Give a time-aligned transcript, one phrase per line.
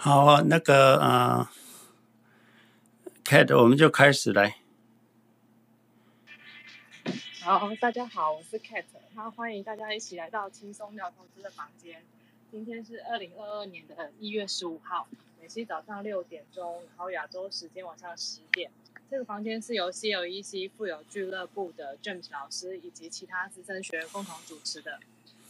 [0.00, 1.48] 好啊，那个呃
[3.24, 4.58] ，Cat，我们就开始来。
[7.42, 8.84] 好，大家好，我是 Cat，
[9.16, 12.04] 那欢迎大家一起来到轻松聊投资的房间。
[12.52, 15.08] 今天是二零二二年的一月十五号，
[15.42, 18.70] 美西早上六点钟，然后亚洲时间晚上十点。
[19.10, 25.00] 这个房间是由 CLEC 富有俱乐部的 James 老师以及其他资深学员共同主持的。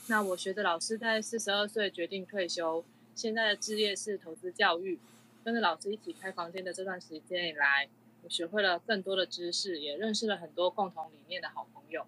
[0.07, 2.83] 那我学的老师在四十二岁决定退休，
[3.19, 4.97] 现在的职业是投资教育。
[5.43, 7.89] 跟着老师一起开房间的这段时间以来，
[8.23, 12.07] 我学会了更多的知识，也认识了很多共同理念的好朋友。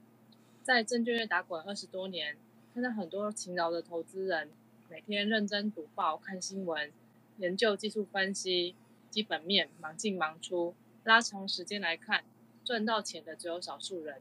[0.63, 2.37] 在证券业打滚二十多年，
[2.73, 4.51] 看到很多勤劳的投资人。
[4.89, 6.93] 每天认真读报、看新闻、
[7.39, 8.77] 研究技术分析、
[9.11, 10.77] 基本面，忙进忙出。
[11.03, 12.23] 拉长时间来看，
[12.65, 14.21] 赚到钱的只有少数人。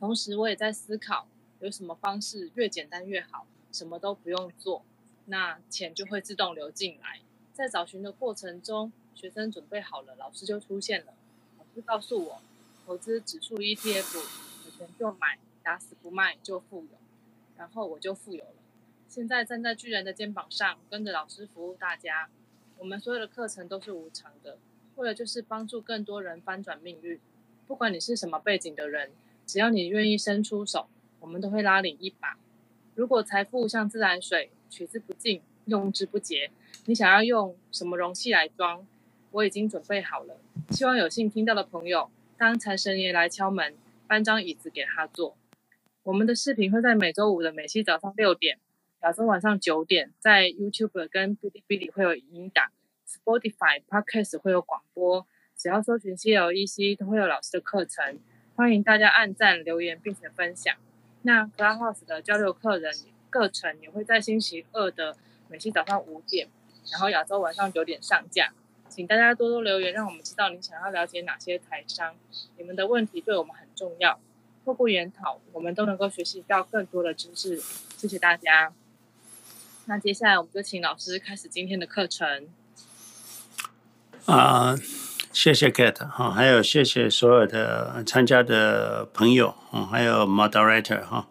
[0.00, 1.28] 同时，我也在思考，
[1.60, 4.82] 有什么方式越简单越好，什么都不用做，
[5.32, 7.20] 那钱就会自动流进来。
[7.54, 11.14] 在找寻的过程中，学生准备好了，老师就出现了。
[11.58, 12.42] 老师告诉我，
[12.84, 14.18] 投资指数 ETF，
[14.66, 16.98] 有钱就买，打死不卖就富有。
[17.56, 18.50] 然后我就富有了。
[19.08, 22.28] 现在站在巨人的肩膀上，跟着老师服务大家。
[22.76, 24.58] 我们所有的课程都是无偿的，
[24.96, 27.18] 为了就是帮助更多人翻转命运。
[27.66, 29.12] 不管你是什么背景的人，
[29.46, 30.88] 只要你愿意伸出手，
[31.20, 32.36] 我们都会拉你一把。
[32.94, 36.50] 如果财富像自来水，取之不尽，用之不竭，
[36.86, 38.86] 你想要用什么容器来装？
[39.30, 40.40] 我已经准备好了。
[40.70, 43.74] 希望有幸听到的朋友，当财神爷来敲门，
[44.06, 45.36] 搬张椅子给他坐。
[46.04, 48.58] 我们的视频会在每周五的美西早上六点。
[49.02, 52.70] 亚洲晚上九点，在 YouTube 跟哔哩哔哩会有语音档
[53.06, 58.18] ，Spotify Podcast 会有广播，只要搜寻 CLEC 都会有老师的课程，
[58.56, 60.74] 欢迎大家按赞、留言并且分享。
[61.22, 62.92] 那 Clubhouse 的交流客人
[63.32, 65.16] 课程也会在星期二的
[65.48, 66.46] 美西早上五点，
[66.90, 68.52] 然后亚洲晚上九点上架，
[68.90, 72.14] 请大家多多留言，让我们知道你想要了解哪些台商，
[72.58, 74.20] 你们的问题对我们很重要，
[74.66, 77.56] 透过研讨，我们都能够学习到更多的知识。
[77.96, 78.74] 谢谢大家。
[79.86, 82.48] 那接下来我们就请老师开始今天的课程。
[84.26, 84.76] 啊、
[85.32, 91.26] 谢谢 Kate 哈，还有谢谢所有的参加的朋友啊，还有 Moderator 哈。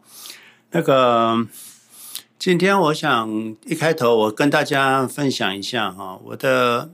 [0.71, 1.47] 那个
[2.41, 6.89] 今天我想一开头我跟大家分享一下哈，我的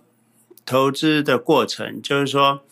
[0.66, 2.64] 投资的过程，就是说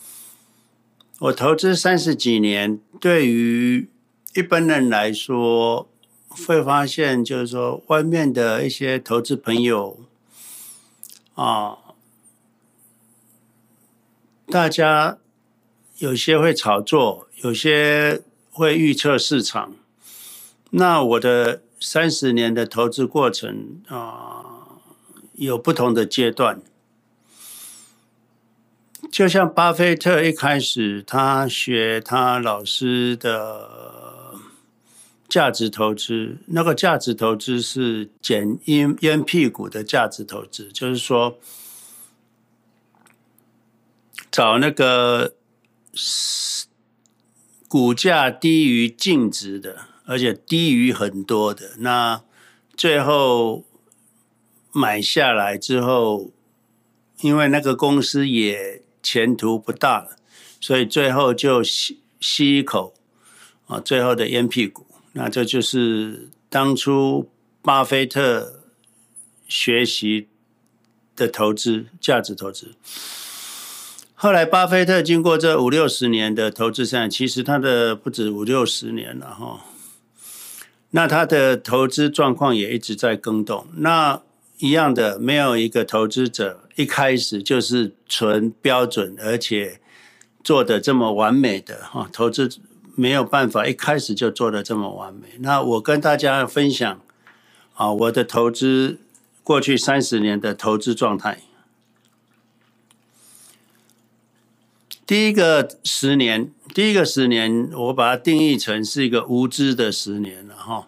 [1.19, 3.87] 我投资三十几年，对于
[4.33, 5.87] 一般人来说。
[6.27, 9.97] 会发现，就是说，外面的一些投资朋友
[11.35, 11.77] 啊，
[14.47, 15.17] 大家
[15.99, 18.21] 有些会炒作，有些
[18.51, 19.75] 会预测市场。
[20.71, 24.81] 那我的三十年的投资过程啊，
[25.33, 26.59] 有不同的阶段。
[29.11, 33.93] 就像巴菲特一开始，他学他老师的。
[35.27, 41.37] 价值投资，那个价值投资是捡烟烟屁股的价值投资，就是说
[44.31, 45.33] 找那个
[47.67, 52.21] 股价低于净值的，而且低于很多的，那
[52.77, 53.65] 最后
[54.71, 56.31] 买下来之后，
[57.21, 60.17] 因为那个公司也前途不大了，
[60.59, 62.93] 所以最后就吸吸一口
[63.67, 64.85] 啊，最后的烟屁股。
[65.13, 67.29] 那这就是当初
[67.61, 68.61] 巴菲特
[69.47, 70.27] 学习
[71.15, 72.75] 的投资价值投资。
[74.13, 79.65] 后来巴菲特经过这五六十年的投资生涯，其实他的不止五六十年了哈。
[80.95, 83.67] 那他的投资状况也一直在更动。
[83.75, 84.21] 那
[84.59, 89.81] 一样的，没有一个投资者一开始就是纯标准，而且
[90.41, 92.49] 做得这么完美的哈投资。
[92.97, 95.27] 没有办法一开始就做得这么完美。
[95.39, 97.01] 那我跟大家分享
[97.73, 98.99] 啊，我的投资
[99.43, 101.39] 过去三十年的投资状态。
[105.05, 110.87] 第一个十年，第一个十年，我把它定义成是一个无知的十年了哈。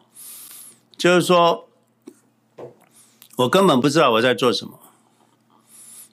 [0.97, 1.69] 就是说，
[3.37, 4.79] 我根本不知道我在做什么。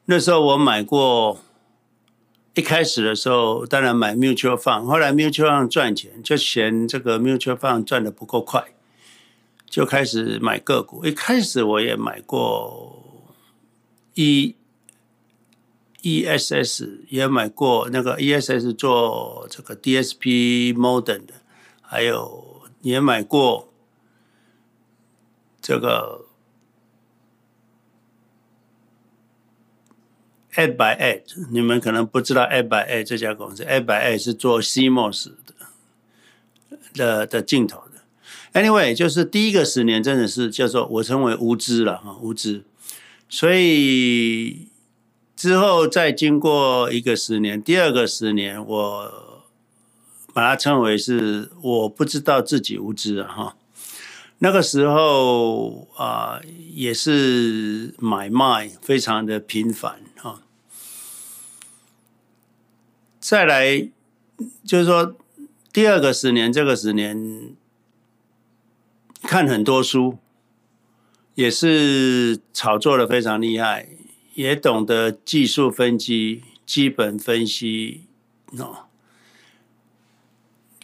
[0.06, 1.38] 那时候我买过。
[2.56, 8.64] 一开始的时候，当然买 mutual fund，后来 mutual fund 赚钱，就嫌这个 mutual fund 赚得不够快，
[9.68, 11.04] 就开始买个股。
[11.04, 13.26] 一开始我也买过
[14.14, 14.54] 一
[16.04, 21.32] ESS，也买过那个 ESS 做这个 DSP modem 的，
[21.80, 23.72] 还有也买过
[25.62, 26.26] 这个
[30.54, 35.54] Ad by Ad，你们可能不知道 Ad by Ad 这家公司，Ad by Ad 是做 CMOS 的
[36.92, 38.02] 的的镜头的。
[38.60, 42.62] Anyway，就是第一个十年真的是叫做我称为无知了哈，无知。
[43.28, 44.68] 所以
[45.44, 49.42] 之后再经过一个十年，第二个十年，我
[50.32, 53.56] 把它称为是我不知道自己无知啊哈。
[54.38, 56.40] 那个时候啊、
[56.72, 60.40] 也是买卖非常的频繁啊。
[63.20, 63.90] 再来
[64.64, 65.14] 就是说，
[65.70, 67.54] 第二个十年，这个十年
[69.20, 70.16] 看很多书，
[71.34, 73.90] 也是炒作的非常厉害，
[74.34, 78.02] 也懂得技术分析、基本分析
[78.58, 78.86] 哦。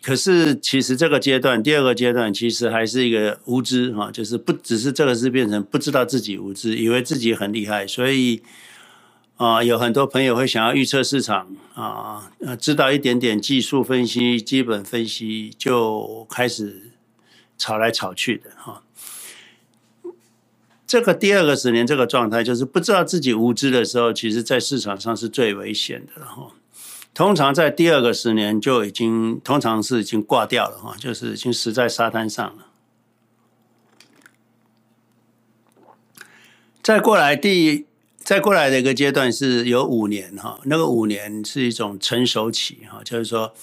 [0.02, 8.43] 可是，其实这个阶段，第二个阶段，其实还是一个无知哈，就是不只是这个是变成不知道自己无知，以为自己很厉害，所以
[9.37, 16.93] 啊、有很多朋友会想要预测市场啊，知道一点点技术分析、基本分析，就开始
[17.58, 18.82] 炒来炒去的哈。
[20.90, 26.50] 这个第二个十年这个状态，就是不知道自己无知的时候，其实在市场上是最危险的哈。
[27.14, 32.66] 通常在第二个十年就已经，通常是已经挂掉了哈，就是已经死在沙滩上了。
[36.82, 37.87] 再过来第，
[38.19, 43.54] 再过来的一个阶段是有五年哈，那个五年是一种成熟期哈，就是说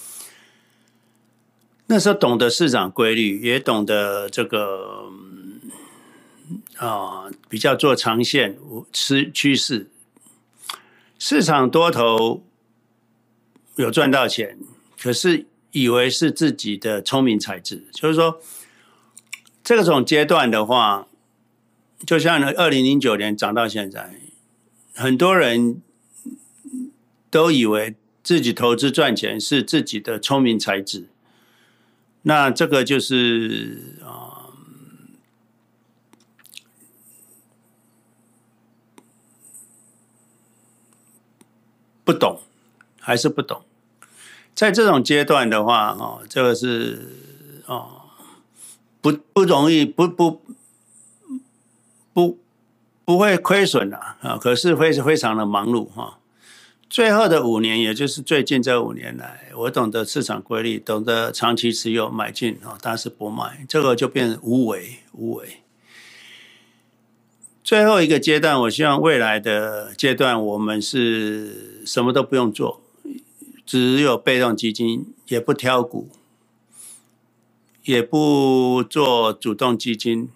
[1.88, 5.10] 那时候懂得市场规律，也懂得这个
[6.78, 8.58] 啊比较做长线
[8.92, 9.90] 趋趋势，
[11.18, 12.42] 市场多头。
[13.76, 14.58] 有赚到钱，
[15.00, 18.40] 可是以为是自己的聪明才智，就是说，
[19.62, 21.06] 这种阶段的话，
[22.04, 24.18] 就像二零零九年涨到现在，
[24.94, 25.80] 很多人
[27.30, 31.08] 都以为自己投资赚钱是自己的聪明才智，
[32.22, 34.50] 那这个就是啊，
[42.08, 42.40] 不懂，
[42.98, 43.60] 还是不懂。
[44.54, 47.06] 在这种阶段的话，哦，这个是
[47.66, 48.00] 哦，
[49.02, 50.40] 不不容易，不不
[52.14, 52.38] 不
[53.04, 56.18] 不会亏损的啊，可是会是非常的忙碌哈。
[56.88, 65.60] 最后的五年，也就是最近这五年来，我懂得市场规律，懂得长期持有买进啊，但是不卖，这个就变无为无为。
[67.62, 72.82] 最后一个阶段，我希望未来的阶段，我们是什么都不用做。
[73.64, 76.08] 只有被动基金，也不挑股，
[77.84, 80.28] 也不做主动基金，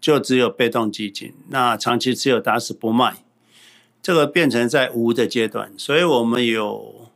[0.00, 1.34] 就只有被动基金。
[1.48, 3.22] 那长期持有打死不卖，
[4.00, 5.72] 这个变成在无的阶段。
[5.76, 7.10] 所以我们有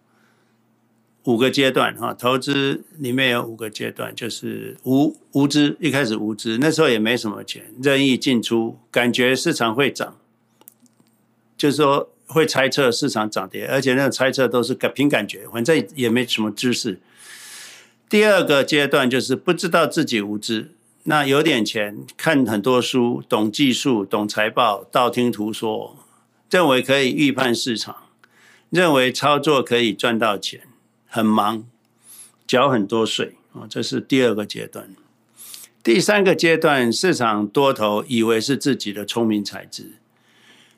[1.24, 10.18] 五个阶段哈，投资里面有五个阶段，就是无无知，一开始无知，那时候也没什么钱，任意进出，感觉市场会涨，
[11.56, 12.10] 就是说。
[12.34, 17.00] 会猜测市场涨跌，而且那个猜测都是凭感觉，反正也没什么知识。
[18.08, 20.72] 第二个阶段就是不知道自己无知，
[21.04, 25.96] 那有点钱，看很多书，懂技术，懂财报，道听途说，
[26.50, 27.96] 认为可以预判市场，
[28.70, 30.62] 认为操作可以赚到钱，
[31.06, 31.64] 很忙，
[32.46, 34.90] 缴很多税啊，这是第二个阶段。
[35.84, 39.92] 第三个阶段，市场多头以为是自己的聪明才智。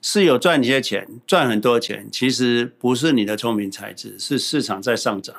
[0.08, 5.34] 是有赚一些钱，赚很多钱，其实不是你的聪明才智，是市场在上涨，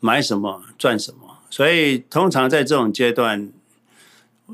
[0.00, 1.38] 买什么赚什么。
[1.48, 3.50] 所以通常在这种阶段，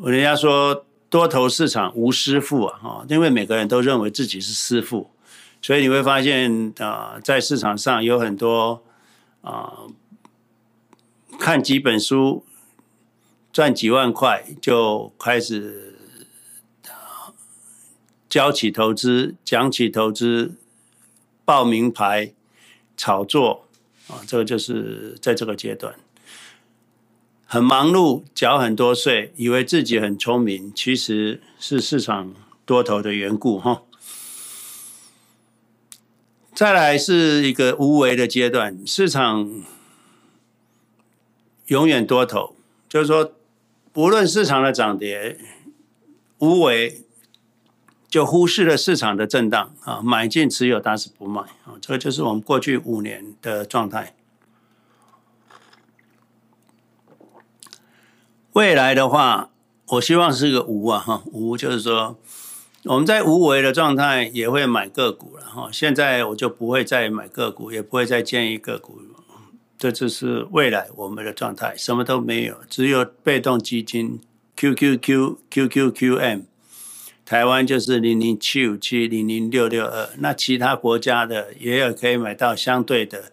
[0.04, 5.10] 人家说多头市场无师傅啊，哈，因为每个人都认为自己是师傅，
[5.60, 8.80] 所以你会发现啊，在市场上有很多
[9.40, 9.72] 啊，
[11.36, 12.44] 看几本书
[13.52, 15.89] 赚几万块就开始。
[18.30, 20.54] 教起投资，讲起投资，
[21.44, 22.32] 报名牌，
[22.96, 23.66] 炒作
[24.06, 25.96] 啊，这个就是在这个阶段
[27.44, 32.32] 很忙碌，缴很多税，以为自己很聪明，其实是市场
[32.64, 33.82] 多头的缘故哈。
[36.54, 39.64] 再来是一个无为的阶段，市场
[41.66, 42.54] 永远多头，
[42.88, 43.32] 就是说，
[43.92, 45.36] 不论市场的涨跌，
[46.38, 47.00] 无为。
[48.10, 54.16] 就忽视了市场的震荡啊，买进持有，打死不卖啊，这个就是我们过去五年的状态。
[58.54, 59.50] 未来的话，
[59.90, 62.18] 我希望是个无啊哈，无就是说
[62.82, 65.68] 我们在无为的状态也会买个股了哈。
[65.70, 69.00] 现在我就不会再买个股，也不会再建议个股。
[69.78, 74.20] 这就是未来我们的状态，什么都没有，只有被动基金
[74.56, 76.42] QQQ QQQM。
[77.30, 83.30] 台湾就是零零七五七零零六六二，那其他国家的也有可以买到相对的，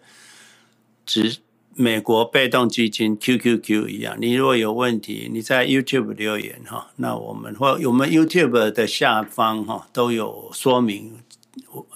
[1.04, 1.38] 只
[1.74, 4.16] 美国被动基金 QQQ 一样。
[4.20, 11.14] 你如果有问题，你在 YouTube 留言哈，那我们或我们 YouTube 的下方哈都有说明，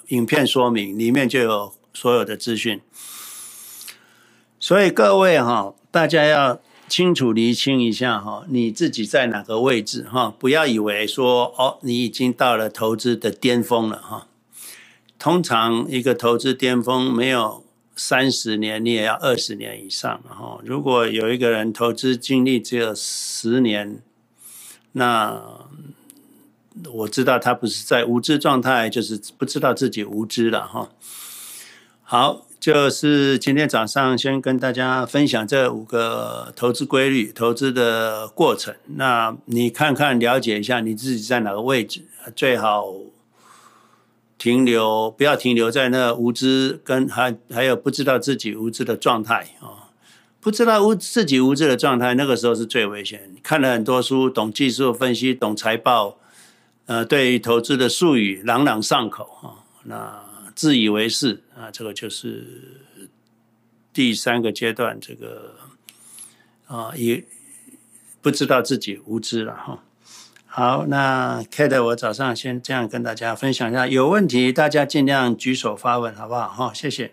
[0.09, 2.81] 影片说明里面就有所有的资讯。
[4.59, 6.61] 所以各位哈，大家要。
[6.93, 10.31] 清楚厘清一下哈，你自己在哪个位置哈？
[10.39, 14.29] 不要以为说哦，你已经到了投资的巅峰了哈。
[15.19, 17.65] 通常一个投资巅峰没有
[17.97, 20.61] 三十年，你也要二十年以上哈。
[20.67, 24.03] 如果有一个人投资经历只有十年，
[24.93, 25.43] 那
[26.93, 30.91] 我知道他不是在无知状态，就是不知道自己无知了哈。
[32.03, 32.47] 好。
[32.63, 38.73] 就是今天早上先跟大家分享这五个投资规律、投资的过程。
[38.95, 42.03] 那你看看了解一下你自己在哪个位置，
[42.37, 42.87] 最好
[44.39, 49.91] 停留，不要停留在那无知跟还还有不知道自己无知的状态啊！
[50.41, 53.35] 不知道无自己无知的状态，那个时候是最危险。
[53.43, 56.17] 看了很多书，懂技术分析，懂财报，
[56.87, 60.22] 呃，对于投资的术语朗朗上口啊，那。
[60.55, 62.81] 自以为是啊，这个就是
[63.93, 65.57] 第三个阶段，这个
[66.67, 67.25] 啊也
[68.21, 69.83] 不知道自己无知了哈。
[70.47, 76.49] 好，那 Kate，我早上先这样跟大家分享一下，有问题大家尽量举手发问，好不好？
[76.49, 77.13] 哈，谢谢。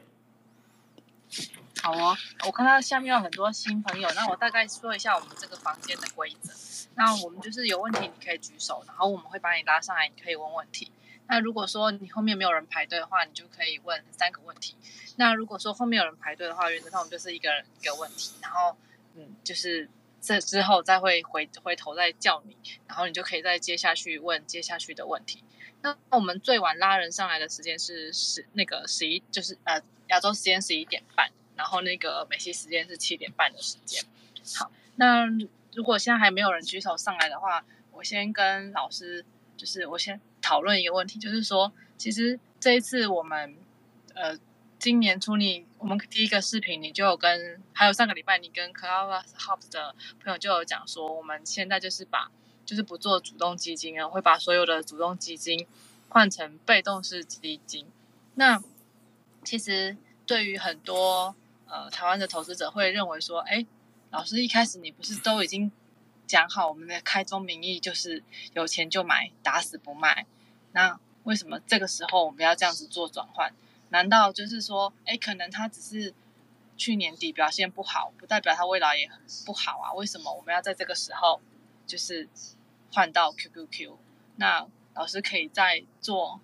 [1.81, 6.51] 好哦，我看到下面有很多新朋友，那我大概说一下我们这个房间的规则。
[6.95, 10.91] 那我们就是有问题你可以举手，然后我们会把你拉上来，你可以问问题。
[11.29, 14.75] 那如果说你后面没有人排队的话，你就可以问三个问题。
[15.15, 18.75] 那如果说后面有人排队的话，原则上我们就是一个人一个问题，然后
[19.15, 19.87] 嗯，就是
[20.19, 22.57] 这之后再会回回头再叫你，
[22.87, 25.43] 然后你就可以再接下去问接下去的问题。
[25.81, 34.03] 那我们最晚拉人上来的时间是十那个十一，就是呃亚洲时间十一点半，然后那个美西时间是七点半的时间。
[34.57, 35.27] 好，那
[35.75, 39.23] 如果现在还没有人举手上来的话，我先跟老师，
[39.55, 40.19] 就是我先。
[40.41, 43.55] 讨论一个问题，就是说，其实这一次我们，
[44.13, 44.37] 呃，
[44.77, 52.31] 今年初你我们第一个视频，你就有跟，还有上个礼拜你跟 Clubhouse 的朋友就有讲说，我们现在就是把，
[52.65, 55.67] 就是不做主动基金啊，会把所有的主动基金
[56.09, 57.87] 换成被动式基金。
[58.35, 58.61] 那
[59.43, 61.35] 其实对于很多
[61.67, 63.65] 呃台湾的投资者会认为说，哎，
[64.11, 65.71] 老师一开始你不是都已经。
[66.29, 70.27] 讲好，我们的开宗明义就是有钱就买，打死不卖。
[70.73, 73.51] 那为什么这个时候我们要这样子做转换？
[73.89, 76.13] 难道就是说，哎，可能他只是
[76.77, 79.09] 去年底表现不好，不代表他未来也
[79.43, 79.91] 不好啊？
[79.93, 81.41] 为什么我们要在这个时候
[81.87, 82.29] 就是
[82.93, 83.97] 换到 QQQ？
[84.35, 86.39] 那老师可以再做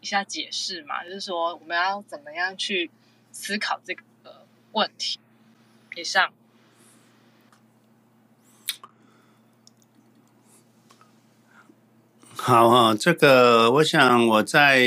[0.00, 1.04] 一下解释嘛？
[1.04, 2.90] 就是说，我们要怎么样去
[3.30, 4.02] 思考这个
[4.72, 5.20] 问题？
[5.94, 6.32] 以上。
[12.36, 14.82] 好哈，这个我想我在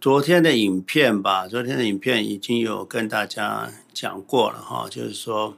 [0.00, 5.56] 昨天的影片吧，昨天的影片已经有跟大家讲过了哈，就是说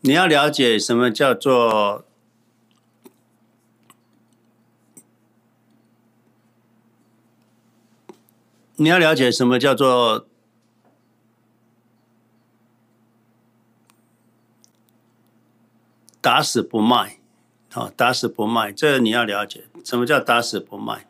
[0.00, 2.04] 你要了解什么叫做，
[8.76, 10.26] 你要了解什么叫做
[16.20, 17.17] 打死不卖。
[17.70, 21.06] 好，打死不卖，这你要了解，什么叫打死不卖？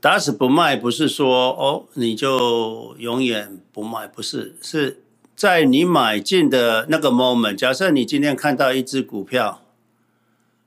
[0.00, 5.02] 打死不卖不是说哦，你就永远不卖，不是，是
[5.34, 7.54] 在你买进的那个 moment。
[7.54, 9.62] 假设你今天看到一只股票，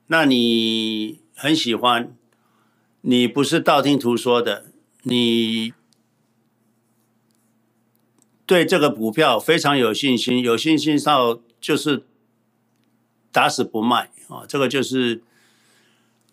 [0.07, 2.15] 那你很喜欢，
[3.01, 4.65] 你不是道听途说的，
[5.03, 5.73] 你
[8.45, 12.05] 对这个股票非常有信心，有信心到就是
[13.31, 14.09] 打死不卖。
[14.27, 15.21] 啊，这个就是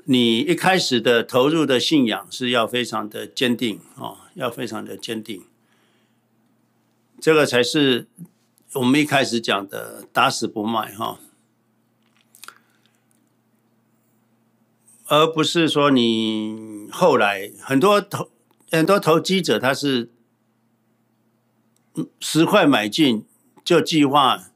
[0.05, 5.45] 你一开始的投入的信仰是要非常的坚定啊，要非常的坚定，
[7.21, 8.07] 这个才是
[8.75, 11.21] 我们一开始讲的打死不卖哈，
[15.07, 18.31] 而不是说你后来很多投
[18.71, 20.11] 很多投机者他是
[22.19, 23.27] 十块买进
[23.63, 24.49] 就计划。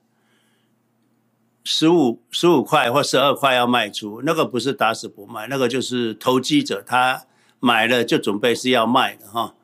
[1.66, 7.24] 十五十五块或十二块要卖出，那个不是打死不卖，那个就是投机者他
[7.58, 9.54] 买了就准备是要卖的哈。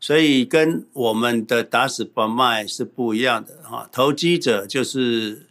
[0.00, 3.88] 所以跟我们的打死不卖是不一样的哈。
[3.92, 5.46] 投机者就是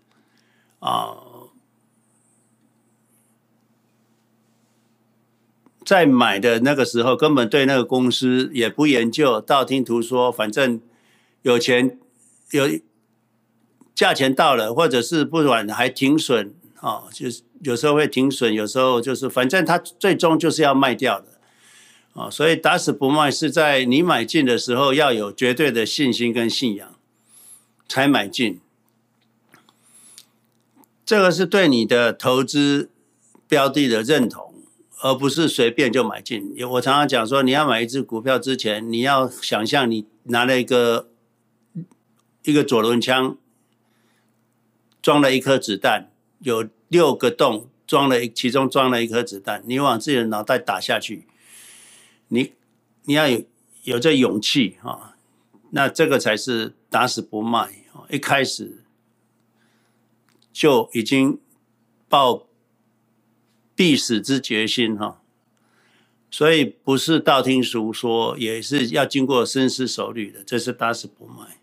[0.79, 1.24] 啊。
[5.86, 10.82] 在买的那个时候，根本对那个公司也不研究，道听途说，反正
[11.44, 11.98] 有钱
[12.51, 12.67] 有
[13.98, 21.25] 价钱到了，或者是不管还停损啊，就是有时候会停损，有时候就是反正他最终就是要卖掉的
[22.13, 26.94] 啊，所以打死不卖是在你买进的时候要有绝对的信心跟信仰
[27.88, 28.60] 才买进，
[31.04, 32.92] 这个是对你的投资
[33.48, 34.54] 标的的认同。
[35.00, 36.56] 而不是随便就买进。
[36.72, 41.08] 我常常讲说，你要买一只股票之前，你要想象你拿了一个
[42.42, 43.38] 一个左轮枪，
[45.08, 51.26] 装了一颗子弹，有六个洞，装了其中装了一颗子弹，你往自己的脑袋打下去，
[52.28, 52.52] 你
[53.06, 53.46] 你要有
[53.84, 55.16] 有这勇气啊，
[55.70, 57.70] 那这个才是打死不卖，
[58.10, 58.84] 一开始
[60.52, 61.40] 就已经
[62.10, 62.46] 抱。
[63.74, 65.22] 必死之决心哈，
[66.32, 70.44] 所以不是道听途说，也是要经过深思熟虑的。
[70.44, 71.60] 这是打死不卖，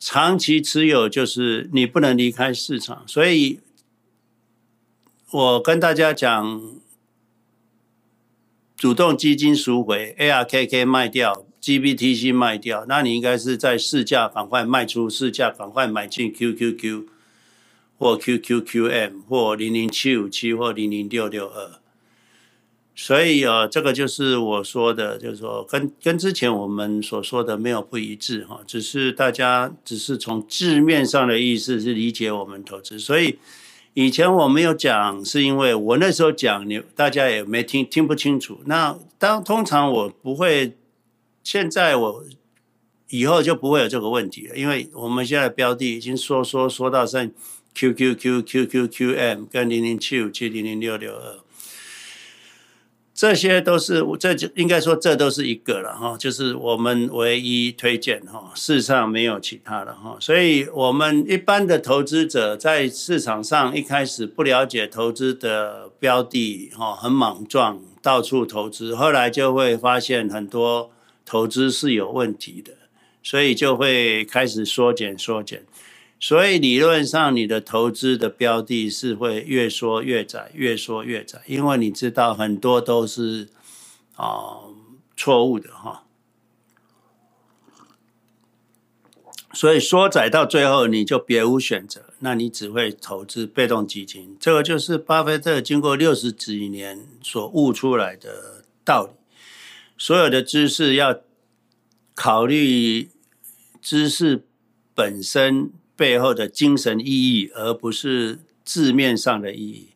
[0.00, 3.04] 长期持有就是你不能离开市场。
[3.06, 3.60] 所以，
[5.30, 6.62] 我跟大家讲，
[8.76, 17.06] 主动基金赎回，ARKK 卖掉，GBTC 卖掉，那你应该是在市价赶快卖出，市价赶快买进 QQQ。
[17.98, 21.79] 或 QQQM 或零零七五七或零零六六二，
[23.02, 33.38] 所以啊，这个就是我说的，就是说跟跟之前我们所说的没有不一致哈，只是大家只是从字面上的意思是理解我们投资，所以
[33.94, 38.60] 以前我没有讲，是因为我那时候讲你大家也没听听不清楚。
[38.66, 40.76] 那当通常我不会，
[41.42, 42.24] 现在我
[43.08, 47.32] 以后就不会有这个问题了，因为我们现在标的已经说说说到剩。
[47.72, 51.38] Q Q Q Q Q Q M 跟零零七五七零零六六二，
[53.20, 70.90] 这些都是这就应该说这都是一个了哈，就是我们唯一推荐哈，世上没有其他的哈，所以我们一般的投资者在市场上一开始不了解投资的标的哈，很莽撞，到处投资，后来就会发现很多
[71.26, 72.72] 投资是有问题的，
[73.22, 75.66] 所以就会开始缩减缩减。
[76.22, 83.48] 所以理论上，你的投资的标的是会越缩越窄，越缩越窄，因为你知道很多都是
[84.16, 84.58] 啊
[85.16, 86.04] 错误的哈。
[89.54, 94.36] 所以缩窄到最后，你就别无选择，那你只会投资被动基金。
[94.38, 99.12] 这个就是巴菲特经过六十几年所悟出来的道理。
[99.96, 101.20] 所有的知识要
[102.14, 103.08] 考虑
[103.80, 104.44] 知识
[104.94, 105.72] 本身。
[106.00, 109.90] 背后的精神意义，而不是字面上的意义。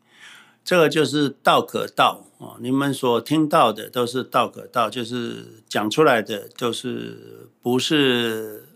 [0.62, 2.60] 这个就是道可道啊！
[2.60, 8.68] 你们所听到的都是道可道，就是讲出来的都是不是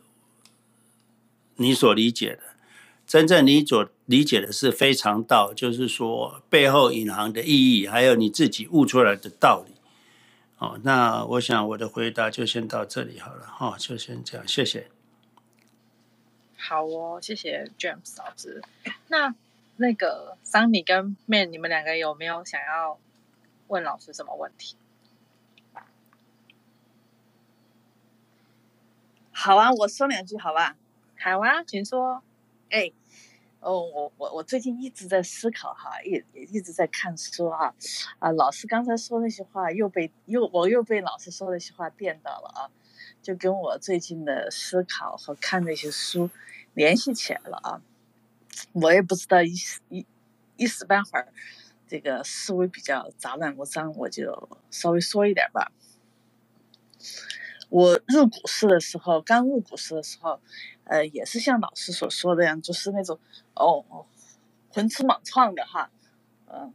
[1.56, 2.40] 你所理解的。
[3.06, 9.74] 真正你所理解的是非常道，就是说背后隐含的意义，还有你自己悟出来的道理。
[10.56, 14.88] 哦，那我想我的回答就先到这里好了哈，就先这样，谢谢。
[16.68, 18.62] 好哦，谢谢 James 老师。
[19.06, 19.34] 那
[19.78, 22.98] 那个 Sunny 跟 Man，你们两个有没有想要
[23.68, 24.76] 问老师什么问题？
[29.32, 30.76] 好啊，我说两句好吧？
[31.18, 32.22] 好啊，请说。
[32.68, 32.92] 哎，
[33.60, 37.74] 哦，我我我最近一直在思考哈，也也一直在看书啊。
[38.18, 42.68] 啊，老师刚才说那些话又被又我又被老师说那些话电到了啊，
[43.22, 46.28] 就跟我最近的思考和看那些书。
[46.78, 47.82] 联系起来了啊！
[48.72, 50.06] 我也不知道一时一
[50.56, 51.32] 一时半会儿，
[51.88, 55.72] 这个思维比较杂乱无章，我就稍微说一点吧。
[57.68, 60.40] 我入股市的时候，刚入股市的时候，
[60.84, 63.18] 呃，也是像老师所说的样，就是那种
[63.54, 64.06] 哦哦，
[64.68, 65.90] 浑吃莽撞的哈，
[66.46, 66.72] 嗯，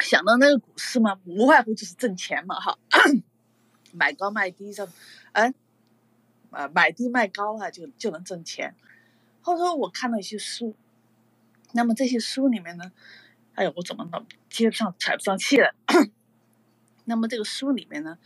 [0.00, 2.78] 想到那个股市嘛，无外乎就是挣钱嘛哈，
[3.92, 4.86] 买高卖低这，
[5.32, 5.54] 嗯。
[6.54, 8.74] 呃，买低卖高啊，就就能挣钱。
[9.42, 10.74] 后头我看了一些书，
[11.72, 12.92] 那么这些书里面呢，
[13.54, 15.74] 哎呀，我怎么能接不上、喘不上气了？
[17.04, 18.18] 那么这个书里面呢，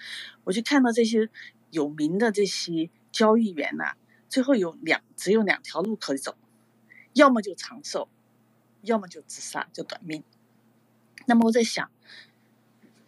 [0.45, 1.29] 我就看到这些
[1.71, 3.97] 有名的这些交易员呐、
[4.29, 6.37] 最后有两只有两条路可以走，
[7.15, 8.09] 要么就长寿，
[8.83, 10.23] 要么就自杀，就短命。
[11.27, 11.91] 那么我在想，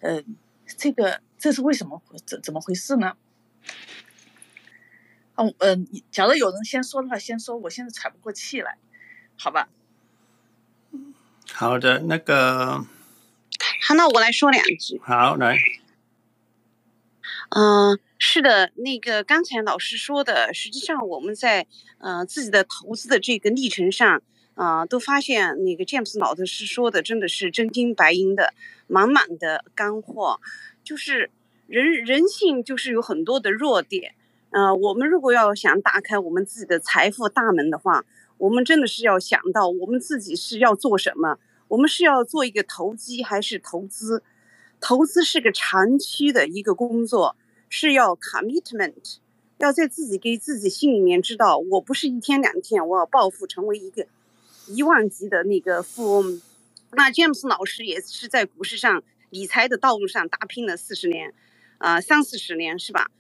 [0.00, 0.22] 呃，
[0.66, 2.02] 这个这是为什么？
[2.26, 3.16] 怎怎么回事呢？
[5.40, 7.57] 嗯嗯，假如有人先说的话，先说。
[7.57, 8.76] 我现在喘不过气来，
[9.38, 9.70] 好吧？
[11.50, 12.85] 好的，那个，
[13.83, 15.00] 好，那我来说两句。
[15.03, 15.57] 好，来。
[17.48, 21.66] 嗯、呃，是的，那个刚才老师说的，实际上我们在
[21.98, 24.22] 呃自己的投资的这个历程上，
[24.55, 28.53] 啊、呃，都发现那个詹姆斯老师说的真的是真金白银的，
[28.87, 30.38] 满满的干货。
[30.85, 31.31] 就是
[31.66, 34.14] 人人性就是有很多的弱点，
[34.50, 38.04] 呃，我们如果要想打开我们自己的财富大门的话，
[38.36, 44.22] 我们真的是要想到我们自己是要做什么，我们是要做一个投机还是投资？
[44.80, 47.36] 投资是个长期的一个工作，
[47.68, 49.18] 是要 commitment，
[49.58, 54.06] 要在自己给自己心里面知道，我不是一天两天，我要暴富成为一个
[54.66, 56.40] 一万级的那个富翁。
[56.92, 61.32] 那詹姆斯老师也是在股市上理财的道路上打拼了四十年，
[61.78, 63.10] 呃，三四十年是吧？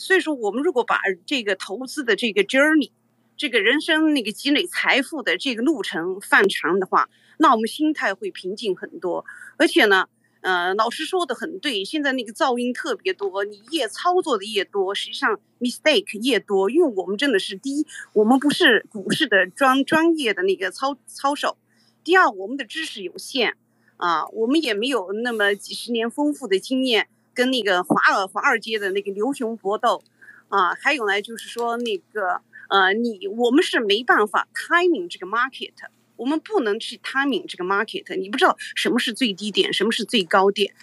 [0.00, 2.90] 所以说，我们如果把这个投资的这个 journey，
[3.36, 7.08] 这个人生那个积累财富的这个路程放长的话，
[7.38, 9.24] 那我们心态会平静很多，
[9.58, 10.06] 而且呢。
[10.42, 21.58] 呃，老师说的很对，现在那个噪音特别多，你越操作的越多，实际上 mistake 越多，因为我们真的是第一，我们不是股市的专专业的那个操操手；
[22.02, 23.52] 第二，我们的知识有限，
[23.98, 27.08] 啊，我们也没有那么几十年丰富的经验，
[27.40, 30.02] 跟那个华尔华尔街的那个牛熊搏斗，
[30.50, 35.72] 啊，还有呢，就是说那个呃，你我们是没办法 timing 这个 market。
[36.16, 40.74] 我们不能去 timing 这个 market，你不知道什么是最低点，什么是最高点，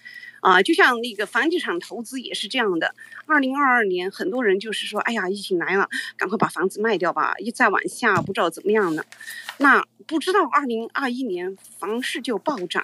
[0.41, 2.95] 啊，就像那个房地产投资也是这样的。
[3.27, 9.03] 二零二二年，很多人就是说，哎呀，疫情来了，赶快把房子卖掉吧，一再往下，不知道怎么样呢。
[9.59, 12.83] 那不知道二零二一年房市就暴涨，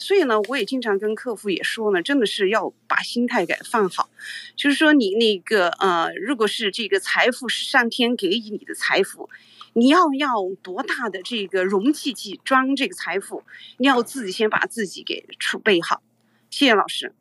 [0.00, 4.10] 所以呢，我也经常跟客户也说呢，真的是要把心态给放好，
[4.56, 9.30] 就是说你那个呃，如果是这个财富是上天给予你的财富。
[9.72, 13.44] 你要要多大的这个容器去装这个财富？
[13.76, 16.02] 你要自己先把自己给储备好。
[16.50, 17.14] 谢谢老师。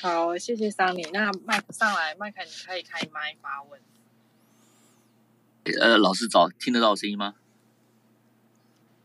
[0.00, 1.02] 好，谢谢桑尼。
[1.12, 3.78] 那麦克上来，麦克你可以开麦发问。
[5.82, 7.34] 呃，老师早，听得到声音吗？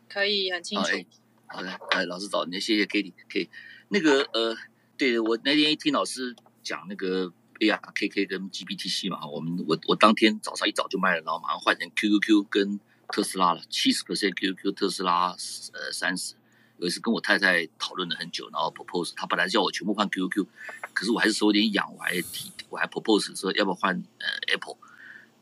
[0.07, 0.95] 可以，很清楚。
[0.95, 1.05] 哎，
[1.53, 3.49] 好的，哎，老师早，那谢谢 Kitty，K，
[3.89, 4.55] 那个呃，
[4.97, 7.33] 对我那天一听老师讲那个。
[7.61, 15.35] ARKK 跟 GBTC 嘛，我们我我当天早上一早就卖了，然后马上换成 QQQ 跟特斯拉了，七十 percent QQQ 特斯拉
[15.73, 16.33] 呃三十。
[16.79, 20.47] 有一次跟我太太讨论了很久，然后 propose，她本来叫我全部换 QQQ，
[20.91, 24.77] 可是我还是手有点痒，我还提我还 propose 说要不要换呃 Apple，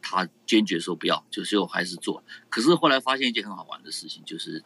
[0.01, 2.21] 她坚决说不要，就是我还是做。
[2.49, 4.61] 可是后来发现一件很好玩的事情，就是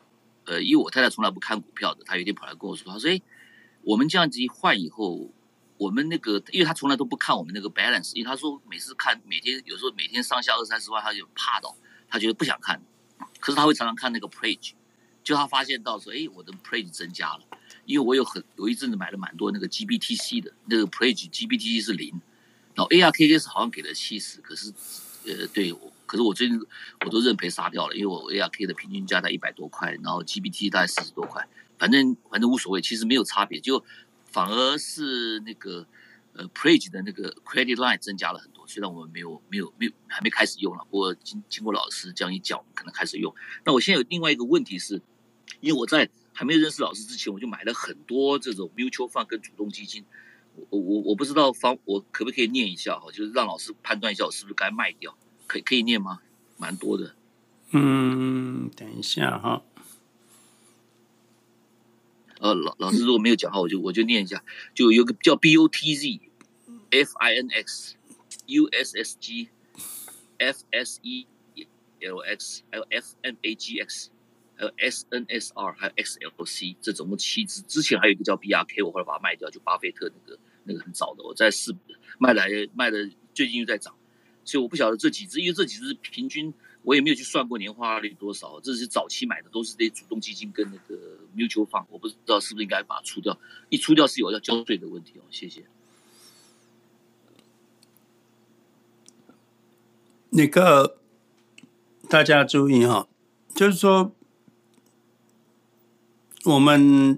[0.46, 3.22] 呃因为我太太从来不看股票的，她有一天跑来跟我说，她说哎，
[3.84, 5.32] 我们这样子一换以后。
[5.78, 11.76] 我们那个，因为她从来都不看我们那个 balance，因为她说每次看每天有时候每天上下二三十万，她就怕到，
[12.08, 12.82] 他觉得不想看。
[13.40, 14.74] 可是他会常常看那个 pledge，
[15.24, 17.42] 就他发现到说，哎，我的 pledge 增加了，
[17.86, 22.22] 因为我有很有一阵子买了蛮多那个 GBTC 的，那个 pledge GBTC 是零，
[22.76, 24.72] 然后 ARKK 是好像给了七十，可是
[25.26, 26.60] 呃对，我可是我最近
[27.06, 33.84] 我都认赔杀掉了，因为我 ARK 的平均价在一百多块，然后 GBT 大概四十多块，反正反正无所谓，其实没有差别就。
[34.26, 35.86] 反而是那个
[36.34, 43.32] 呃 Pledge 的那个 credit line 增加了很多，虽然我们没有没有没有还没开始用了，不过经经过老师这样一讲，可能开始用。
[43.64, 45.04] 那我现在有另外一个问题是，
[45.60, 50.04] 因为我在还没认识老师之前，我就买了很多这种 mutual fund 跟主动基金，
[50.72, 55.16] 我我我不知道方我可不可以念一下哈，就是让老师判断一下我是不是该卖掉，
[55.48, 56.22] 可以可以念吗？
[56.58, 57.16] 蛮多的。
[57.72, 59.64] 嗯，等一下哈。
[62.40, 66.20] 呃，老老师如果没有讲话，我就我就念一下，就有个叫 B O T Z
[66.92, 67.96] F I N X
[68.48, 69.50] U S S G
[70.38, 71.26] F S E
[72.02, 74.12] L X，还有 F M A G X，
[74.58, 77.62] 还有 S N S R，还有 X L C，这总共七只。
[77.62, 81.74] 之前还有一个叫 B R K，我后来把它卖掉，就巴菲特那个那个很早的，我在四
[82.20, 83.96] 卖来卖的，最近又在涨，
[84.46, 86.54] 所以我不晓得这几只，因为这几只平均。
[86.86, 93.40] 我也没有去算过年化率多少，这是早期买的，都是这些主动基金跟那个 mutual fund，我不知道是不是应该把它出掉。
[93.70, 95.24] 一出掉是有要交税的问题哦。
[95.32, 95.64] 谢谢。
[100.32, 100.98] 那个
[102.10, 103.08] 大家注意哈，
[103.56, 104.12] 就是说
[106.44, 107.18] 我们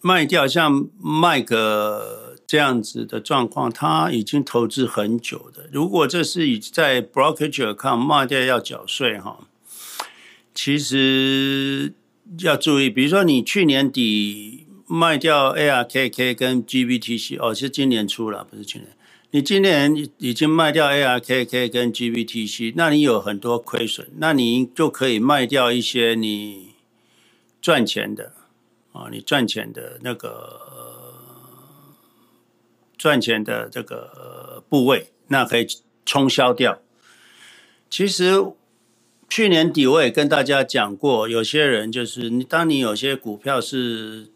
[0.00, 5.68] 卖掉，像卖个这样子的状况，他已经投资很久的。
[5.70, 9.46] 如果这是以在 brokerage account 卖掉要缴税哈，
[10.54, 11.92] 其实
[12.38, 18.88] 要注意，比如说你去年底卖掉 ARKK 跟 GBTC，哦，是今年初了，不是去年。
[19.30, 26.68] 你今年已经卖掉 ARKK 跟 GBTC，那你有很多亏损，那你就可以卖掉一些你
[27.60, 28.32] 赚钱的
[28.92, 30.67] 啊，你赚钱的那个
[32.98, 35.66] 赚钱的这个部位，那可以
[36.04, 36.82] 冲销掉。
[37.88, 38.44] 其实
[39.28, 44.32] 去年底我也跟大家讲过，有些人就是你，当你有些股票是。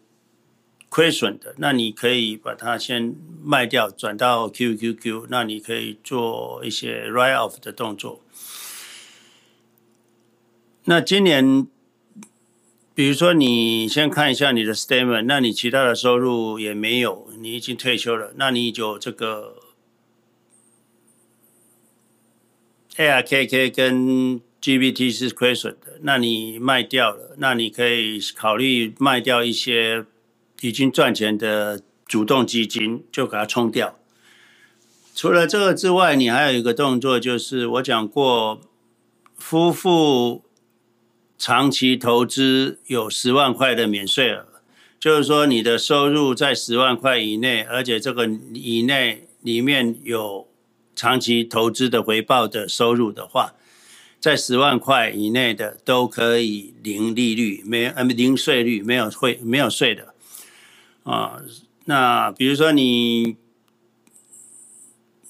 [0.95, 8.21] 亏损的，那你可以把它先卖掉，转到 QQQ，那你可以做一些 write off 的动作。
[10.83, 11.65] 那今年，
[12.95, 19.55] 比如说你先看一下你的 statement，那你其他的收入也没有，你已经退休了，那你就这个
[22.95, 30.05] ARKK 跟 GBT 是亏损的，那你卖掉了，那你可以考虑卖掉一些。
[30.61, 33.99] 已经赚钱的主动基金就给它冲掉。
[35.13, 38.61] 除了这个之外，你还有一个动作，就是我讲过，
[39.35, 40.41] 夫妇
[41.37, 44.45] 长期投资有十万块的免税额，
[44.99, 50.47] 就是说你的收入在十万块以内，而且这个以内里面有
[50.95, 53.53] 长期投资的回报的收入的话，
[54.21, 60.13] 在十万块以内的都可以零利率，没呃零税率，没有会没有税的。
[61.03, 61.41] 啊，
[61.83, 63.35] 那比如说你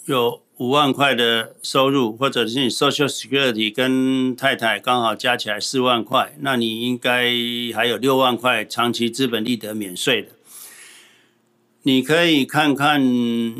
[0.05, 7.33] 有五万块的收入，或者是你 Social Security 跟太太刚好加起来四万块，那你应该
[7.75, 10.29] 还有六万块长期资本利得免税的。
[11.81, 13.03] 你可以看看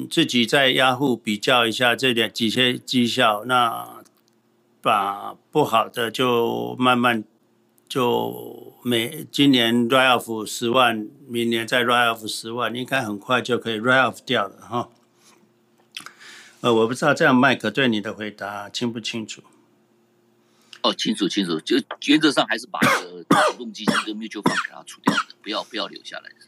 [0.10, 4.02] 自己在 Yahoo 比较一下这点几些绩效，那
[4.82, 7.26] 把不好的就慢慢。
[7.90, 14.90] 就每今年 write off 十万，明年再 write off 十万，应该很快就可以 write off 掉了哈。
[16.64, 19.44] 呃，我不知道这样麦克对你的回答清不清楚？
[20.82, 26.48] 哦，清楚清楚，就原则上还是把 这个主动基金跟 mutual fund 给它除掉的，不要不要留下来是？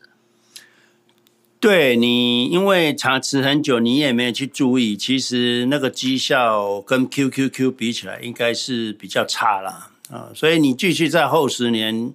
[1.60, 9.92] 对你，因为长持很久，你也没有去注意，其实那个绩效跟 QQQ 比起来，应该是比较差啦。
[10.10, 12.14] 啊，所以你继续在后十年，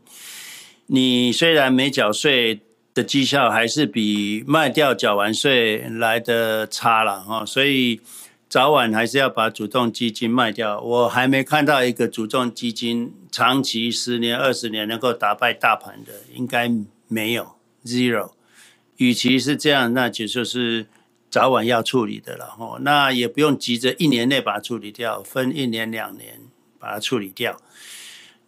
[0.87, 8.01] 你虽然没缴税的绩效还是比卖掉缴完税来的差了哈，所以
[8.49, 10.81] 早晚还是要把主动基金卖掉。
[10.81, 16.71] 我还没看到一个主动基金长期十年、二十年能够打败大盘的，应该
[17.09, 17.53] 没有
[17.85, 18.33] zero。
[18.97, 20.87] 与其是这样，那就就是
[21.31, 22.79] 早晚要处理的了哈。
[22.81, 26.41] 那也不用急着一年内把它处理掉，分一年、两年。
[26.83, 27.61] 把它处理掉，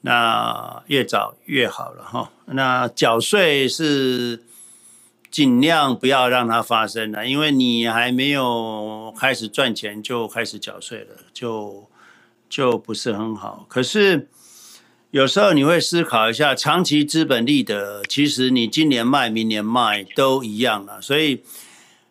[0.03, 2.31] 那越早越好了哈。
[2.47, 4.45] 那缴税是
[5.31, 11.89] 尽量不要让它发生了，因为你还没有开始赚钱就开始缴税了，就
[12.49, 13.65] 就不是很好。
[13.69, 14.29] 可是
[15.11, 21.43] 有时候你会思考一下，长期资本利得，其实你今年卖、明年卖都一样了，所以。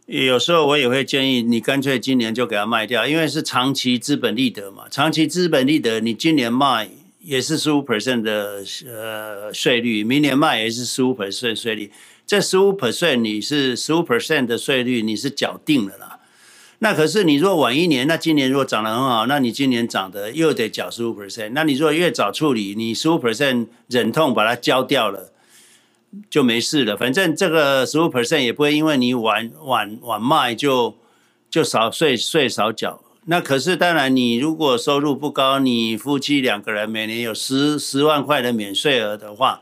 [0.07, 4.83] 有时候我也会建议你干脆今年就给它卖掉，因为是长期资本利得嘛。
[4.91, 6.89] 长期资本利得，你今年卖
[7.23, 11.91] 也是十五 percent 的呃税率，明年卖也是十五 percent 税率。
[12.25, 16.19] 这十五 percent 你是十五 percent 的税率，你是缴定了啦。
[16.79, 21.51] 那可是你若晚一年，那今年如果涨得很好，那你今年涨的又得缴十五 percent。
[21.53, 25.31] 那你若越早处理，你十五 percent 忍痛把它交掉了。
[26.29, 30.97] 就没事了，反正这个十五 percent 也不会因为你晚晚晚卖就
[31.49, 33.01] 就少税税少缴。
[33.25, 39.61] 那可是当然，你如果收入不高，你夫妻两个人每年有十十万块的免税额的话，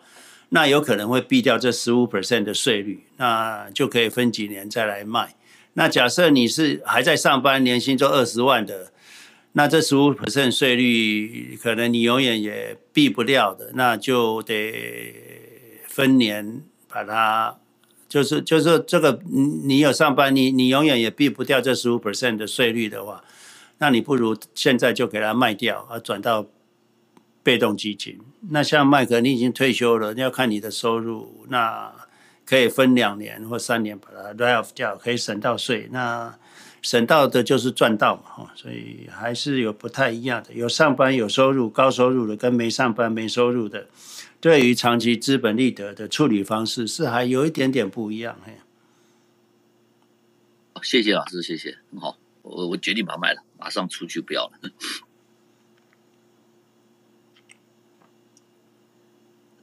[0.50, 5.36] 那有可能会避掉这十五 percent 的税率，那就可以分几年再来卖。
[5.74, 8.91] 那假设你是还在上班，年薪就二十万的，
[9.54, 15.28] 那这十五 percent 税率可能你永远也避不掉的，那就得。
[15.91, 17.58] 分年把它，
[18.08, 23.22] 就是就是这个，你你有上班，你你永远也避不掉这十五 percent 的税率的话，
[23.79, 26.45] 那你不如现在就给它卖掉，啊，转到
[27.41, 28.19] 被动基金。
[28.49, 31.91] 那像麦克，你已经退休了，要看你的收入，那
[32.45, 35.89] 可以分两年或三年把它 write off 掉，可以省到税。
[35.91, 36.37] 那
[36.81, 43.87] 省到的就是赚到嘛，哈，所以还是有不太一样的，有上班有收入高收入的，跟没上班没收入的。
[44.39, 48.53] 对于长期资本利得的处理方式是还有一点点不一样，嘿。
[50.81, 54.60] 谢谢老师，谢谢，很好，我我决定把它卖了，马上出去不要了。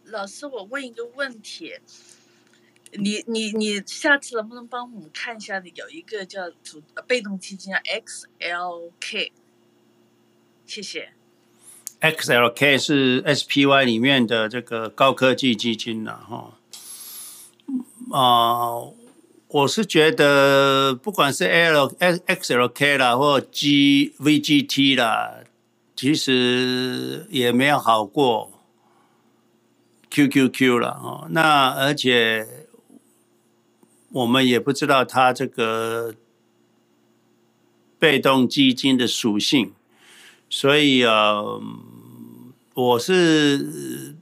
[0.05, 1.81] 老师，我问一个问题，
[2.93, 5.61] 你你你下次能不能帮我们看一下？
[5.75, 9.33] 有一个叫主被动基金啊 XLK，
[10.65, 11.13] 谢谢。
[12.01, 16.61] XLK 是 SPY 里面的这个高科技基金了哈。
[18.13, 18.95] 啊、呃，
[19.49, 25.45] 我是觉得不管是 L XLK 啦，或 GVGT 啦，
[25.95, 28.53] 其实也没有好过。
[30.09, 32.67] QQQ 了哦，那而且
[34.13, 36.15] 我们也不知道它这个
[37.99, 39.75] 被动基金的属性，
[40.49, 41.43] 所以啊，
[42.73, 44.15] 我是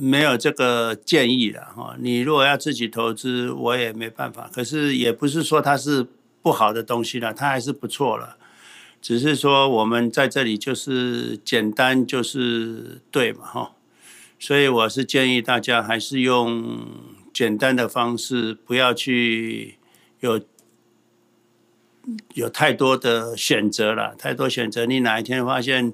[0.00, 1.94] 没有这个建议的哈。
[1.98, 4.50] 你如果要自己投资，我也没办法。
[4.52, 6.06] 可是也不是说它是
[6.42, 8.36] 不好的东西了，它还是不错了。
[9.02, 13.72] 只是说我们在这里就是简单就是对嘛哈。
[14.38, 16.78] 所以我是建议大家还是用
[17.32, 19.76] 简单的方式，不要去
[20.20, 20.40] 有
[22.34, 24.14] 有太多的选择了。
[24.18, 25.92] 太多选择，你哪一天发现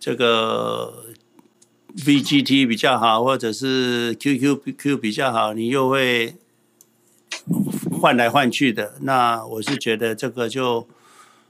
[0.00, 1.04] 这个
[1.96, 6.36] VGT 比较好，或者是 QQQ 比较好，你又会
[8.00, 8.94] 换来换去的。
[9.00, 10.86] 那我是觉得这个就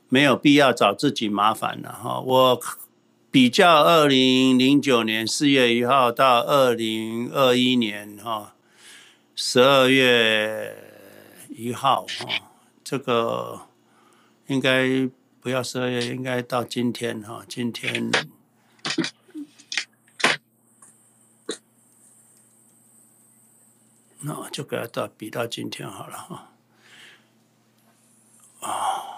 [0.08, 2.20] 没有必要找自己麻烦了哈。
[2.20, 2.60] 我。
[3.28, 8.54] 比较二零零九年四月一号到二零二一年哈
[9.34, 10.74] 十二月
[11.50, 12.26] 一号哈，
[12.82, 13.60] 这个
[14.46, 15.06] 应该
[15.42, 18.10] 不要十二月，应该到今天哈，今天
[24.26, 26.52] 那就给它到比到今天好了哈
[28.60, 29.14] 啊。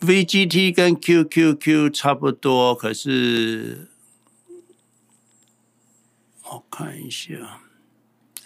[0.00, 3.88] VGT 跟 QQQ 差不多，可是
[6.44, 7.60] 我看一下，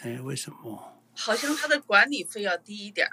[0.00, 0.98] 哎，为什么？
[1.14, 3.08] 好像它的管理费要低一点。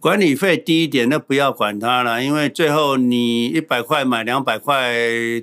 [0.00, 4.94] 管理费低一点，那不要管它了，因为最后你一百块买两百块，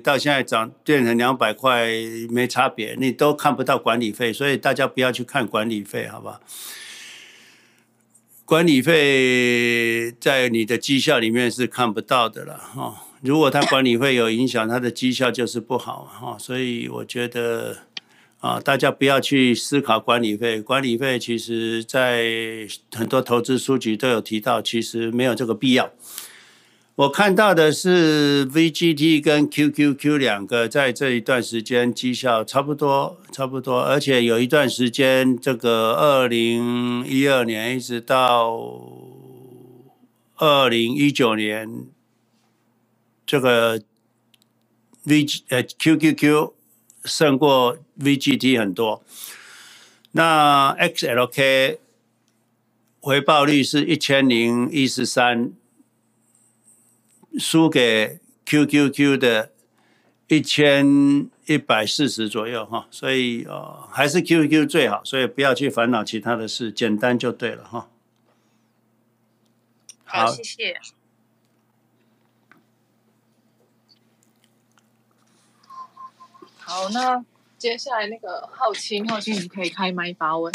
[0.02, 1.88] 到现在涨变成两百块
[2.30, 6.40] 没差别，你都看不到管理费，所以大家不要去看管理费，好吧？
[8.44, 13.04] 管理费在你的绩效里面是看不到的了哈。
[13.20, 16.36] 如果它管理费有影响，它的绩效就是不好哈。
[16.38, 17.76] 所以我觉得
[18.40, 20.62] 啊，大家不要去思考管理费。
[20.62, 25.90] 管理费其实在很多投资书籍都有提到，其实没有这个必要。
[26.94, 38.58] 我看到的是 VGT 跟 QQQ 两个在这一段时间绩效差不多，差不多，而且有一段时间，这个二零一二年一直到
[40.36, 41.86] 二零一九年，
[43.24, 43.80] 这个
[45.06, 46.52] VG 呃 QQQ
[47.08, 49.02] 胜过 VGT 很多。
[50.12, 51.78] 那 XLK
[53.00, 55.52] 回报率是一千零一十三。
[57.38, 59.52] 输给 QQQ 的
[60.26, 67.88] 一千一百四十左右哈，所以呃还是 QQQ 最好，所以不要去烦恼其他的事，简单就对了哈。
[70.04, 70.80] 好，好，谢谢。
[76.70, 77.24] 好，那
[77.56, 80.52] 接下来那个浩清，浩清你可以开麦发问。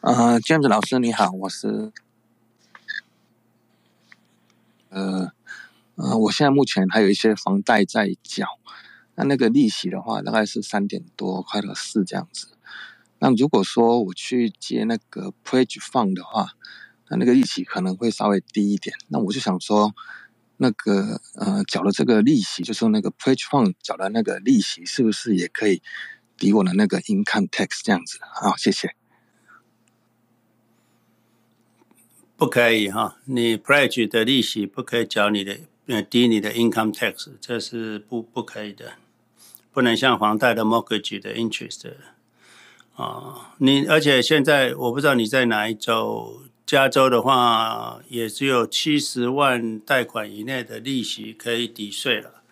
[0.00, 1.92] 呃，James 老师你好，我是。
[4.88, 5.30] 呃，
[5.96, 8.46] 呃，我现在目前还有一些房贷在缴，
[9.16, 12.56] 那那个利息的话，大概是三点多，快到四这样子。
[13.18, 16.52] 那如果说我去接那个 Pledge Fund 的话，
[17.10, 18.96] 那那个利息可能会稍微低一点。
[19.08, 19.94] 那我就想说，
[20.58, 25.82] 那个呃，缴的这个利息，就是那个 Pledge Fund 缴的那个利息，是不是也可以
[26.36, 28.18] 抵我的那个 Income Tax 这样子？
[28.20, 28.94] 好，谢谢。
[32.38, 38.92] 不可以哈，你 pledge 的利息不可以缴你的，呃，抵你的 income tax，这是不不可以的，
[39.72, 41.94] 不能像房贷的 mortgage 的 interest
[42.94, 43.54] 啊。
[43.56, 52.42] 你而且现在我不知道你在哪一周，加州的话也只有七十万贷款以内的利息可以抵税了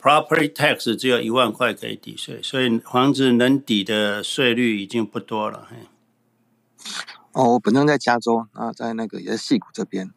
[0.00, 5.66] ，property tax 只有一万块可以抵税，所以房子能抵的税率已经不多了。
[5.68, 5.76] 嘿。
[7.32, 10.12] 哦，我本身在加州，那，在那个也是矽谷这边，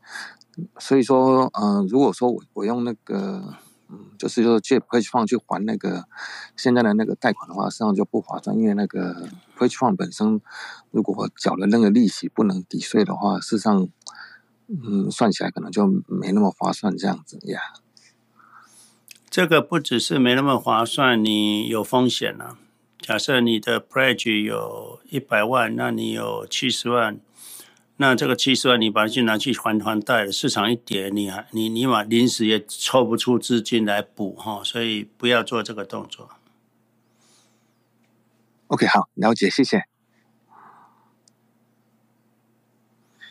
[0.78, 3.55] 所以说，呃，如果说我我用那个
[3.90, 6.06] 嗯，就是说借 Pledge Fund 去还那个
[6.56, 10.42] 现在的那个贷款的话，实际上就不划算，因为那个 Pledge Fund 本身
[10.92, 13.88] 如果缴了那个利息不能抵税的话，事实上，
[14.68, 17.60] 嗯，算起来可能就没那么划算这样子呀。
[19.30, 22.58] 这个不只是没那么划算，你有风险了、
[23.00, 27.20] 假设你的 Pledge 有一百万，那你有七十万。
[27.98, 36.30] 那这个七十万，你把它拿去还还贷，市场一跌，你还你你嘛临时也抽不出资金来补哈，所以不要做这个动作。
[38.68, 39.86] OK，好，了解，谢谢。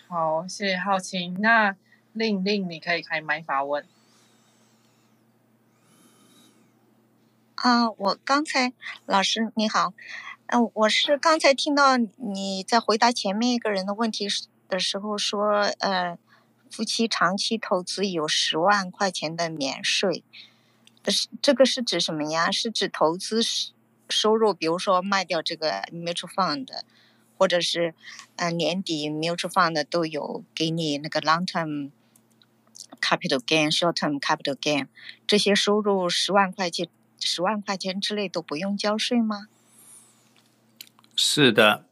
[0.08, 1.36] 好，谢谢浩清。
[1.42, 1.76] 那
[2.14, 3.84] 令令，你可以开麦发问。
[7.56, 8.72] 啊，我刚才
[9.04, 9.92] 老师你好，
[10.46, 14.46] 嗯，我是刚才听到你在回答前面一个人的问题时。
[14.74, 16.18] 的时候说，呃，
[16.68, 20.24] 夫妻长期投资有十万块钱的免税，
[21.04, 22.50] 的是这个是指什么呀？
[22.50, 23.40] 是指投资
[24.08, 26.68] 收入，比如说卖掉这个 mutual fund，
[27.38, 27.94] 或者是
[28.34, 31.92] 呃年底 mutual fund 都有给你那个 long term
[33.00, 34.88] capital gain、short term capital gain，
[35.26, 36.88] 这些收入十万块钱、
[37.20, 39.46] 十万块钱之内都不用交税吗？
[41.14, 41.86] 是的。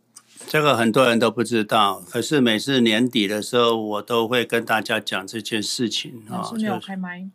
[0.47, 6.43] 这个很多人都不知道，可是每次年底的时候，我都会跟大家讲这件事情啊。
[6.43, 7.30] 是没有开麦。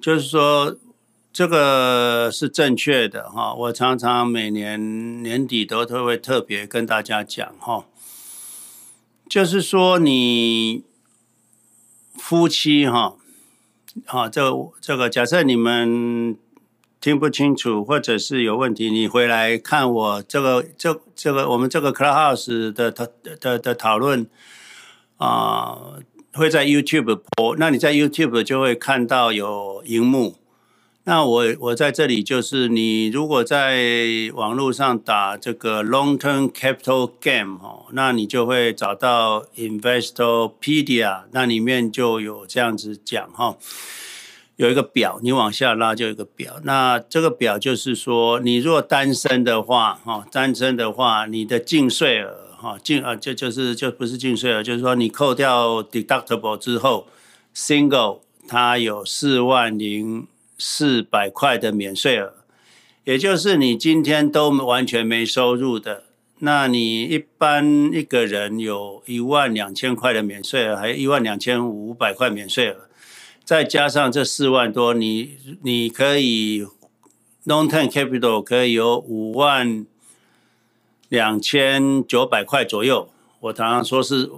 [0.00, 0.76] 就是说，
[1.32, 3.52] 这个是正确的哈。
[3.52, 7.84] 我常常每年年底都都会特别跟大家讲哈，
[9.28, 10.84] 就是说你
[12.14, 13.16] 夫妻哈，
[14.06, 16.36] 啊，这这个假设你们。
[17.00, 24.26] 听不清楚，或者是有问题，你回来看我这个这这个我们这个 Clubhouse 的的的讨论
[25.16, 25.78] 啊，
[26.34, 27.56] 会在 YouTube 播。
[27.56, 30.36] 那你在 YouTube 就会看到有荧幕。
[31.04, 43.56] 那我我在这里就是，你如果在网络上打这个 Long Term Capital Game 哦，那你就会找到 Investorpedia，那里面就有这样子讲哈。
[44.60, 46.60] 有一个表，你往下拉就有一个表。
[46.64, 57.08] 那这个表就是说，你若单身的话，哈，单身的话，你的净税额，哈，净啊，就就是就不是净税额，就是说你扣掉 deductible 之后
[57.56, 60.26] ，single 它有四万零
[60.58, 62.34] 四百块的免税额，
[63.04, 66.02] 也就是你今天都完全没收入的，
[66.40, 72.89] 那你一般一个人有一万两千块的免税额，还有一万两千五百块免税额。
[73.50, 76.62] 再加上这四万多，你你可以
[77.44, 79.84] long term capital 可以有五万
[81.08, 83.10] 两千九百块左右。
[83.40, 84.30] 我常常说是，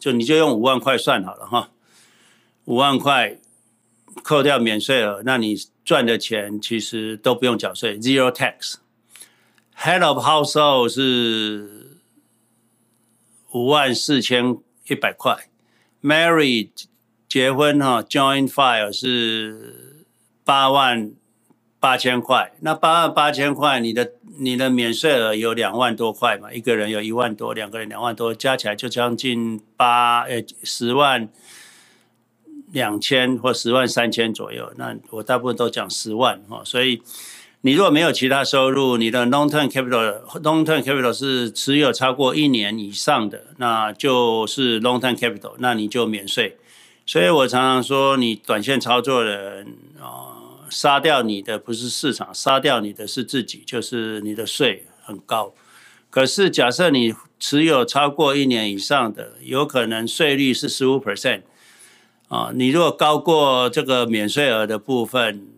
[0.00, 1.72] 就你就用五万块算好了哈，
[2.64, 3.38] 五万块
[4.22, 5.54] 扣掉免税额，那你
[5.84, 8.76] 赚的钱其实都不用缴税，zero tax。
[9.76, 11.98] Head of household 是
[13.52, 14.56] 五万四千
[14.88, 15.50] 一百块
[16.02, 16.70] ，married。
[17.32, 20.04] 结婚哈，joint file 是
[20.44, 21.12] 八万
[21.80, 31.30] 八千块，那八万八千块，你的你的免税额有两万多块嘛，一个人有一万多，两个人两万多，加起来就将近八呃十万
[32.70, 34.70] 两千或十万三千左右。
[34.76, 37.00] 那我大部分都讲十万哈，所以
[37.62, 46.58] 你如果没有其他收入，你的 long term capital long term capital 是持有超过一年以上的，那就是 long term capital，那你就免税。
[47.04, 55.52] 所以我常常说，你短线操作的人啊，杀掉你的不是市场，杀掉你的是自己，就是你的税很高。
[56.08, 61.42] 可是假设你持有超过一年以上的，有可能税率是十五 percent
[62.28, 62.52] 啊。
[62.54, 65.48] 你如果高过这个免税额的部分，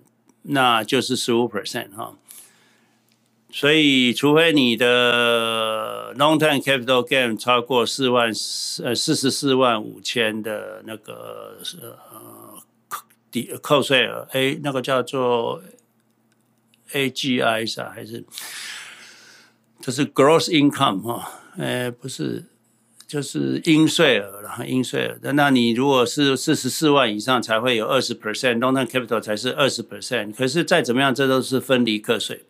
[0.42, 2.14] 那就是十五 percent 哈。
[3.56, 8.32] 所以，除非你的 long term capital gain 超过四万
[8.82, 12.60] 呃四十四万五千的那个呃
[13.30, 15.62] 抵扣税额，A 那个叫做
[16.92, 18.24] AGI 是啊，还是
[19.80, 21.30] 这是 gross income 哈？
[21.56, 22.42] 呃，不是，
[23.06, 25.32] 就是应税额了，应税额。
[25.34, 30.34] 那你如果是四十四万以上，才会有二十 percent，long term capital 才是二十 percent。
[30.34, 32.42] 可是再怎么样，这都是分离课税。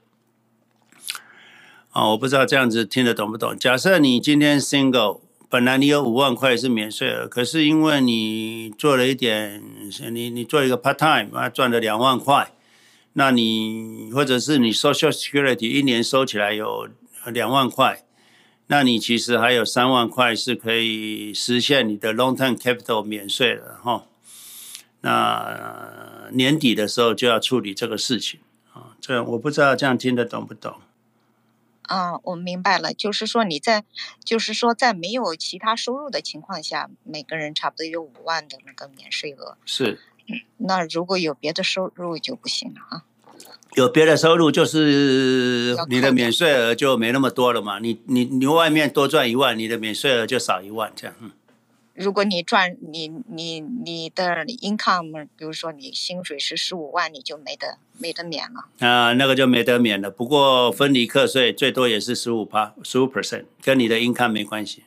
[1.95, 3.57] 啊，我不知道这样子听得懂不懂？
[3.57, 9.63] 假设你今天 single，本来你有五万块是免税额，可是因为你做了一点，
[10.11, 12.53] 你你做一个 part time 啊，赚了两万块，
[13.13, 16.89] 那你或者是你 social security 一年收起来有
[17.27, 18.05] 两万块，
[18.67, 24.07] 那你其实还有三万块是可以实现你的 long term capital 免税的哈。
[25.03, 28.41] 那、年底的时候就要处理这个事情
[28.73, 28.97] 啊。
[29.01, 30.75] 这我不知道这样听得懂不懂？
[31.85, 33.85] 啊，我明白了，就是说你在，
[34.25, 39.57] 就是说在没有其他收入的情况下，每个人差不多有五万的那个免税额。
[39.65, 40.01] 是。
[40.57, 43.05] 那如果有别的收入就不行了啊。
[43.75, 47.79] 有别的收入就是你的免税额就没那么多了嘛。
[47.81, 51.15] 你你你外面多赚一万，你的免税额就少一万，这样。
[51.21, 51.31] 嗯。
[51.95, 58.67] 如果你赚你你你的 income，比如说你薪水是十五万，你就没得没得免了。
[58.87, 60.11] 啊，那个就没得免了。
[60.11, 64.83] 不过分离课税最多也是十五趴，十五 percent，跟你的 income 没关系。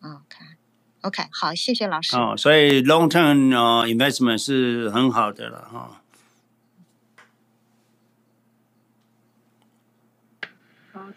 [0.00, 2.16] OK，OK，好，谢谢老师。
[2.16, 5.78] 哦，所以 long term 呃 investment 是很好的了哈。
[5.78, 5.96] 哦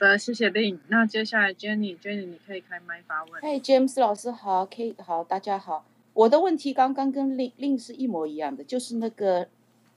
[0.02, 0.80] 的，谢谢令。
[0.88, 3.40] 那接下来 Jenny，Jenny，你可以开麦发问。
[3.40, 5.86] 嗨，James 老师好，K 好，大家好。
[6.14, 9.48] 我的问题刚刚跟令令是一模一样的，就是那个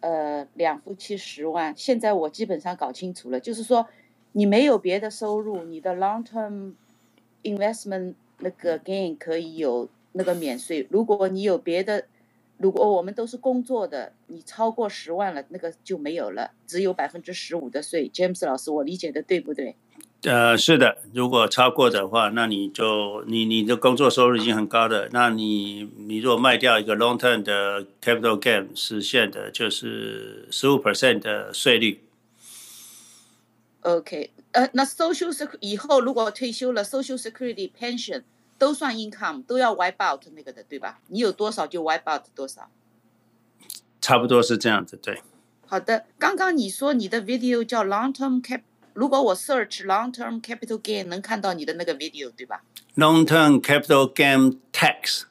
[0.01, 3.89] 呃两夫妻十万，现在我基本上搞清楚了，就是说
[4.33, 6.75] 你没有别的收入，你的 long term
[7.43, 10.87] investment 那个 gain 可以有那个免税。
[10.91, 12.05] 如果你有别的，
[12.59, 18.11] 如果我们都是工作的，你超过十万了，那个就没有了，只有百分之十五的税。
[18.11, 19.75] James 老师，我理解的对不对？
[20.25, 32.03] 呃，是的，如果超过的话，那你就你你的工作收入已经很高了，那你你如果卖掉一个 long term 的 capital gain，实现的就是十五 percent 的税率。
[33.83, 38.23] OK，呃，那 social security 以后如果退休了，social security pension
[38.57, 41.01] 都算 income，都要 wipe out 那个的，对吧？
[41.09, 42.71] 你有多少就 wipe out 多少。
[44.01, 45.21] 差不多是这样子，对。
[45.67, 48.63] 好的，刚刚你说你的 video 叫 long term cap。
[48.95, 52.63] 如果我 search long term capital gain，能看到你的那个 video 对吧
[52.97, 55.25] ？Long term capital gain tax。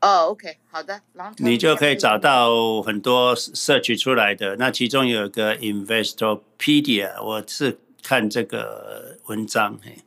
[0.00, 1.02] 哦，OK，好的。
[1.38, 4.56] 你就可以找到很多 search 出来的。
[4.56, 9.78] 那其中有一个 Investopedia，我是看这个文章。
[9.82, 9.98] 嘿。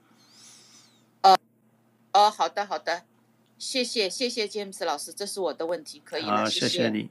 [1.24, 1.38] 哦，
[2.14, 3.04] 哦，好的，好的，
[3.58, 6.68] 谢谢，谢谢 James 老师，这是我的问题，可以了，谢谢。
[6.70, 7.10] 谢谢你。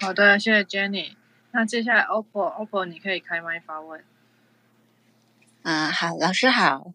[0.00, 1.14] 好的，谢谢 Jenny。
[1.58, 4.00] 那接下来，OPPO，OPPO，你可以开麦发问。
[5.64, 6.92] 啊，好，老师好。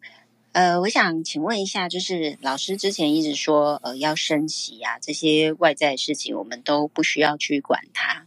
[0.53, 8.25] 呃，我想请问一下，就是老师之前一直说，呃，要升息啊，这些外在的事情我们都不需要去管它。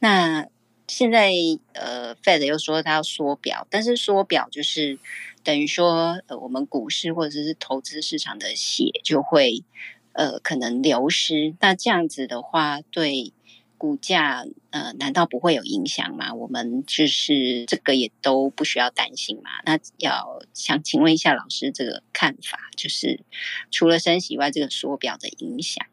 [0.00, 0.48] 那
[0.88, 1.30] 现在，
[1.74, 4.98] 呃，Fed 又说他要缩表，但是缩表就是
[5.44, 9.62] 等于说，呃，我们股市或者是投资市场的血就会，
[10.10, 11.54] 呃，可能流失。
[11.60, 13.32] 那这样子的话，对。
[13.78, 16.34] 股价呃，难道不会有影响吗？
[16.34, 19.50] 我们就是这个也都不需要担心嘛。
[19.64, 23.24] 那要想请问一下老师这个看法，就是
[23.70, 25.86] 除了升息外，这个缩表的影响，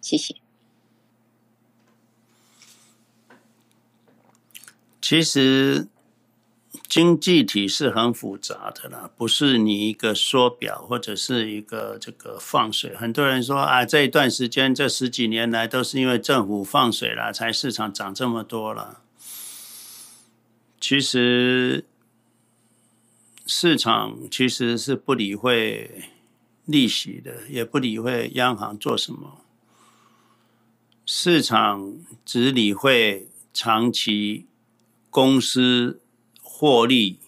[0.00, 0.34] 谢谢。
[5.00, 5.88] 其实。
[6.94, 12.94] 经济体是很复杂的啦，不是你一个缩表或者是一个这个放水。
[12.94, 19.00] 很多人说啊，这一段时间这十几年来都是因为政府放水了，才市场涨这么多了。
[20.80, 21.84] 其实
[23.44, 26.04] 市场其实是不理会
[26.64, 29.40] 利息的，也不理会央行做什么，
[31.04, 34.46] 市场只理会长期
[35.10, 35.98] 公司。
[36.64, 37.18] 获利、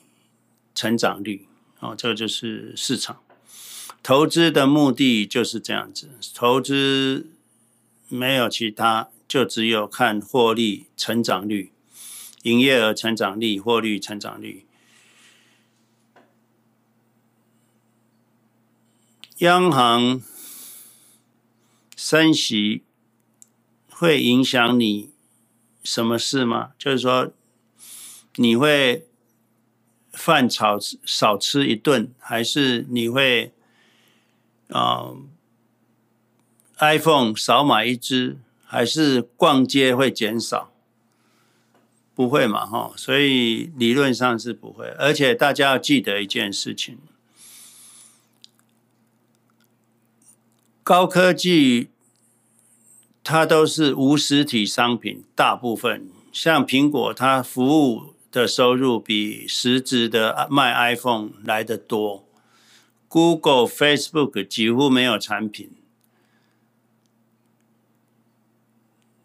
[0.74, 1.46] 成长率，
[1.80, 3.20] 哦，这个就是市场
[4.02, 6.08] 投资的目的就是这样子。
[6.34, 7.28] 投资
[8.08, 11.70] 没有其他，就只有看获利、成长率、
[12.44, 14.64] 营业额成长率、获利成长率。
[19.40, 20.22] 央行
[21.94, 22.82] 升息
[23.90, 25.10] 会影响你
[25.84, 26.70] 什么事吗？
[26.78, 27.30] 就是说
[28.36, 29.05] 你会。
[30.16, 33.52] 饭炒少吃一顿，还是你会
[34.70, 35.12] 啊、
[36.78, 40.72] iPhone 少买一支，还是逛街会减少？
[42.14, 44.88] 不会嘛，哈，所以理论上是不会。
[44.98, 46.98] 而且大家要记得一件事情：
[50.82, 51.90] 高科技
[53.22, 58.15] 它都是无实体商品，大部分像苹果，它服务。
[58.36, 62.28] 的收入比实质的卖 iPhone 来得多
[63.08, 65.70] ，Google、Facebook 几乎没有产品。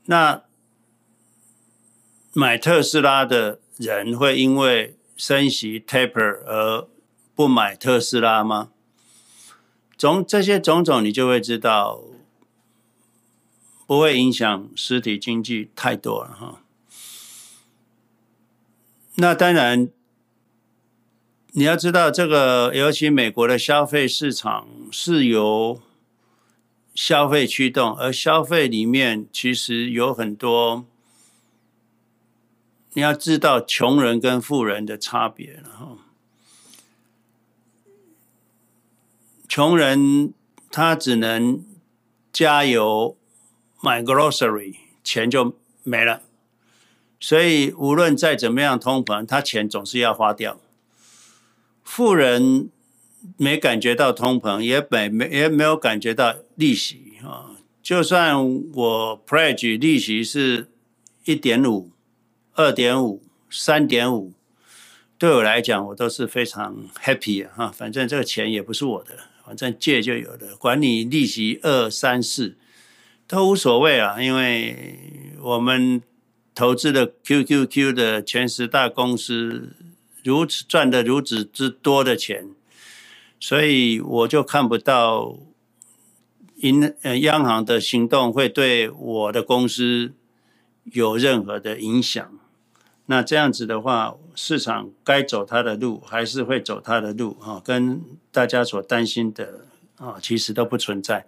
[0.05, 0.43] 那
[2.31, 6.87] 买特斯拉的人会因为升息 taper 而
[7.35, 8.71] 不买特斯拉吗？
[9.97, 11.99] 种这些种种，你就会知道，
[13.85, 16.60] 不会影响实体经济太多了哈。
[19.15, 19.89] 那当然，
[21.51, 25.81] 你要知道这个，尤其美国的消费市场是由
[26.95, 30.85] 消费驱动，而消费里面其实有很多，
[32.93, 35.97] 你要知道穷人跟富人的差别了哈。
[39.47, 40.33] 穷人
[40.71, 41.65] 他只能
[42.31, 43.17] 加油
[43.81, 46.21] 买 grocery，钱就没了。
[47.21, 50.59] 所以无论再怎么样通膨，他钱总是要花掉。
[51.83, 52.69] 富人
[53.37, 57.51] 没感觉到通膨，也没没也没有感觉到利息啊。
[57.83, 58.35] 就算
[58.73, 60.69] 我 pledge 利息是
[61.25, 61.91] 一点五、
[62.55, 64.33] 二点五、三点五，
[65.17, 67.67] 对我来讲，我都是非常 happy 啊。
[67.67, 69.11] 反正这个钱也不是我的。
[69.45, 72.55] 反正借就有的，管你利息二三四
[73.27, 76.01] 都无所谓啊，因为我们
[76.53, 79.73] 投资的 QQQ 的前十大公司
[80.23, 82.49] 如此赚的如此之多的钱，
[83.39, 85.37] 所以我就看不到
[86.57, 90.13] 银呃央行的行动会对我的公司
[90.83, 92.31] 有任何的影响。
[93.07, 99.65] 那这样子的话，市场该走它的路，还是会走它的路啊，跟大家所担心的
[99.97, 101.25] 啊，其实都不存在。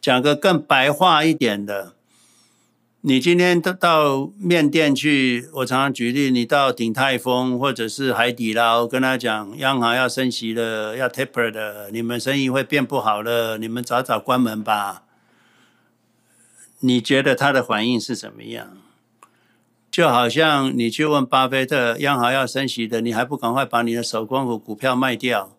[0.00, 1.94] 讲个更白话一点的，
[3.02, 15.04] 你今天到到面店去，我常常举例，你到鼎泰丰或者是海底捞，跟他讲央行要升息了，要 taper 的，你们生意会变不好了，你们早早关门吧。
[16.80, 18.76] 你觉得他的反应是怎么样？
[19.90, 25.56] 就好像你去问巴菲特，央行要升息的，你还不赶快把你的手工股股票卖掉？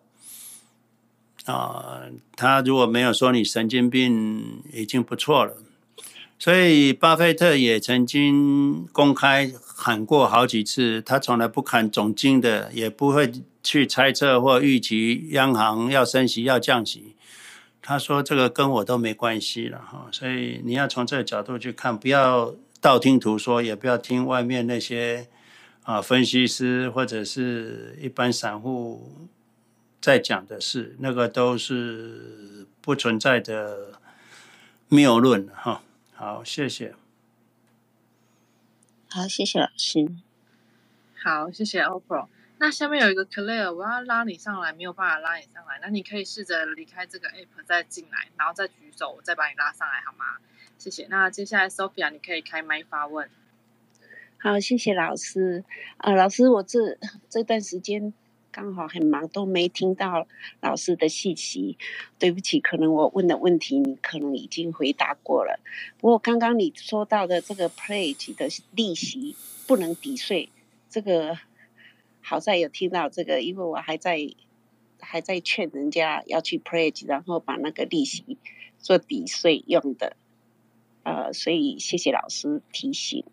[1.46, 2.02] 啊，
[2.36, 5.56] 他如果没有说你神经病，已经不错了。
[6.42, 13.30] 所以巴菲特也曾经公开喊过好几次，他从来不砍总经的，也不会
[13.62, 17.14] 去猜测或预期央行要升息要降息。
[17.80, 20.08] 他说这个跟我都没关系了哈。
[20.10, 22.54] 所以你要从这个角度去看，不要。
[22.80, 25.28] 道听途说，也不要听外面那些
[25.84, 29.28] 啊分析师或者是一般散户
[30.00, 34.00] 在讲的事，那个都是不存在的
[34.88, 35.82] 谬论哈。
[36.22, 36.94] 好，谢谢。
[39.10, 40.08] 好，谢谢老师。
[41.20, 42.28] 好，谢谢 OPPO。
[42.58, 50.38] 那下面有一个 Claire，我要拉你上来，没有办法拉你上来，那你可以试着离开这个 App 再进来，然后再举手，我再把你拉上来，好吗？
[50.78, 51.08] 谢谢。
[51.10, 53.28] 那接下来，Sophia，你可以开麦发问。
[54.38, 55.64] 好，谢谢老师。
[55.96, 56.96] 啊，老师，我这
[57.28, 58.14] 这段时间
[58.52, 60.28] 刚好很忙，都没听到
[60.60, 61.78] 老师的信息。
[62.18, 65.58] 对不起，可能我问的问题你可能已经回答过了。
[65.98, 69.34] 不过刚刚你说到的这个 pledge 的利息
[69.66, 70.50] 不能抵税，
[70.88, 71.36] 这个
[72.20, 74.18] 好在有听到这个，因为我还在
[75.00, 78.36] 还在劝人家要去 pledge，然后把那个利息
[78.78, 80.16] 做抵税用的。
[81.02, 83.24] 呃，所以谢谢老师提醒。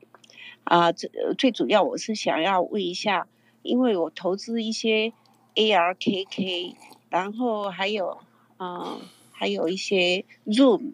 [0.63, 3.27] 啊、呃，这最主要我是想要问一下，
[3.61, 5.13] 因为我投资一些
[5.55, 6.75] ARKK，
[7.09, 8.19] 然后还有
[8.57, 8.97] 啊、
[9.31, 10.93] 还有一些 Zoom。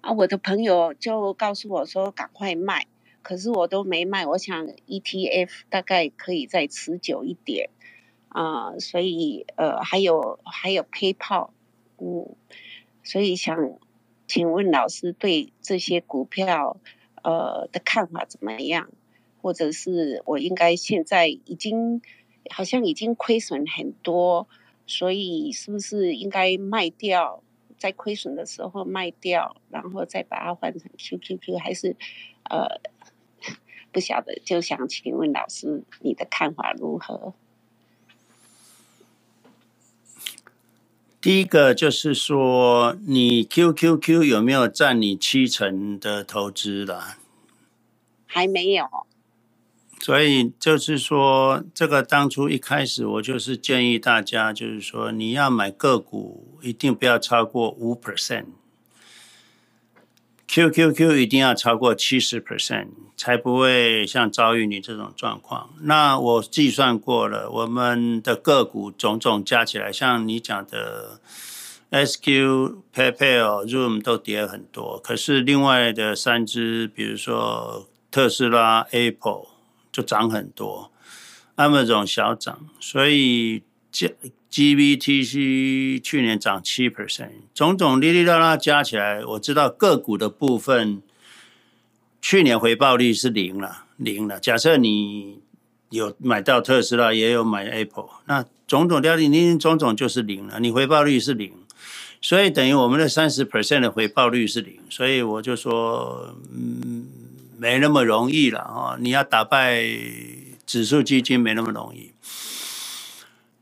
[0.00, 2.86] 啊，我的朋友就告诉我说赶快卖，
[3.22, 4.26] 可是我都没卖。
[4.26, 7.70] 我想 ETF 大概可以再持久一点。
[8.28, 11.50] 啊、所以呃，还有还有 PayPal，
[11.98, 12.34] 嗯，
[13.02, 13.78] 所以想。
[14.28, 16.78] 请问老师对这些股票，
[17.22, 18.88] 呃的看法怎么样？
[19.42, 22.00] 或者是我应该现在已经
[22.50, 24.48] 好像已经亏损很多，
[24.86, 27.42] 所以是不是应该卖掉，
[27.76, 31.58] 在亏损的时候卖掉，然后再把它换成 QQQ？
[31.58, 31.96] 还是
[32.44, 32.80] 呃
[33.92, 37.34] 不晓得，就想请问老师你的看法如何？
[41.20, 47.18] 第一个就是说，你 QQQ 有没有占你七成的投资了？
[48.26, 48.88] 还没有。
[50.02, 58.46] 所以就是说，这个当初一开始我就是建议大家，就是说你要买个股，一定不要超过五 percent。
[60.48, 65.70] QQQ 一定要超过七十 percent，才不会像遭遇你这种状况。
[65.82, 71.20] 那我计算过了，我们的个股种种加起来，像你讲的
[71.90, 79.46] SQ、PayPal、Zoom 都跌很多，可是另外的三只，比如说特斯拉、Apple
[79.92, 80.90] 就涨很多
[81.56, 82.66] ，Amazon 小涨。
[82.80, 83.62] 所以
[84.50, 91.02] GBTC 去年涨七 percent，种种哩哩啦啦加起来，我知道个股的部分
[92.20, 94.40] 去年回报率是零了，零了。
[94.40, 95.40] 假设你
[95.90, 101.52] 有买到特斯拉，也有买 Apple，那种种掉零零种种就是零了，你回报率是零，
[102.20, 107.06] 所以等于我们的三十 percent 的回报率是零，所以我就说，嗯，
[107.62, 108.96] 没那么容易了啊！
[108.98, 109.84] 你要打败
[110.66, 112.10] 指数基金没那么容易。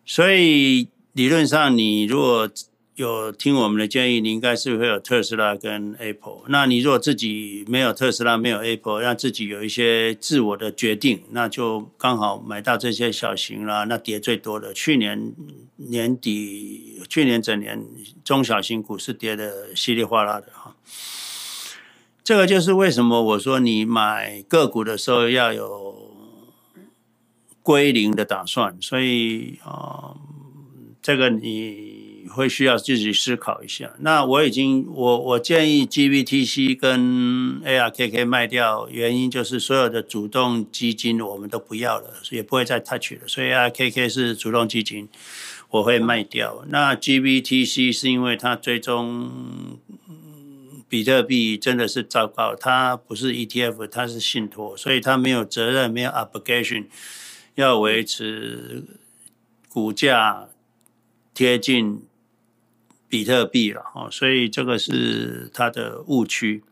[0.07, 2.51] 所以理论上，你如果
[2.95, 6.45] 有听我们的建议，你应该是会有特斯拉跟 Apple。
[6.49, 13.85] 那你如果自己没有特斯拉，没有 Apple，让自己有一些自我的决定，那就刚好买到这些小型啦。
[13.85, 15.35] 那跌最多的，去年
[15.77, 17.85] 年底，去年整年
[18.25, 20.47] 中小型股是跌的稀里哗啦的。
[22.25, 26.09] 这个就是为什么我说你买个股的时候要有。
[27.63, 30.17] 归零的打算，所以啊、呃，
[31.03, 33.93] 这个你会需要自己思考一下。
[34.01, 43.29] 那我已经，我我建议 GBTC 跟 ARKK 卖掉，原因就是所有的主动基金我们都不要了，也不会再 touch 了。
[43.29, 45.07] 所以 ARKK 是主动基金，
[45.69, 46.65] 我会卖掉。
[46.71, 49.31] 那 GBTC 是因为它最终
[50.91, 56.87] 比特币真的是糟糕，它不是 ETF，它是信托，所以它没有责任，没有 obligation。
[57.55, 58.83] 要维持
[59.69, 60.49] 股价
[61.33, 62.03] 贴近
[63.09, 66.65] 比特币了哦，所以这个是它的误区。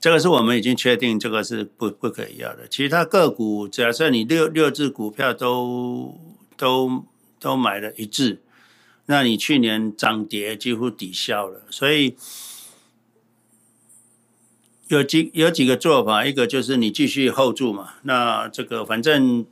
[0.00, 2.66] 这个是我们已经确定，这个是不不可以要的。
[2.66, 6.18] 其他个股，假设你六六只股票都
[6.56, 7.04] 都
[7.38, 8.42] 都买了一致，
[9.06, 12.16] 那你去年涨跌几乎抵消了，所以。
[14.88, 19.44] 有几有几个做法，一个就是你继续 hold 住嘛，那这个反正，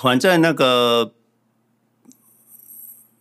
[0.00, 1.12] 反正那个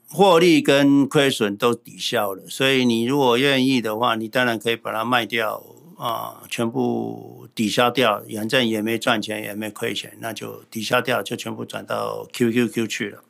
[0.10, 5.62] 获利跟亏损都抵消了，所以你如果愿意的话，你当然可以把它卖掉
[5.98, 13.24] 啊，全部抵消掉，反正也没赚钱，也没亏钱，那就抵消掉，就全部转到 QQQ 去了。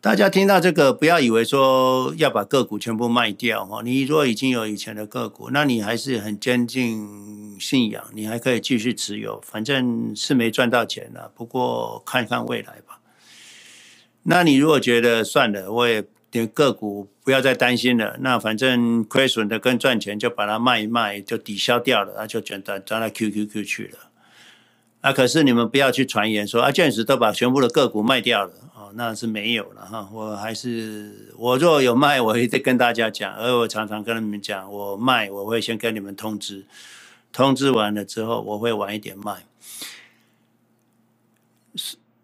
[0.00, 3.82] 大家听到这个，不要以为说要把个股全部卖掉哈。
[3.82, 11.32] 你如果已经有以前的个股，那你还是很坚定信仰，你还可以继续持有，反正是没赚到钱了。
[11.34, 13.00] 不过看看未来吧。
[14.22, 23.98] 那你如果觉得算了，我也连个股不要再担心了，那反正亏损的跟赚钱就把它卖一卖，就抵消掉了，那就转到转到 QQQ 去了。
[25.00, 28.52] 啊，可是你们不要去传言说啊，卷子都把全部的个股卖掉了。
[28.94, 36.64] 那是没有了哈，我还是我若有卖，我会再跟大家讲，而我常常跟你们讲，我卖我会先跟你们通知，
[37.32, 39.44] 通知完了之后我会晚一点卖。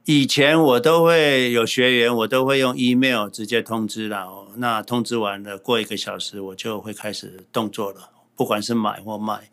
[0.06, 9.50] 以前我都会有学员，我都会用 email 直接通知了，那通知完了过一个小时我就会开始动作了，不管是买或卖。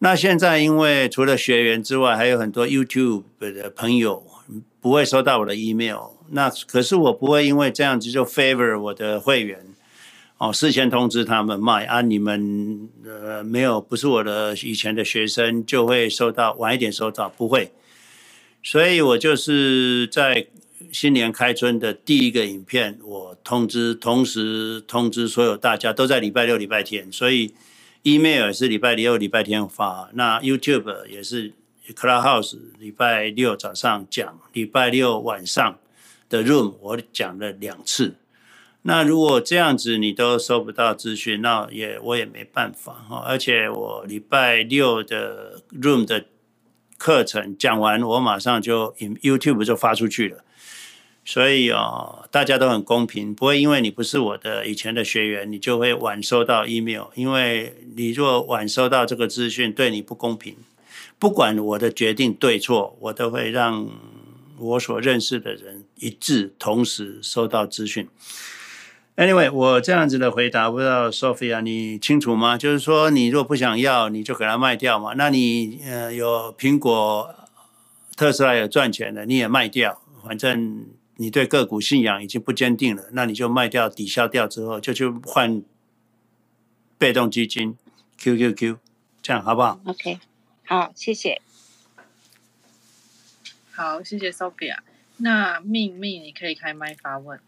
[0.00, 4.22] 那现在因为除了学员之外，还有很多 YouTube 的朋友
[4.78, 6.15] 不会收到我的 email。
[6.30, 9.64] 那可是我不会因为这样子就 favor 我的会员
[10.38, 17.72] 哦，事先通知他们卖啊，你们呃没有不是我的以前的学生就会收到晚一点收到，不会，
[18.62, 20.46] 所以我就是在
[20.92, 27.54] 新年开春的第一个影片，我通知同时通知所有大家都在礼拜六礼拜天，所以
[28.02, 31.54] email 也是礼拜六礼拜天发，那 YouTube 也是
[31.94, 35.78] Clubhouse 礼拜六早上讲，礼拜六晚上。
[36.28, 38.16] 的 room 我讲了两次，
[38.82, 43.24] 那如果这样子你都收不到资讯，那也我也没办法哈。
[43.24, 46.24] 而且我礼拜六的 room 的
[46.98, 50.42] 课程讲完，我马上就 YouTube 就发出去了。
[51.24, 57.06] 所以啊，大家都很公平，不会因为你不是我的以前的学员，你就会晚收到 email。
[57.14, 60.56] 因为你若晚收到这个资讯，对你不公平。
[61.18, 63.88] 不管我的决定对错，我都会让。
[64.58, 68.08] 我所认识的人一致同时收到资讯。
[69.16, 72.58] Anyway，我这样子的回答，不知道 Sophia 你清楚吗？
[72.58, 75.14] 就是说，你若不想要，你就给它卖掉嘛。
[75.14, 77.34] 那你呃有苹果、
[78.14, 80.02] 特斯拉有赚钱的，你也卖掉。
[80.22, 80.86] 反正
[81.16, 85.62] 你对个股信仰已经不坚定了，那你就卖掉，抵消掉之后，就去换
[86.98, 87.78] 被动基金
[88.18, 88.76] QQQ，
[89.22, 90.18] 这样好不好？OK，
[90.66, 91.40] 好，谢谢。
[93.70, 94.76] 好，谢谢 Sophia。
[95.18, 97.40] 那命命，你可以开麦发问。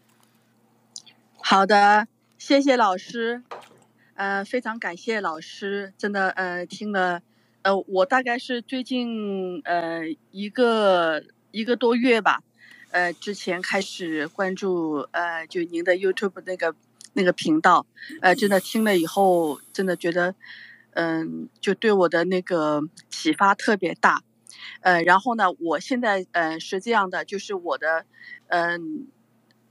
[1.41, 2.07] 好的，
[2.37, 3.43] 谢谢老师。
[4.15, 7.21] 呃，非常感谢老师，真的呃听了
[7.61, 10.01] 呃，我大概是最近呃
[10.31, 12.43] 一个一个多月吧，
[12.91, 16.75] 呃，之前开始关注呃就您的 YouTube 那个
[17.13, 17.85] 那个频道，
[18.21, 20.35] 呃，真的听了以后，真的觉得
[20.93, 24.21] 嗯、就对我的那个启发特别大，
[24.81, 28.05] 呃，然后呢，我现在呃是这样的，就是我的
[28.47, 29.07] 嗯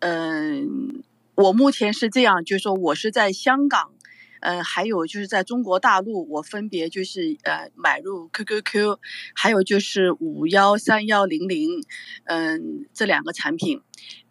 [0.00, 1.02] 嗯、
[1.34, 3.92] 我目前是这样，就是说我是在香港。
[4.40, 8.96] 呃，还有就是在中国大陆，我分别就是呃买入 QQQ，
[9.34, 11.82] 还有就是五幺三幺零零，
[12.22, 13.80] 嗯，这两个产品，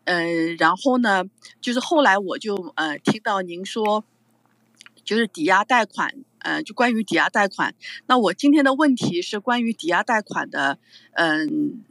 [0.06, 1.26] 嗯、然后呢，
[1.60, 4.06] 就是后来我就呃听到您说，
[5.04, 7.76] 就是抵押贷款，呃，就关于抵押贷款，
[8.08, 10.78] 那我今天的问题是关于抵押贷款的，
[11.14, 11.84] 嗯、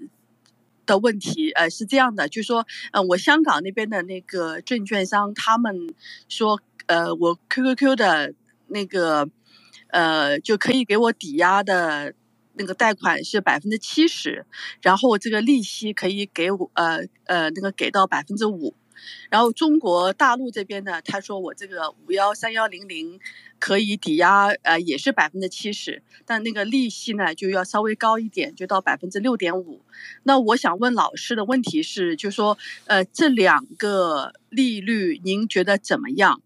[0.87, 5.95] 的问题，呃，是这样的，就是说，呃，我香港那边的那个证券商他们
[6.29, 6.61] 说。
[6.89, 8.33] 呃，我 QQQ 的
[8.69, 9.29] 那个，
[9.89, 12.15] 呃，就可以给我抵押的
[12.53, 14.47] 那个贷款是百分之七十，
[14.83, 18.73] 然后这个利息可以给我，呃呃，那个给到百分之五。
[19.31, 23.19] 然后中国大陆这边呢，他说我这个五幺三幺零零
[23.59, 29.83] 可以抵押，呃，也是百分之七十，但那个利息呢就要稍微高一点，就到百分之六点五。
[30.23, 36.41] 那我想问老师的问题是，就说，呃，这两个利率您觉得怎么样？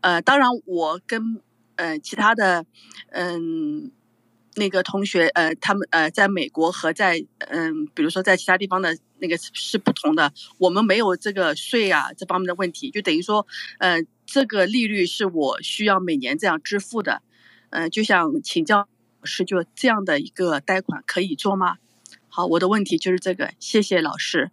[0.00, 1.40] 呃，当然，我跟
[1.74, 2.64] 呃其他的
[3.10, 3.90] 嗯
[4.58, 10.32] 那个同学呃，他们呃在美国和在嗯，比如说在其他地方的那个是不同的。
[10.58, 13.46] 我们没有这个税啊这方面的问题，就等于说，
[13.78, 17.22] 呃，这个利率是我需要每年这样支付的。
[17.70, 21.76] 嗯、就想请教老师，就这样的一个贷款可以做吗？
[22.28, 24.50] 好，我的问题就是这个，谢谢老师。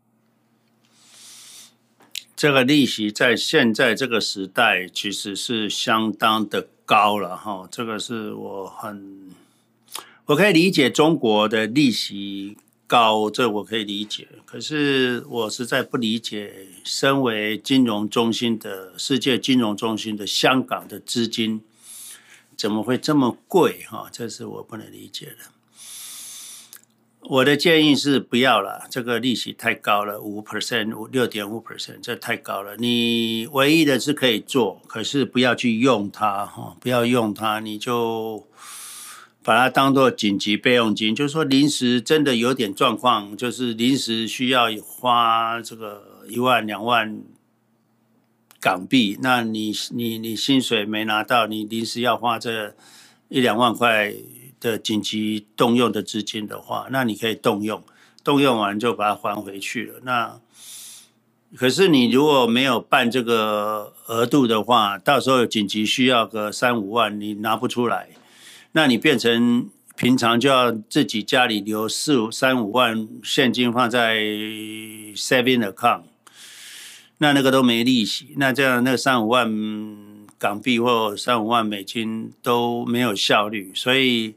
[2.36, 9.30] 这个利息在现在这个时代其实是相当的高了哈，这个是我很
[10.28, 12.58] 我可以理解中国的利息
[12.88, 14.28] 高，这我可以理解。
[14.44, 21.62] 可是我实在不理解，身为金融中心的世界金融中心的香港的资金
[22.58, 24.10] 怎么会这么贵哈？
[24.12, 25.38] 这是我不能理解的。
[27.28, 32.76] 我的建议是不要了，这个利息太高了，五 percent，五六点五 percent，这太高了。
[32.78, 38.48] 你唯一的是可以做，可是不要去用它哈，不要用它，你就
[39.46, 47.22] 把它当做紧急备用金，就是说临时真的有点状况，就是临时需要花这个一万两万
[48.60, 52.76] 港币，那你你你薪水没拿到，你临时要花这
[53.30, 54.14] 一两万块。
[54.62, 57.84] 的紧急动用的资金的话，那你可以动用，
[58.24, 60.00] 动用完就把它还回去了。
[60.02, 60.40] 那
[61.56, 68.10] 可是你如果没有办这个额度的话，到时候紧急需要个三五万，你拿不出来，
[68.76, 74.18] 那你变成平常就要自己家里留四五三五万现金放在
[75.16, 76.04] saving account，
[77.20, 79.50] 那那个都没利息，那这样那三五万
[80.38, 84.36] 港币或三五万美金都没有效率，所以。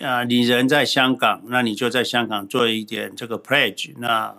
[0.00, 4.32] 啊，你人在香港，那你就在香港做一点这个 pledge，那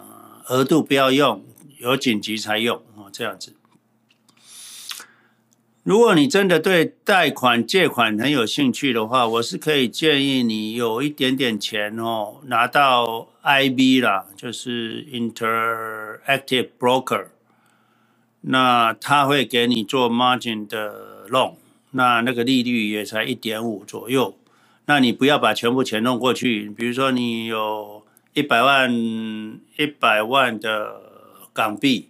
[0.48, 1.44] 额度不要用，
[1.80, 3.56] 有紧急才用哦，这样子。
[5.90, 17.30] 如果你真的对贷款借款很有兴趣的话，我是可以建议你有一点点钱哦，拿到 IB 啦，就是 Interactive Broker，
[18.42, 21.56] 那他会给你做 margin 的 loan，
[21.90, 24.38] 那那个利率也才一点五左右。
[24.86, 28.04] 那你不要把全部钱弄过去，比如说你有
[28.36, 28.94] 一百万
[29.76, 31.02] 一百万的
[31.52, 32.10] 港币，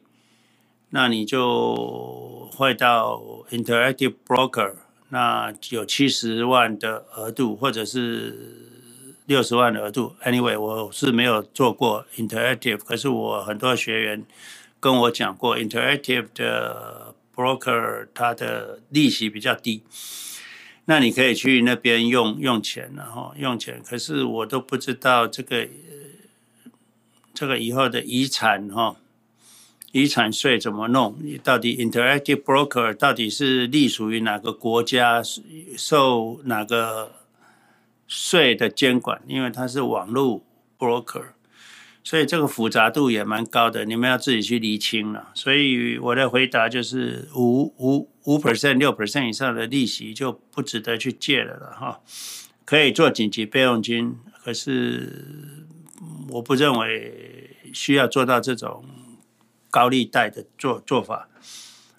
[0.91, 3.21] 那你就会到
[3.51, 4.73] Interactive Broker，
[5.09, 8.35] 那有七十万的额度或者是
[9.25, 10.15] 六十万的额度。
[10.23, 14.25] Anyway，我是没有做过 Interactive，可是我很多学员
[14.79, 19.83] 跟我讲过 Interactive 的 Broker，它的利息比较低。
[20.85, 25.67] 那你可以去那边用用钱，然后用钱，可是我都不知道这个
[27.31, 28.95] 这个以后的遗产哈，
[29.91, 31.17] 遗产税怎么弄？
[31.21, 35.21] 你到底 Interactive Broker 到底是隶属于哪个国家，
[35.77, 37.11] 受哪个
[38.07, 39.21] 税的监管？
[39.27, 40.43] 因为它是网络
[40.77, 41.23] broker。
[42.01, 45.29] 所以这个复杂度也蛮高的，你们要自己去厘清了。
[45.35, 51.99] 所以我的回答就是五五五 percent 六 percent 以上的利息就不值得去借了了哈。
[52.63, 55.65] 可以做紧急备用金，可是
[56.29, 58.83] 我不认为需要做到这种
[59.69, 61.29] 高利贷的做做法，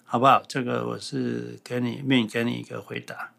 [0.03, 0.43] 好不好？
[0.47, 3.31] 这个我是给你命给你一个回答。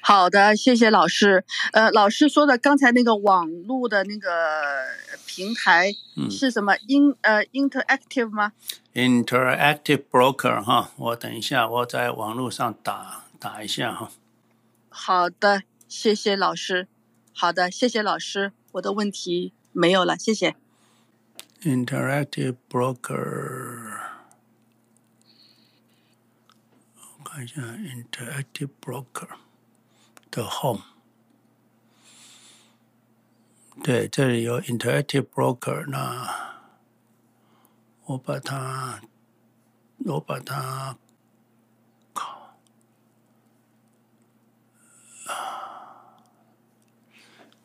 [0.00, 1.46] 好的，谢谢老师。
[1.72, 4.28] 呃，老师说的刚才那个网络的那个
[5.24, 5.94] 平台
[6.30, 8.52] 是什么？in、嗯、呃 interactive 吗
[8.92, 14.10] ？Interactive broker 哈，我等一下我在网络上打打一下哈。
[14.90, 16.86] 好的，谢谢老师。
[17.32, 18.52] 好的，谢谢老师。
[18.72, 20.54] 我的问题没有了，谢谢。
[21.63, 23.99] Interactive broker，
[27.17, 29.27] 我看一下 Interactive broker。
[30.31, 30.83] 的 home，
[33.83, 36.61] 对，这里有 interactive broker，那
[38.05, 39.01] 我把它，
[40.05, 40.97] 我把它，
[42.13, 42.59] 靠，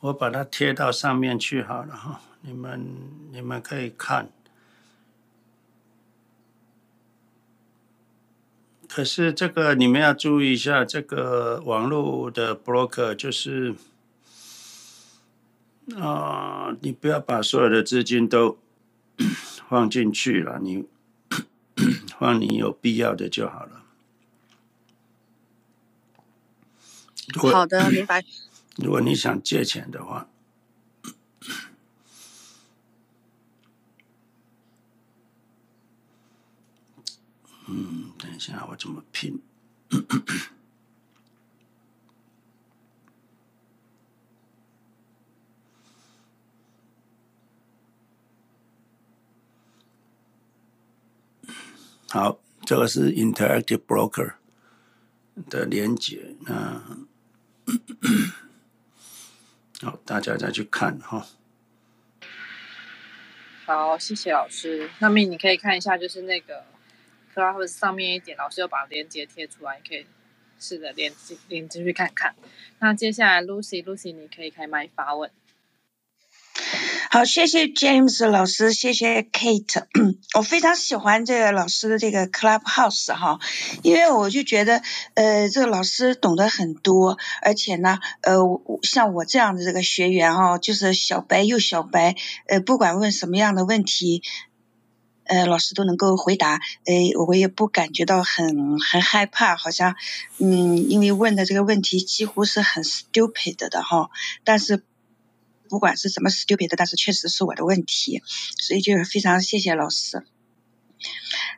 [0.01, 2.84] 我把它贴到上面去好了哈， 你们
[3.32, 4.28] 你们可以看。
[8.88, 13.76] 可是这个你们要注意一下，这个网络的 broker 就是，
[15.96, 18.58] 啊、呃，你不要把所有的资金都
[19.70, 20.86] 放进去了，你
[22.18, 23.84] 放你有必要的就好了。
[27.36, 28.26] 好的，明白。
[28.78, 30.28] 如果你想借钱的话。
[37.72, 39.40] 嗯，等一下，我怎么拼？
[52.10, 54.34] 好，这个是 Interactive Broker
[55.48, 56.36] 的连接。
[56.40, 56.82] 那
[59.82, 61.28] 好，大家再去看哈。
[63.68, 64.90] 好，谢谢老师。
[64.98, 66.66] 那么你可以看一下，就是那个。
[67.54, 70.06] 或者上面一点，老师又把链接贴出来，可以
[70.60, 71.12] 试着连
[71.48, 72.36] 连进去看看。
[72.80, 75.32] 那接下来 Lucy，Lucy，你可以开麦发问。
[77.12, 79.86] 好，谢谢 James 老师，谢谢 Kate。
[80.38, 83.40] 我非常喜欢这个老师的这个 Clubhouse 哈，
[83.82, 84.84] 因为我就觉得，
[85.16, 88.38] 呃，这个老师懂得很多，而且呢，呃，
[88.84, 92.16] 像我这样的这个学员哈，就是小白又小白，
[92.48, 94.22] 呃，不管问什么样的问题。
[95.30, 99.96] 呃，老师都能够回答，诶，我也不感觉到很很害怕，好像，
[100.40, 104.10] 嗯，因为问的这个问题几乎是很 stupid 的哈，
[104.44, 104.84] 但是
[105.70, 108.24] 不管是什么 stupid，但是确实是我的问题，
[108.58, 110.24] 所以就是非常谢谢老师。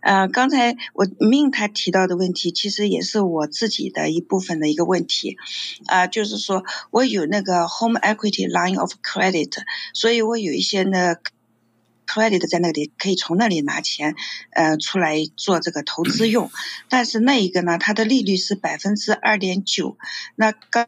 [0.02, 5.38] 呃，刚才我 Min 他提到的问题，其实也是我自己的一部分的一个问题，
[5.86, 9.54] 啊、呃，就是说我有那个 home equity line of credit，
[9.94, 11.16] 所以我有一些呢。
[12.12, 14.16] Credit 在那里可以从那里拿钱，
[14.52, 16.52] 呃，出来做这个投资用，
[16.90, 19.98] 但是那一个呢，它的利率是百分之二点九，
[20.36, 20.88] 那刚。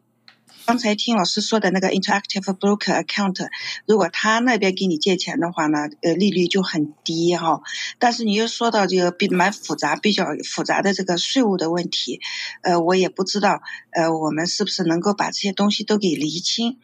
[0.65, 3.49] 刚才听老师说的那个 interactive broker account，
[3.85, 7.61] 如果他那边给你借钱的话呢，呃，利率就很低哈。
[7.99, 12.21] 但是你又说到这个比蛮复杂、比较复杂的这个税务的问题，
[12.61, 13.61] 呃，我也不知道，
[13.91, 16.79] 呃，我们是不是能够把这些东西都给厘清？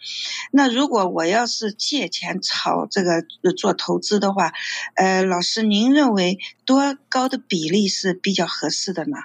[0.52, 3.24] 那如果我要是借钱炒这个
[3.58, 4.52] 做投资的话，
[4.96, 9.18] 呃，老师您认为多高的比例是比较合适的呢？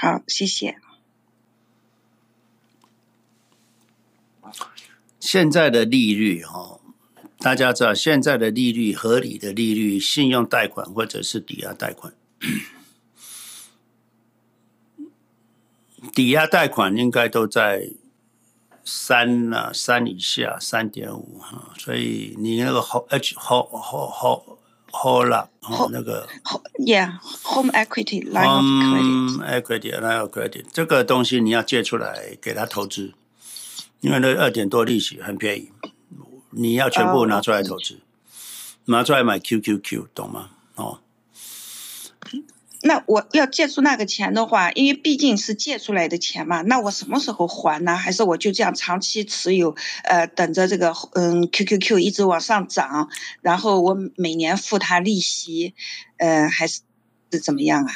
[0.00, 0.76] 好，谢谢。
[5.30, 6.80] 现在的利率，哈，
[7.40, 12.14] 大家知道，现在的利率合理的利率，信用贷款或者是抵押贷款，
[16.14, 17.90] 抵押贷款应该都在
[18.82, 24.58] 三啊三以下，三点五哈，所以你那个 H home home home
[24.90, 25.50] home 啦，
[25.90, 26.26] 那个
[26.78, 33.12] yeah home equity line of credit home equity line of credit 这个东西你要借出来给他投资。
[34.00, 35.72] 因为那二点多利息很便宜，
[36.50, 37.98] 你要全部拿出来投资，哦、
[38.86, 40.50] 拿出来买 QQQ，懂吗？
[40.76, 41.00] 哦，
[42.82, 47.96] 那我要借出那个钱的话，因为毕竟是借出来的钱嘛，那我什么时候还呢？
[47.96, 49.74] 还是我就这样长期持有？
[50.04, 53.08] 呃，等着这个嗯 QQQ 一直往上涨，
[53.40, 55.74] 然后我每年付他利息，
[56.18, 56.82] 呃，还是
[57.32, 57.92] 是怎么样啊？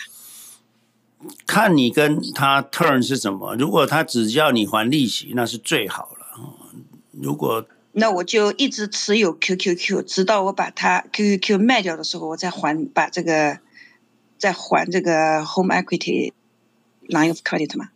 [1.47, 6.27] 看你跟他 turn 是什么，如果他只要你还利息，那是最好了。
[7.13, 13.59] 如果那我就一直持有 QQQ，直到我把它 QQQ 卖掉的时候，我再还把这个
[14.39, 16.33] 再还这个 home equity
[17.07, 17.91] line of credit 嘛。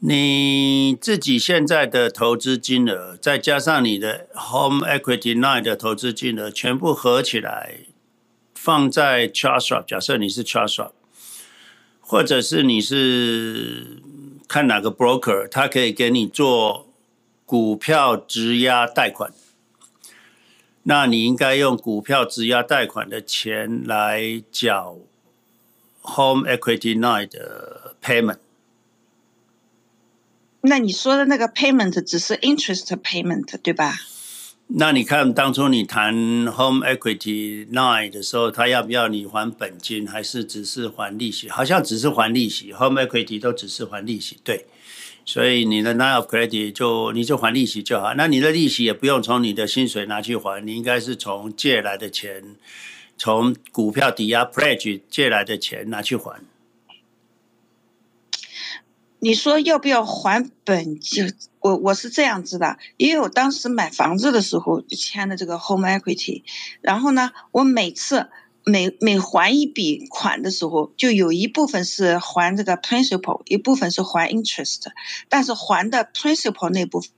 [0.00, 7.80] 你自己现在的投资金额，再加上你的 home equity line 的投资金额，全部合起来
[8.54, 10.90] 放在 Schwab，假设你是 Schwab。
[12.08, 13.98] 或者是你是
[14.48, 16.88] 看哪个 broker，他可以给你做
[17.44, 19.30] 股票质押贷款。
[20.84, 24.96] 那你应该用股票质押贷款的钱来缴
[26.00, 28.38] Home Equity Line 的 payment。
[30.62, 33.94] 那你说的那个 payment 只是 interest payment 对吧？
[34.70, 36.14] 那你看当初你谈
[36.46, 41.48] Home Equity Line 的时候，他要不要你还本金，还是只是还利息？
[41.48, 44.66] 好像只是还利息，Home Equity 都只是还利息，对。
[45.24, 48.14] 所以你的 Line of Credit 就你就还利息就好。
[48.14, 52.56] 那你的利息也不用从你的薪水拿去还，你应该是从借来的钱，
[53.18, 56.40] 从股票抵押 Pledge 借来的钱拿去还。
[59.18, 61.34] 你说要不要还本金？
[61.60, 66.42] 我我是这样子的，因为我当时买房子的时候签的这个 home equity，
[66.80, 68.28] 然后呢，我每次
[68.64, 74.82] 每每还一笔款的时候，就有一部分是还这个 principal，一部分是还 interest，
[75.28, 77.10] 但是还的 principal 那部分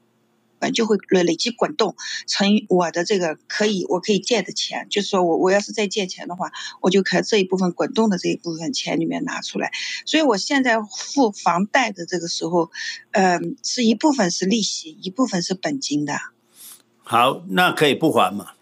[0.60, 0.72] 分。
[0.72, 1.96] 就会累累积滚动
[2.26, 9.72] 成我的这个可以，我可以借的钱，就是说我我要是再借钱的话，我就可以这一部分滚动的这一部分钱里面拿出来。
[10.06, 12.70] 所以我现在付房贷的这个时候，
[13.12, 16.18] 嗯、呃，是一部分是利息，一部分是本金的。
[17.02, 18.52] 好，那可以不还吗？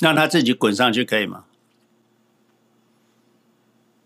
[0.00, 1.44] 让他自己滚上去可以吗？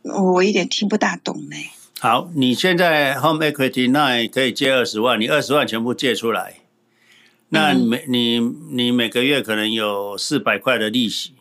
[0.02, 1.56] 我一点听不大懂呢。
[1.98, 6.56] 好，你现在 home equity 那可以借二十万，你二十万全部借出来，
[7.48, 11.32] 那每你你每个月可能有四百块的利息，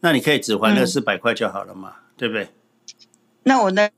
[0.00, 2.48] 那你可以只还那四百块就好了嘛，嗯、对不对？
[3.42, 3.90] 那我那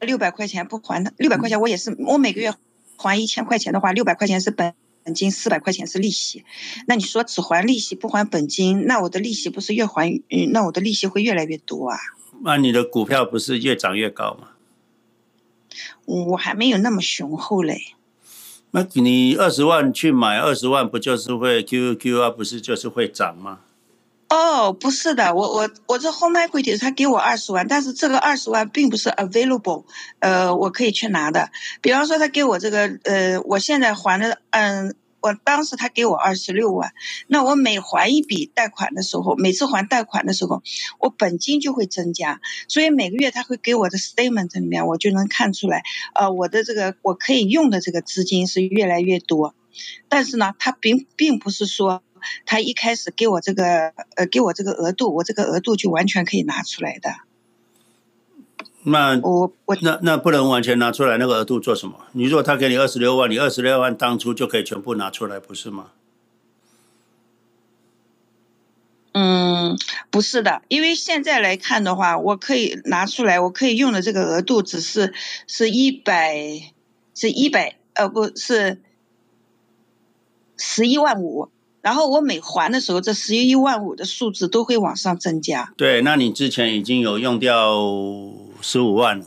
[0.00, 2.54] 六百块钱不还的，六百块钱我也是，我每个月
[2.96, 4.72] 还一千块钱的话，六百块钱是本
[5.04, 6.46] 本金，四百块钱是利息。
[6.86, 11.98] 那你说只还利息不还本金，那我的利息不是越还，嗯，那我的利息会越来越多啊？
[12.42, 14.48] 那你的股票不是越涨越高吗？
[16.04, 17.94] 我还没有那么雄厚嘞。
[18.72, 22.30] 那你二十万去买二十万，不就是会 QQQ 啊？
[22.30, 23.60] 不是就是会涨吗？
[24.28, 29.84] 哦，不是的，我我我这 home equity 他给我二十万，但是这个二十万并不是 available，
[30.20, 31.50] 呃，我可以去拿的。
[31.80, 34.94] 比方说他给我这个，呃，我现在还的，嗯。
[35.22, 36.92] 我当时他给我二十六万，
[37.28, 40.62] 那我每还一笔贷款的时候，每次还贷款的时候，
[40.98, 45.82] 我本金就会增加，所以每个月他会给我的 statement 里面，我就能看出来，
[46.14, 49.54] 呃，我的这个我可以用的这个资金是越来越多，
[50.08, 52.02] 但是呢，他并并不是说
[52.44, 57.10] 他一开始给我这个呃给我这个额度，我这个额度就完全可以拿出来的。
[58.84, 61.94] 那我我那那不能完全拿出来那个额度做什么？
[62.12, 65.92] 你如果他给你二十六万，你二十六万当初就可以全部拿出来，不是吗？
[69.12, 69.76] 嗯，
[70.10, 75.12] 不是的，因为现在来看的话，我可以拿出来，我可以用的这个额度只是
[75.46, 76.72] 是一百，
[77.14, 78.80] 是一百，呃，不是
[80.56, 81.50] 十一万五。
[81.82, 85.74] 然后我每还的时候，这十一万五的数字都会往上增加。
[85.76, 87.76] 对，那你之前已经有用掉
[88.62, 89.26] 十五万了，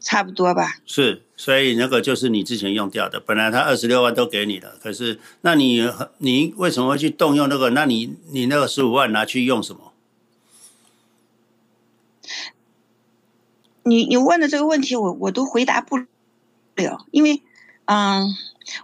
[0.00, 0.76] 差不多吧？
[0.86, 3.20] 是，所以那个就是你之前用掉的。
[3.20, 5.86] 本来他二十六万都给你了，可是那你
[6.18, 7.70] 你为什么会去动用那个？
[7.70, 9.92] 那你你那个十五万拿去用什么？
[13.82, 15.98] 你你问的这个问题我，我我都回答不
[16.76, 17.42] 了，因为
[17.84, 18.34] 嗯。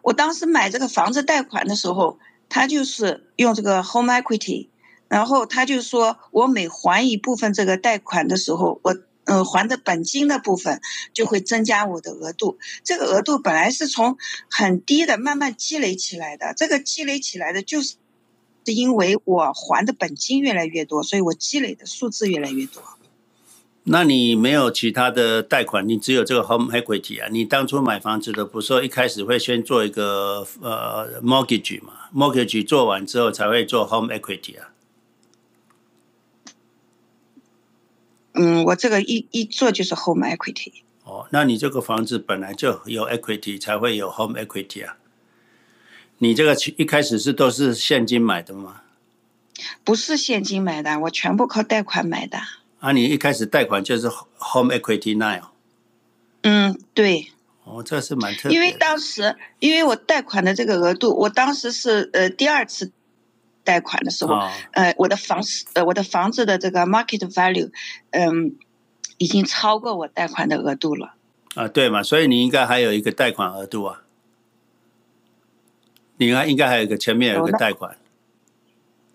[0.02, 4.66] 我当时买这个房子贷款的时候，他就是用这个 home equity，
[5.08, 10.80] 然后他就说我每还一部分这个贷款的时候，我嗯还的本金的部分
[11.12, 12.58] 就会增加我的额度。
[12.84, 14.16] 这个额度本来是从
[14.50, 17.96] 很低的慢慢积累起来的，这个积累起来的就是
[18.64, 22.82] 是因为我还的本金越来越多，所以我积累的数字越来越多。
[23.84, 27.28] 那你没有其他的贷款，你只有这个 home equity 啊？
[27.30, 34.68] 你当初买房子的不是说一开始会先做一个呃 mortgage 嘛？mortgage 做完之后才会做 home equity 啊？
[38.38, 40.72] 嗯，我这个一一做就是 home equity。
[41.04, 44.96] 哦，那你这个房子本来就有 equity 才会有 home equity 啊？
[46.18, 48.82] 你这个一开始是都是现金买的吗？
[49.82, 52.38] 不是现金买的，我全部靠贷款买的。
[52.78, 54.08] 啊，你一开始贷款就是
[54.38, 55.42] home equity line
[56.42, 57.32] 嗯，对。
[57.64, 58.54] 哦，这是蛮特别的。
[58.54, 62.92] 因为当时，因为我贷款的这个额度，我当时是呃第二次
[63.68, 67.70] 贷款的时候，哦、呃，我的房子呃我的房子的这个 market value，
[68.12, 68.52] 嗯、呃，
[69.18, 71.12] 已经超过我贷款的额度了。
[71.54, 74.02] 啊，对嘛，所以你应该还有一个贷款额度啊。
[76.16, 77.98] 你应该应该还有一个前面有一个贷款。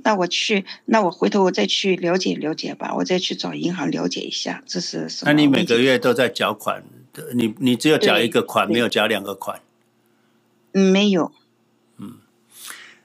[0.05, 5.31] 那我去，那我回头我再去了解了解吧，我再去找银行了解一下这是什么。
[5.31, 9.61] 那你每个月都在缴款的，你你只有缴一个款，没有缴两个款？
[10.73, 11.31] 嗯，没有。
[11.97, 12.17] 嗯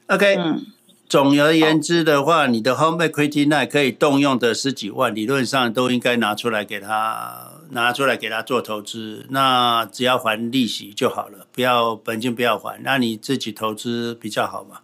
[0.09, 0.37] ，OK。
[0.37, 0.67] 嗯。
[1.09, 9.25] 总而言之的话，你的 home equity line 可以动用的十几万，理论上都应该拿出来给他拿出来给他做投资。
[9.31, 14.81] 那只要还利息就好了，不要本金不要还，那你自己投资比较好嘛。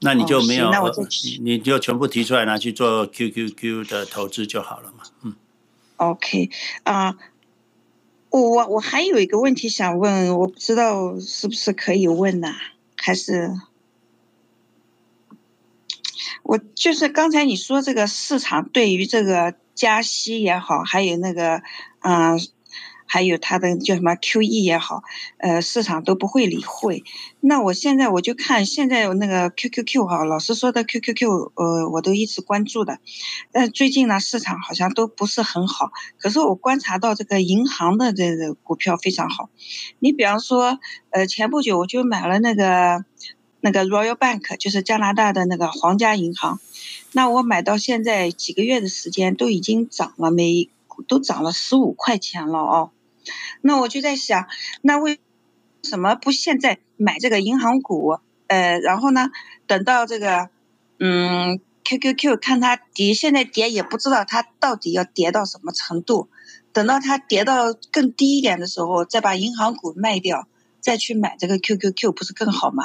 [0.00, 0.92] 那你就没有，哦、
[1.40, 5.04] 你就全部提出来拿去做 QQQ 的投资就好了嘛。
[5.22, 5.34] 嗯。
[5.98, 6.50] OK
[6.82, 7.16] 啊、uh，
[8.30, 12.56] 我我还有一个问题想问，我不知道是不是可以问呐、啊？
[12.96, 13.52] 还是？
[16.42, 21.62] 我就是刚才你说这个市场对于这个加息也好，还有那个，
[22.00, 22.38] 嗯，
[23.06, 25.02] 还有它的叫什么 QE 也好，
[25.38, 27.04] 呃，市场都不会理会。
[27.40, 32.98] 那我现在我就看现在有那个 QQQ 哈，老师说的 QQQ，呃，我都一直关注的。
[33.52, 35.90] 但最近呢，市场好像都不是很好。
[36.18, 39.48] 可是我观察到这个银行的这个股票非常好。
[40.00, 40.78] 你比方说，
[41.10, 43.04] 呃，前不久我就买了那个。
[43.64, 46.58] 那个 Royal Bank 就是加拿大的那个皇家银行，
[47.12, 50.68] 那我买到现在几个月的时间都已经涨了，每
[51.06, 52.90] 都涨了十五块钱了哦。
[53.60, 54.48] 那我就在想，
[54.80, 55.20] 那为
[55.84, 58.18] 什么不现在买这个银行股？
[58.48, 59.30] 呃，然后呢，
[59.68, 60.50] 等到这个
[60.98, 66.28] 嗯 QQQ 看它跌，现在跌也不知道它到底要跌到什么程度，
[66.72, 70.48] 等到它跌到更低一点的时候，再把银行股卖掉，
[70.80, 72.82] 再去买这个 QQQ，不是更好吗？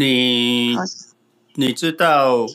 [0.00, 0.76] 你
[1.54, 2.46] 你知道，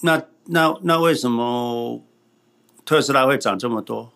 [0.00, 2.02] 那那那为什么
[2.84, 4.10] 特斯拉会涨这么多？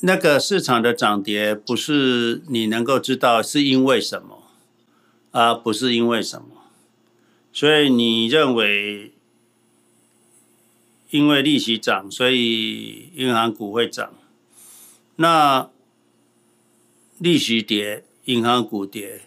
[0.00, 4.42] 那个市场的涨跌不是你能够知道是因为什么，
[5.30, 6.64] 而不是因为什么，
[7.52, 9.12] 所以你认为？
[11.12, 14.14] 因为利息涨，所以银行股会涨。
[15.16, 15.68] 那
[17.18, 19.20] 利息跌，银行股跌。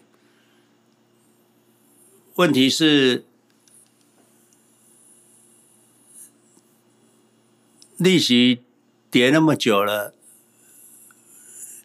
[2.34, 3.24] 问题是，
[7.96, 8.62] 利息
[9.08, 10.12] 跌那么久了，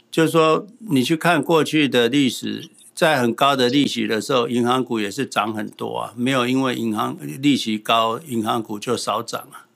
[0.10, 9.68] 就是说你去看过去的历史，在很高的利息的时候，银行股也是涨很多啊，没有因为银行利息高，银行股就少涨啊。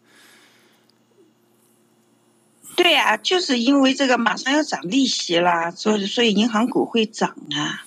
[2.76, 7.86] 对呀、啊，就是因为这个马上要涨利息啦，所以所以银行股会涨啊。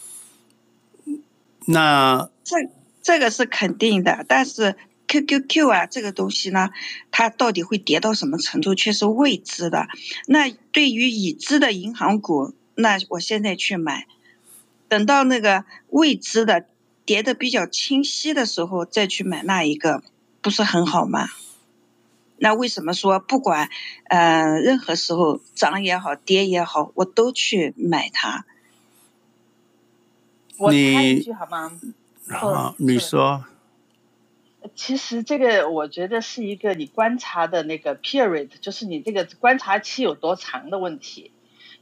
[1.67, 2.57] 那这
[3.03, 6.71] 这个是肯定的，但是 QQQ 啊这个东西呢，
[7.11, 9.87] 它到底会跌到什么程度，却是未知的。
[10.27, 14.07] 那对于已知的银行股，那我现在去买，
[14.89, 16.65] 等到那个未知的
[17.05, 20.03] 跌的比较清晰的时候再去买那一个，
[20.41, 21.29] 不是很好吗？
[22.39, 23.69] 那为什么说不管
[24.05, 28.45] 呃任何时候涨也好跌也好，我都去买它？
[30.57, 31.81] 我插一句好吗？
[32.29, 33.45] 好，你说。
[34.75, 41.33] 其实这个我觉得是一个你观察的那个 period，就是你这个观察期有多长的问题。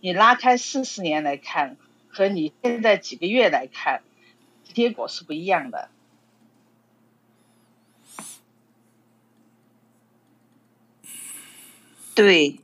[0.01, 1.77] 你拉开四十年来看，
[2.09, 4.03] 和你现在几个月来看，
[4.73, 5.89] 结果是不一样的。
[12.17, 12.61] 对，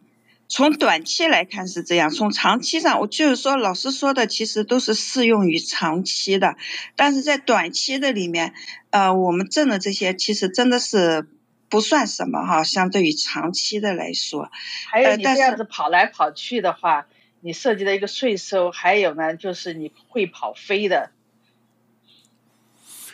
[0.48, 6.56] 从短期来看是这样，从长期上，我就是说，老师说的其实都是适用于长期的，
[6.96, 8.54] 但是在短期的里面，
[8.88, 11.28] 呃，我们挣的这些其实真的是
[11.68, 14.50] 不算什么哈，相对于长期的来说。
[14.90, 17.06] 还有你这样子跑来跑去的话，
[17.40, 21.10] 你涉及的一个税收，还有呢，就是你会跑飞的。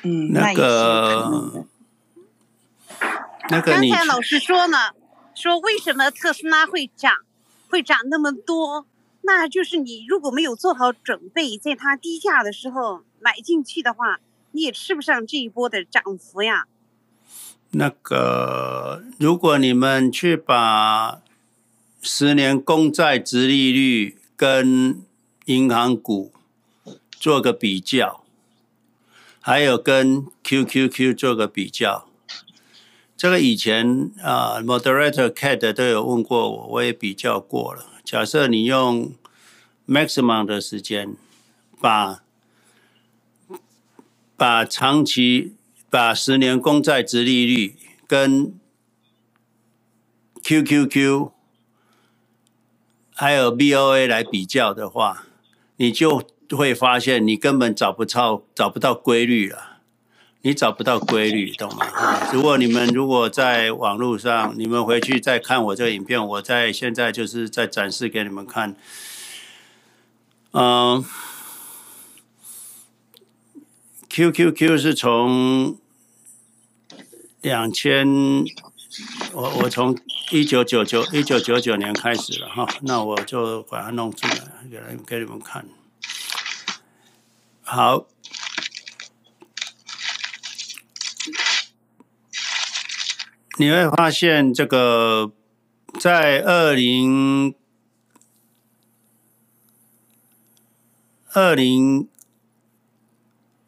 [0.02, 1.66] 嗯，那个，
[3.50, 4.78] 那个你，刚才老师说呢。
[5.40, 7.12] 说为什么特斯拉会涨，
[7.68, 8.86] 会涨那么多？
[9.22, 14.18] 那就是你如果没有做好准备，在它低价的时候买进去的话，
[14.50, 16.66] 你也吃不上这一波的涨幅呀。
[17.70, 21.20] 那个，如果你们去把
[22.02, 25.00] 十年公债殖利率跟
[25.44, 26.32] 银行股
[27.10, 28.24] 做个比较，
[29.40, 32.07] 还有跟 QQQ 做个比较。
[33.18, 37.86] 这个以前啊、，Moderator Cat 都有问过我，我也比较过了。
[38.04, 39.12] 假设你用
[39.88, 41.16] maximum 的时间，
[41.80, 42.22] 把
[44.36, 45.56] 把长期
[45.90, 47.74] 把十年公债殖利率
[48.06, 48.56] 跟
[50.44, 51.32] QQQ
[53.12, 55.26] 还有 BOA 来比较的话，
[55.74, 56.22] 你就
[56.52, 59.67] 会发现你根本找不到找不到规律了，
[60.42, 61.86] 你找不到规律，懂吗？
[62.32, 68.76] 如果你们如果在网络上，你们回去再看我这个影片，我在现在就是在展示给你们看，
[70.52, 71.04] 嗯
[74.08, 75.76] ，QQQ 是从
[77.40, 78.44] 两千。
[79.32, 79.96] 我我从
[80.32, 84.34] 一九九九一九九九年开始了哈，那我就把它弄出来
[84.68, 85.68] 给来给你们看。
[87.62, 88.06] 好，
[93.58, 95.32] 你会发现这个
[96.00, 97.54] 在二零
[101.32, 102.08] 二零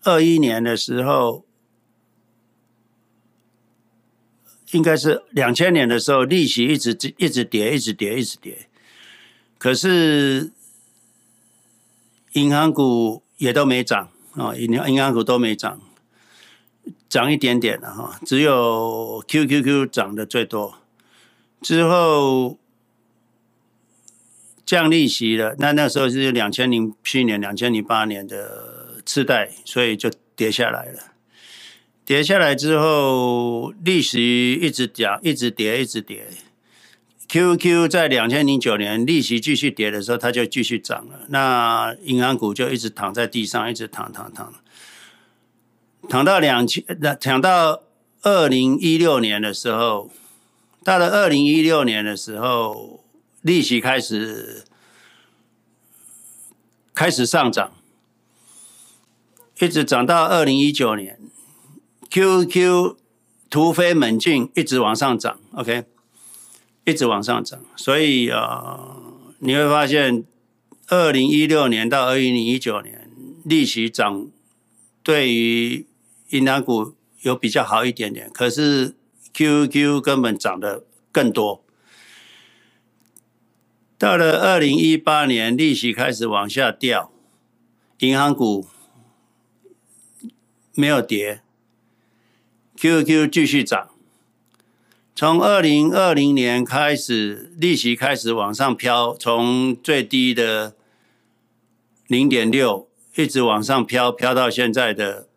[0.02, 1.44] 二一年的时候。
[4.72, 8.68] 应该是两千年的时候，利息一直一直跌，一直跌，一直跌。
[9.58, 10.52] 可是
[12.34, 15.80] 银行股也都没涨啊，银银行股都没涨，
[17.08, 20.76] 涨一点点的哈，只有 QQQ 涨的最多。
[21.62, 22.58] 之后
[24.64, 30.98] 降利息了，那那时候是两千零七年、两千零八年的次贷，所以就跌下来了。
[32.04, 36.26] 跌下来之后，利息一直涨，一直跌，一直跌。
[37.28, 41.20] QQ 在两千零九年利息继续跌的时候，它就继续涨了。
[41.28, 44.52] 那银行股就一直躺在地上，一直躺躺躺，
[46.08, 46.84] 躺到两千，
[47.20, 47.82] 躺到
[48.22, 50.10] 二零一六年的时候，
[50.82, 53.04] 到了二零一六年的时候，
[53.42, 54.64] 利息开始
[56.94, 57.72] 开始上涨，
[59.60, 61.18] 一直涨到二零一九年。
[62.10, 62.96] QQ
[63.48, 65.84] 突飞猛进，一直往上涨，OK，
[66.84, 68.96] 一直往上涨，所以啊、
[69.38, 70.24] 你会发现，
[70.88, 73.08] 二零一六年到二零一九年
[73.44, 74.26] 利息涨，
[75.04, 75.86] 对于
[76.30, 78.96] 银行股有比较好一点点，可是
[79.32, 81.64] QQ 根本涨得更多。
[83.98, 87.12] 到了二零一八年，利息开始往下掉，
[87.98, 88.66] 银行股
[90.74, 91.42] 没有跌。
[92.76, 93.90] QQ 继续涨，
[95.14, 100.74] 从二零二零年开始，利息开始往上飘，从最低的
[102.06, 105.28] 零点六一直往上飘，飘到现在的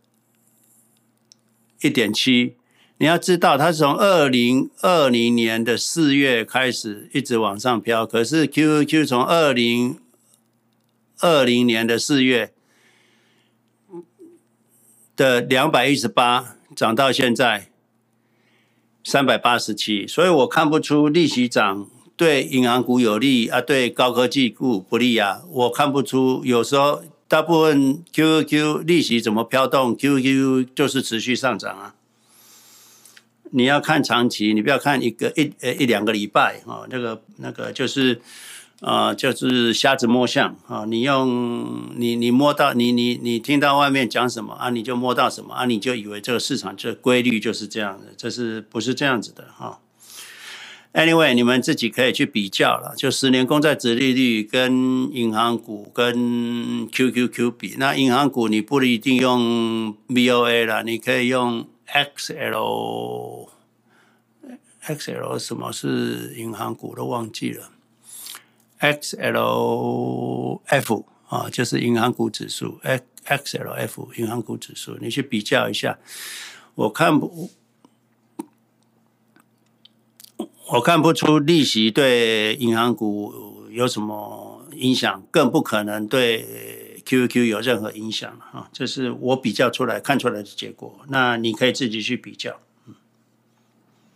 [1.84, 2.56] 一点七。
[2.98, 10.00] 你要知道，它是从二零二零年的四月开始一直往上飘，可是 QQ 从二零
[11.20, 12.52] 二零年的四月
[15.16, 16.56] 的两百一十八。
[16.76, 17.68] 涨到现在
[19.04, 21.88] 三百八十七，所以我看不出利息涨
[22.18, 25.44] 对银行股有利啊，对高科技股不利啊。
[25.48, 27.04] 我看不出，有时候
[27.34, 31.96] 大部分 QQ 利息怎么飘动，QQ 就是持续上涨啊。
[33.50, 38.22] 你要看长期，你不要看一个一呃一两个礼拜啊，那个那个就是。
[38.82, 40.84] 啊、就是瞎子摸象啊！
[40.84, 49.80] 你用你你摸到你你你听到外面讲什么啊，你就摸到什么啊，你就以为这个市场这规律就是这样的，这是不是这样子的哈
[50.94, 63.50] ？Anyway，你们自己可以去比较了，就十年公债殖利率跟银行股跟 QQQ 比，那银行股你不一定用 BOA 了，你可以用 XL
[64.86, 67.72] XL 什么是银行股都忘记了。
[68.80, 69.86] XLF
[71.28, 72.80] 啊，就是银行股指数。
[73.26, 75.98] XLF 银行股指数，你去比较一下。
[76.76, 77.50] 我看不，
[80.72, 88.70] 我看不出利息对银行股有什么影响，更不可能对 QQ 有任何影响啊。
[88.72, 91.00] 这是我比较出来看出来的结果。
[91.10, 92.60] 那你可以自己去比较。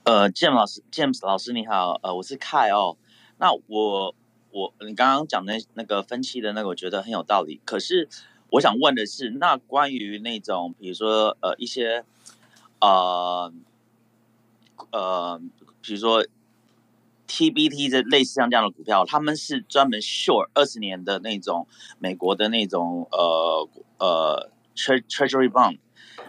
[0.03, 2.97] 呃，James 老师，James 老师你好，呃，我是 Kyle 哦。
[3.37, 4.15] 那我。
[4.49, 7.61] 我你刚刚讲的那个分期的那个，我觉得很有道理。
[7.63, 8.09] 可是
[8.49, 12.03] 我想问的是，那关于那种比如说呃一些
[12.79, 13.53] 呃
[14.89, 15.39] 呃，
[15.81, 16.25] 比如说
[17.27, 21.67] TBT 这类似像这样的股票，他们是专门 short 二十年的那种
[21.99, 25.79] 美国的那种呃呃 Treasury Bond，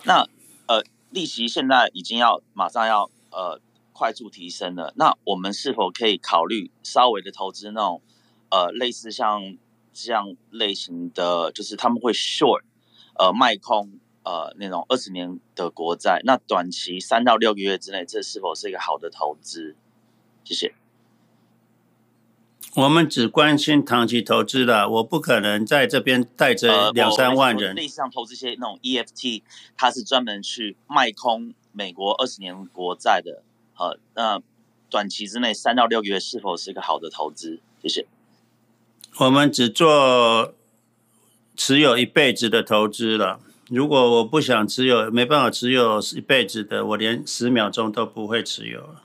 [0.05, 0.29] 那
[0.67, 3.61] 呃利息现在已经要马上要呃。
[4.01, 8.01] 快速提升了，那我们是否可以考虑稍微的投资那种，
[8.49, 9.57] 呃，类似像
[9.93, 12.61] 这样类型的，就是他们会 short，
[13.19, 19.75] 呃，卖空，呃，那种二十年的国债，那短期三到六个月之内，这是否是一个好的投资？
[20.45, 20.73] 谢谢。
[22.75, 27.75] 我们只关心长期投资的，我不可能在这边带着两三万人。
[27.75, 29.43] 类似像投资些那种 EFT，
[29.77, 33.43] 它是专门去卖空美国二十年国债的。
[33.77, 34.41] 呃，那
[34.91, 37.59] 短期之内三到六个月是否是一个好的投资？
[37.83, 38.07] 谢谢。
[39.19, 40.55] 我们只做
[41.57, 43.41] 持有一辈子的投资了。
[43.69, 49.03] 如果我不想持有，没办法持有一辈子的，我连十秒钟都不会持有了。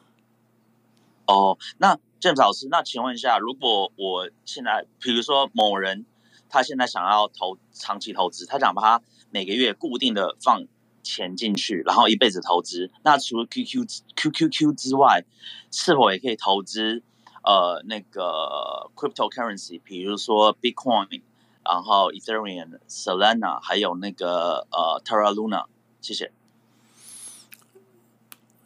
[1.25, 1.97] 哦，那。
[2.23, 6.05] James 老师，那请问一下，如果我现在，比如说某人，
[6.47, 10.65] 他现在想要投长期投资，他想把他每个月固定的放
[11.03, 13.85] 钱进去，然后一辈子投资，那除了 QQ
[14.15, 15.25] QQQ 之外，
[15.69, 17.03] 是否也可以投资
[17.43, 21.23] 呃那个 cryptocurrency，比如说 Bitcoin，
[21.65, 25.65] 然后 Ethereum、Solana，还有那个呃 Terra Luna？
[25.99, 26.31] 谢谢。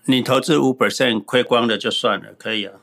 [0.05, 2.81] 你投资五 percent 亏光了就算了，可以啊。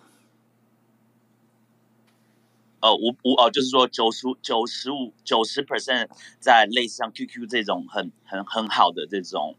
[2.84, 6.06] 呃，五五哦，就是说九十九十五九十 percent
[6.38, 9.56] 在类似像 QQ 这种很很很好的这种，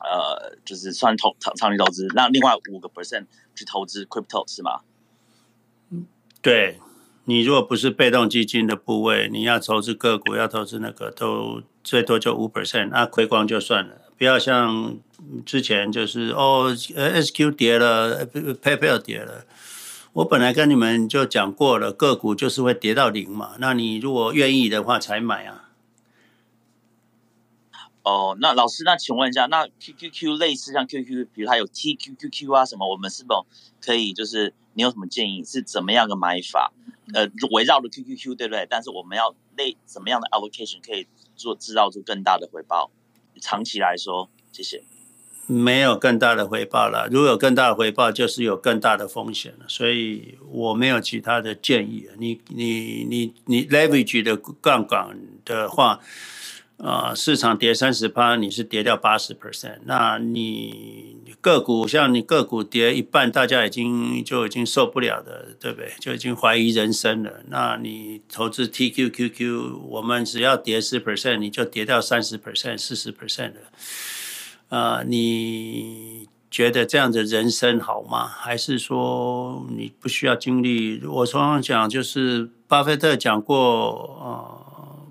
[0.00, 4.80] 呃，就是算投长长期投资，那另外五个 percent 去投资 crypto 是吗？
[6.40, 6.78] 对，
[7.26, 14.96] 你如果不是被动基金的部位，你要投资个股，要投资那个，都最多就五 percent，那亏光就算了，不要像
[15.44, 19.44] 之前就是哦，SQ 跌了，PayPal 跌了。
[20.18, 23.54] 我本来跟你们就讲过了，个股就是会跌到零嘛。
[23.60, 25.70] 那你如果愿意的话，才买啊。
[28.02, 33.46] 哦，那老师，那请问一下，那 QQQ 类似像 QQ，比如它有 TQQQ 啊什么，我们是否
[33.80, 36.72] 可以就是你有什么建议，是怎么样的买法？
[37.14, 38.66] 呃，围绕着 QQQ 对不对？
[38.68, 42.90] 但是我们要类怎么样的 allocation 可以做制造出更大的回报？
[43.40, 44.82] 长期来说，谢谢。
[45.50, 47.08] 没有更大的回报了。
[47.10, 49.64] 如果有更大的回报，就是有更大的风险了。
[49.66, 52.06] 所以我没有其他的建议。
[52.18, 56.00] 你你你你 leverage 的杠杆的话，
[56.76, 59.78] 呃，市场跌三十趴，你是跌掉八十 percent。
[59.86, 65.90] 那你个股像你个股跌一半，大家已经就已经受不了的，对不对？
[65.98, 67.40] 就已经怀疑人生了。
[67.48, 73.60] 那你投资 TQQQ，我们只要跌十 percent，你就跌掉三十 percent、四十 percent 了。
[74.68, 78.26] 呃，你觉得这样的人生好吗？
[78.26, 81.04] 还是说你不需要经历？
[81.06, 83.56] 我常常讲，就是巴菲特讲过，
[84.20, 85.08] 呃，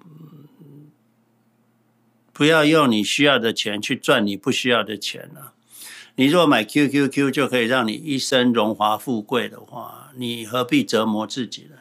[2.31, 5.53] 不要用你需要的钱去赚你不需要的钱了。
[6.15, 11.77] 你若买 QQQ 就可以让你一生荣华富贵的话，你何必折磨自己呢？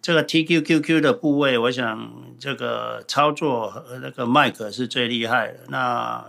[0.00, 5.60] 这个 TQQQ 的部位，我想这个操作和那个麦克是最厉害的。
[5.68, 6.22] 那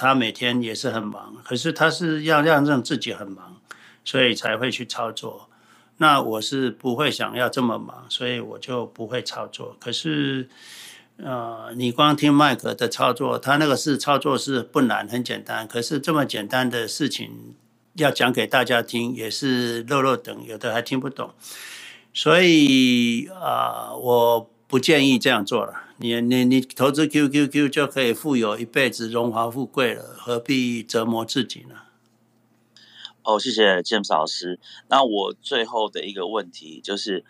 [0.00, 3.60] 他每天也是很忙，可是他是要让让自己很忙，
[4.02, 5.50] 所以才会去操作。
[5.98, 9.76] 那我是不会想要这么忙，所以我就不会操作。
[9.78, 10.48] 可是，
[11.18, 15.68] 呃，你光听麦克的操作，他那个是操作是不难，很简单。
[15.68, 17.54] 可是这么简单的事情
[17.96, 21.34] 要讲给大家听，也是漏漏等，有的还听不懂。
[22.14, 25.89] 所以啊、我不建议这样做了。
[26.02, 31.74] 你你你投资 QQQ 就可以富有一辈子荣华富贵了，何必折磨自己呢？
[33.22, 34.58] 哦，谢谢 James 老师。
[34.88, 37.22] 那我最后的一个问题就是，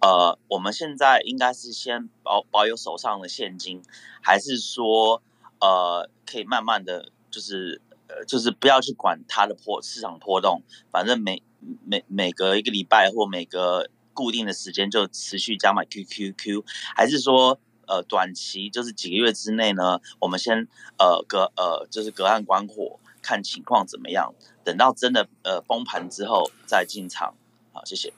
[0.00, 3.80] 呃，我们现在应该是先保保有手上的现金，
[4.20, 5.22] 还是说，
[5.60, 11.40] 呃，可以慢慢的就是，呃，就是不要去管它的波市场波动，反正每
[11.84, 16.64] 每每隔一个礼拜或每个固定的时间就持续加买 QQQ，
[16.96, 17.60] 还是说？
[17.88, 24.34] 呃，短期就是几个月之内呢，我们先呃隔呃就是隔岸观火，看情况怎么样。
[24.62, 27.34] 等到真的呃崩盘之后再进场。
[27.72, 28.12] 好，谢谢。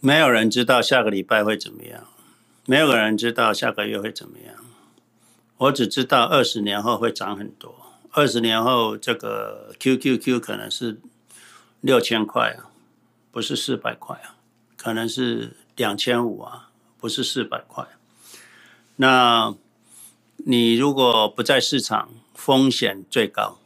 [0.00, 2.06] 没有人知道下个礼拜会怎么样，
[2.64, 4.54] 没有人知道下个月会怎么样。
[5.58, 7.74] 我只知道二十年后会涨很多，
[8.12, 11.00] 二十年后这个 QQQ 可能是
[11.80, 12.70] 六千块啊，
[13.32, 14.36] 不是四百块啊，
[14.76, 16.67] 可能是两千五啊。
[17.00, 17.86] 不是四百块，
[18.96, 19.54] 那
[20.38, 23.58] 你如果不在市场，风险最高。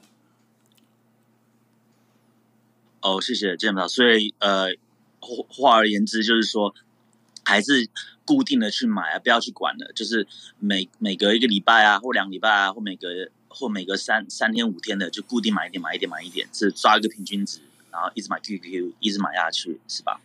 [3.01, 3.95] 哦，谢谢建老师。
[3.95, 4.69] 所以呃，
[5.49, 6.75] 话而言之，就是说，
[7.45, 7.89] 还是
[8.25, 9.91] 固定的去买啊，不要去管了。
[9.95, 10.27] 就是
[10.59, 13.09] 每每隔一个礼拜啊，或两礼拜啊，或每隔
[13.49, 17.61] 或每隔三三天五天的，就固定买一点，买一点，买一点，是抓一个平均值，
[17.91, 20.21] 然后一直买 QQQ，一直买下去，是吧？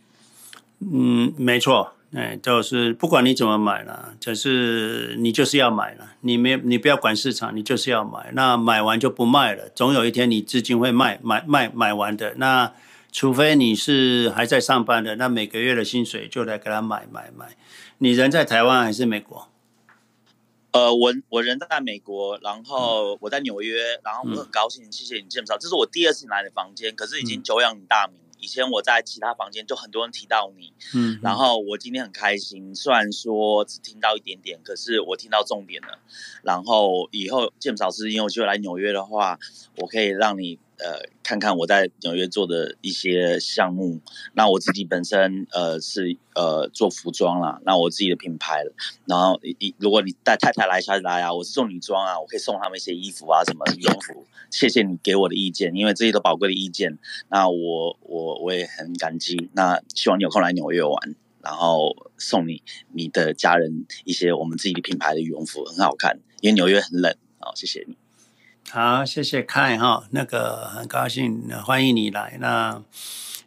[0.80, 1.94] 嗯，没错。
[2.12, 8.30] 哎，就是不管你怎么买了，就是你就是要买了，你没你不要管市场，你就是要买。
[8.32, 12.34] 那买完就不卖了，总有一天你资金会卖买卖买完的。
[12.36, 12.72] 那
[13.12, 17.56] 除非你是还在上班的，那每个月的薪水就来给他买买买。
[17.98, 19.48] 你人在台湾还是美国？
[20.70, 28.18] 呃，我我人在美国，然后我在纽约，然后我很高兴，谢谢你介绍，这是我第二次来的房间，可是已经久仰你大名。
[28.38, 35.98] 以前我在其他房间就很多人提到你，嗯，然后我今天很开心，虽然说只听到一点点，可是我听到重点了。
[36.42, 39.38] 然后以后 James 老师，因为我就来纽约的话，
[39.76, 40.58] 我可以让你。
[40.78, 44.00] 呃，看看我在纽约做的一些项目。
[44.34, 48.64] 那我自己本身呃是呃做服装啦，那我自己的品牌。
[49.06, 54.26] 然后一如果你带太太来、小姐来啊，我是做女装啊，我可以送他们一些衣服啊，什么羽绒服。
[54.50, 56.98] 谢谢你给我的意见，因为这些都宝贵的意见。
[57.28, 59.50] 那我我我也很感激。
[59.52, 66.20] 那希望你有空来纽约玩，然后送你你的家人一些我们自己的品牌的羽绒服，很好看。
[66.40, 67.96] 因为纽约很冷啊，谢谢你。
[68.70, 72.36] 好，谢谢凯哈，那个很高兴，欢迎你来。
[72.38, 72.82] 那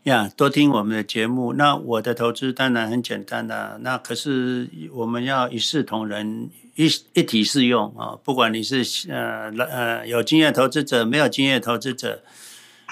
[0.03, 1.53] 呀，多听我们的节目。
[1.53, 8.17] 那我的投资当然很简单的，那可是我们要一视同仁，一一体适用啊。
[8.23, 12.23] 不管你是呃呃有经验投资者，没有经验投资者，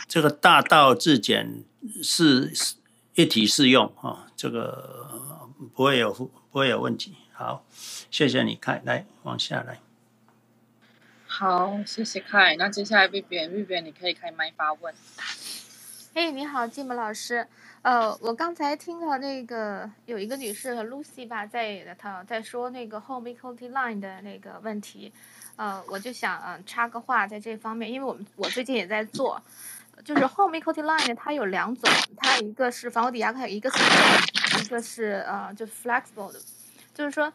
[0.07, 1.63] 这个大道至简
[2.03, 2.51] 是
[3.15, 4.27] 一体适用啊。
[4.35, 5.07] 这个
[5.73, 7.15] 不会有不会有问题。
[7.33, 7.65] 好，
[8.11, 9.79] 谢谢你，凯，来往下来。
[11.39, 12.57] 好，谢谢凯。
[12.57, 14.93] 那接下来 Vivian，Vivian 你可以开麦发问。
[16.13, 17.47] 嘿，你好，Jim 老师。
[17.81, 25.13] 呃，我刚才听到那个有一个女士和 Lucy 吧，在她在说那个 home equity line 的那个问题。
[25.55, 29.41] 呃，我就想、插个话在这方面，因为我们我最近也在做，
[30.03, 36.39] 就是 home equity line 它有两种，它一个是房屋抵押，还有一个是一个是呃就 flexible 的，
[36.93, 37.31] 就是说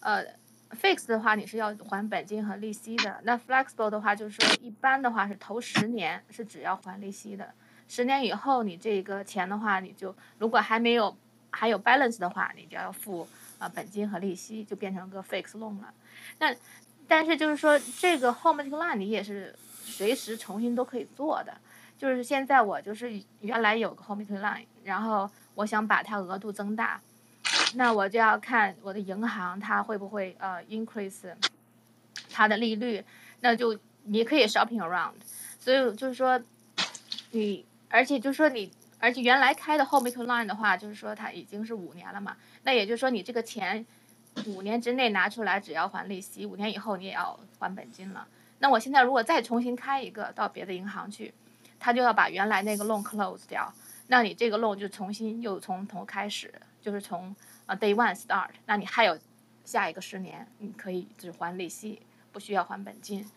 [0.00, 0.22] 呃。
[0.70, 3.20] Fix 的话，你是要还本金和利息的。
[3.22, 7.52] 那 Flexible 的话，就是说一般的话是头十年是只要还利息的，
[7.88, 11.16] 十年以后你这个钱的话，你就如果还没有
[11.50, 13.26] 还有 balance 的话，你就要付
[13.58, 15.94] 啊本金和利息，就变成个 Fix loan 了。
[16.38, 16.54] 那
[17.06, 21.56] 但是就是说这个 Home Equity Line 你也是随时重新都可以做的。
[21.96, 27.00] 就是现在我就是原来有个 Home Equity Line，然后我想把它额度增大。
[27.74, 31.34] 那我就要看我的银行它会不会呃 increase
[32.30, 33.04] 它的利率，
[33.40, 35.12] 那就你可以 shopping around，
[35.58, 36.40] 所以就是说
[37.32, 43.84] 你，而且就是说你，而且原来开的 home equity line 的话，就是说它已经是五年了嘛，那也就是说你这个钱
[44.46, 48.26] 五年之内拿出来只要还利息，五年以后你也要还本金了。
[48.60, 51.34] 那我现在如果再重新开一个到别的银行去，
[51.78, 53.72] 他就要把原来那个 loan close 掉，
[54.06, 57.34] 那你这个 loan 就重新又从头开始，就是从。
[57.66, 59.18] 啊，day one start，那你还有
[59.64, 62.00] 下一个十年，你可以只还利息，
[62.32, 63.28] 不需要还本金。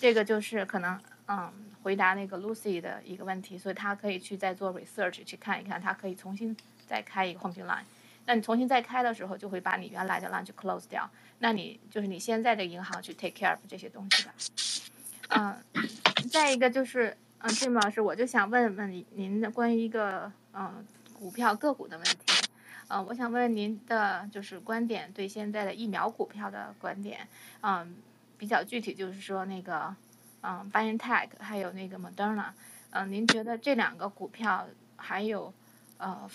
[0.00, 7.82] 这个就是可能，嗯，回答那个 Lucy 的一个问题，所以他可以去再做 research 去看一看，他可以重新再开一个 home line。
[8.24, 11.08] 那你重新再开的时候，就会把你原来的 line 去 close 掉。
[11.40, 14.34] 那你就是你现在的银行去 take care of 这些东西吧。
[15.28, 15.56] 嗯，
[16.30, 22.27] 再一个就是，嗯，Jim 老师，我就想问问您您的关于一个嗯股票个股的问题。
[22.90, 27.28] 嗯，我想问问您的就是观点，对现在的疫苗股票的观点，
[27.60, 27.94] 嗯，
[28.38, 29.94] 比较具体就是说那个，
[30.40, 32.46] 嗯，BioNTech 还有那个 Moderna，
[32.90, 34.66] 嗯，您觉得这两个股票
[34.96, 35.52] 还有
[35.98, 36.30] 呃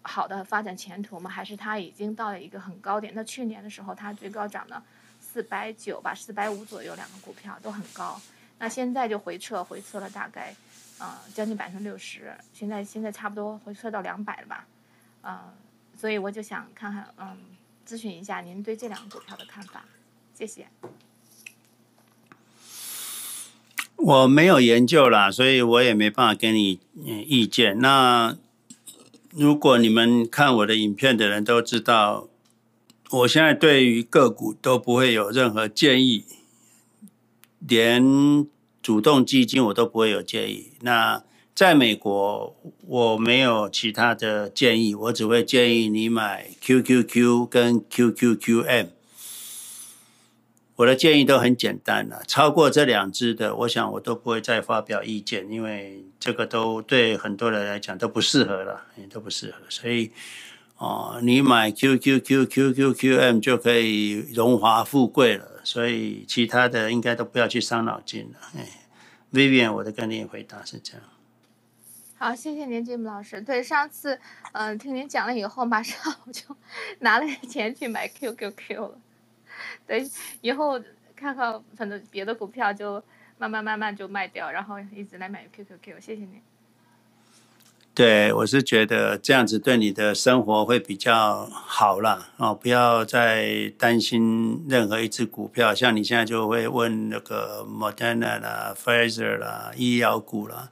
[0.00, 1.28] 好的发展前途吗？
[1.28, 3.12] 还是它已经到了一个很高点？
[3.14, 4.82] 那去年的时候它最高涨了
[5.20, 8.18] 四百九吧，四百五左右，两个股票都很高。
[8.58, 10.56] 那现在就回撤，回撤了大概，
[10.98, 14.66] 呃，将近百分之六十，现在现在差不多回撤到两百了吧，
[15.24, 15.38] 嗯。
[16.04, 17.38] 所以我就想看看，嗯，
[17.88, 19.86] 咨询一下您对这两个股票的看法，
[20.34, 20.68] 谢谢。
[23.96, 27.78] 我没有研究啦，所以我也没办法给你意见。
[27.78, 28.36] 那
[29.30, 32.28] 如果你们看我的影片的人都知道，
[33.08, 36.26] 我现在对于个股都不会有任何建议，
[37.60, 38.46] 连
[38.82, 40.72] 主动基金我都不会有建议。
[40.82, 41.24] 那
[41.54, 48.88] 在美国，我没有其他的建议，我只会建议你买 QQQ 跟 QQQM。
[50.74, 59.58] 我的建议都很简单了，超过这两只的，我想我都不会再发表意见，因为这个都对很多人来讲都不适合了，都不适合。
[59.68, 60.10] 所以，
[60.78, 68.40] 哦，你买 QQQ、QQQM 就可以荣华富贵了，所以其他的应该都不要去伤脑筋了。
[68.56, 68.68] 哎
[69.32, 71.02] ，Vivian，我的跟你回答是这样。
[72.16, 73.40] 好，谢谢您，Jim 老师。
[73.40, 74.18] 对，上次，
[74.52, 76.42] 嗯、听您讲了以后，马上我就
[77.00, 78.98] 拿了钱去买 QQQ 了。
[79.86, 80.08] 对，
[80.40, 80.80] 以后
[81.16, 83.02] 看看反正别的股票就
[83.36, 86.00] 慢慢慢慢就卖掉，然后一直来买 QQQ。
[86.00, 86.40] 谢谢您。
[87.92, 92.30] 对，我是觉得这样子对你的生活会比较好啦。
[92.38, 100.70] 哦，不要再担心任何一只股票，像你现在就会问那个 Moderna 啦、Pfizer 啦、医药股啦。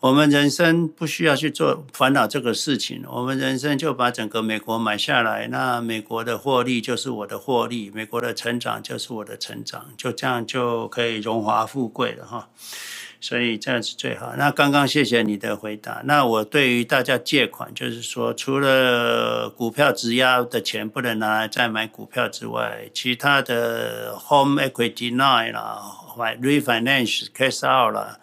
[0.00, 12.48] 我们人生不需要去做烦恼这个事情，我们人生就把整个美国买下来，那美国的获利就是我的获利，美国的成长就是我的成长，就这样就可以荣华富贵了哈。
[13.20, 14.34] 所以这样是最好。
[14.38, 16.02] 那刚刚谢谢你的回答。
[16.04, 25.82] 那我对于大家借款，就是说，除了股票质押的钱不能拿来再买股票之外，其他的 home equity line 啦、
[26.40, 28.20] refinance cash out 啦，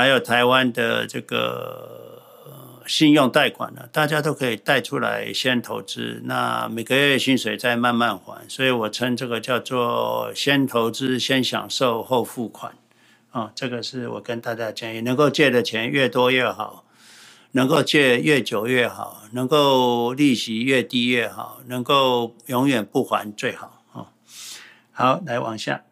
[0.00, 2.22] 还有台湾的这个
[2.86, 6.22] 信用贷款呢，大家都可以贷出来先投资。
[6.24, 12.72] 那每个月薪水再慢慢还，所以我称这个叫做先投资、先享受、后付款。
[13.32, 16.86] 啊，这个是我跟大家建议，能够借的钱越多越好，
[17.52, 23.82] 能够借越久越好，能够利息越低越好，能够永远不还最好。
[23.92, 24.08] 啊，
[24.92, 25.84] 好，来往下。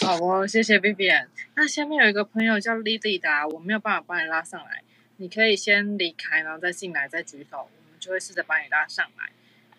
[0.00, 1.26] 好哦，谢谢 Vivian。
[1.60, 4.84] 那下面有一个朋友叫 Lily 的，我没有办法帮你拉上来，
[5.16, 9.28] 你可以先离开，然后再进来，再举手，我们就会试着帮你拉上来。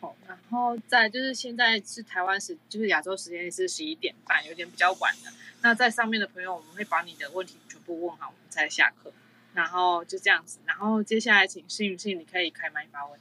[0.02, 5.32] 好，然后再就是现在是台湾时，就是亚洲时间是十一点半，有点比较晚了。
[5.62, 9.14] 那在上面的朋友，我们会把你的问题全部问好，我们才下课。
[9.54, 13.18] 然后就这样子，然后接下来请幸运信，你可以开麦发问。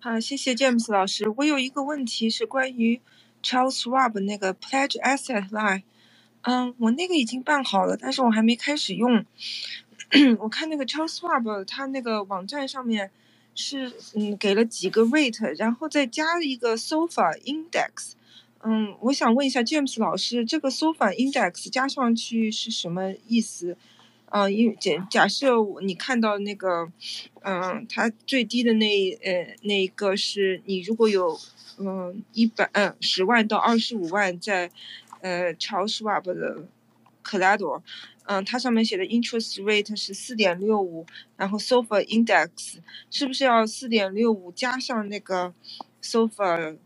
[0.00, 1.28] 好，谢谢 James 老师。
[1.28, 3.02] 我有一个问题是关于
[3.42, 5.82] Charles Schwab 那个 Pledge Asset Line。
[6.48, 9.24] 嗯，我那个已经办好了，但是我还没开始用。
[10.38, 13.10] 我看那个 Charles Schwab 他那个网站上面
[13.56, 18.12] 是嗯给了几个 rate，然后再加一个 Sofa Index。
[18.62, 23.76] 嗯，我想问一下 James 老师，这个 Sofa Index 加上去是什么意思？
[24.26, 25.50] 啊，因假假设
[25.82, 26.92] 你看到那个，
[27.42, 31.38] 嗯，它最低的那呃那一个是你如果有
[31.78, 34.70] 嗯一百嗯十万到二十五万在
[35.20, 36.64] 呃 Charles Schwab 的
[37.24, 37.82] collateral，
[38.26, 41.06] 嗯，它上面写的 interest rate 是四点六五，
[41.36, 42.76] 然后 sofa Index
[43.10, 45.52] 是不是要四点六五加上那个
[46.02, 46.76] sofa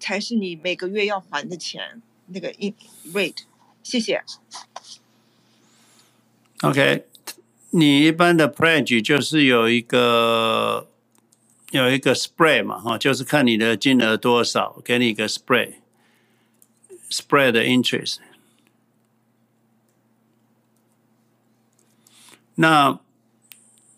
[0.00, 2.74] 才是你每个月要还的钱，那个 in
[3.12, 3.42] rate，
[3.82, 4.22] 谢谢。
[6.62, 7.04] OK，
[7.70, 10.88] 你一般的 pledge 就是有一个
[11.70, 15.74] 有一个 spread 嘛，哈，就是看你的金额多少，给你一个 spray
[17.20, 18.16] spread interest。
[22.56, 22.98] 那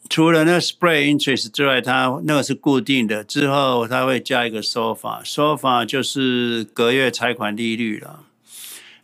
[0.08, 3.22] 除了那 spread interest 之外，它那个是固定的。
[3.24, 8.24] 之后它会加一个 SOFR，SOFR 就是隔月拆款利率了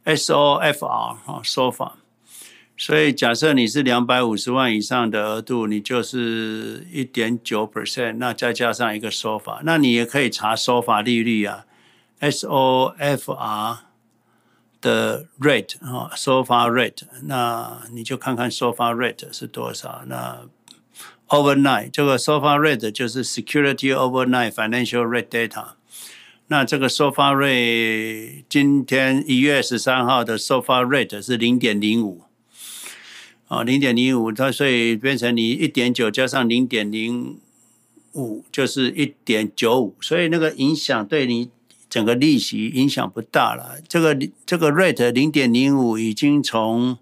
[0.04, 1.92] ，S O F R 啊，SOFR。
[2.78, 11.66] 所以假设你是两百五十万以上的额度，你就是一点九 percent，那再加上一个 SOFR，那你也可以查 SOFR 利率啊
[12.20, 13.78] ，S O F R
[14.82, 20.42] 的 rate 啊，SOFR rate，那你就看看 SOFR rate 是多少，那。
[21.28, 25.68] Overnight 这个 SOFR rate 就是 Security Overnight Financial Rate Data。
[26.48, 32.24] 那这个 SOFR rate 今天一月十三号的 SOFR rate 是零点零五，
[33.48, 37.40] 啊，零点零五，它所以变成你一点九加上零点零
[38.12, 41.48] 五就是一点九五，所以那个影响对你
[41.92, 43.76] 整个利息影响不大了。
[43.86, 44.16] 这个
[44.46, 46.96] 这个 rate 零点零五已经从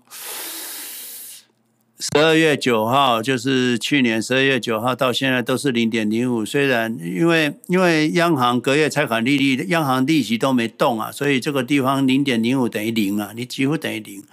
[2.00, 6.44] 十二月九号，就是去年十二月九号到现在都是零点零五。
[6.44, 14.24] 虽然因为因为央行隔夜拆款利率，央行利息都没动啊，所以这个地方零点零五等于零啊，你几乎等于零。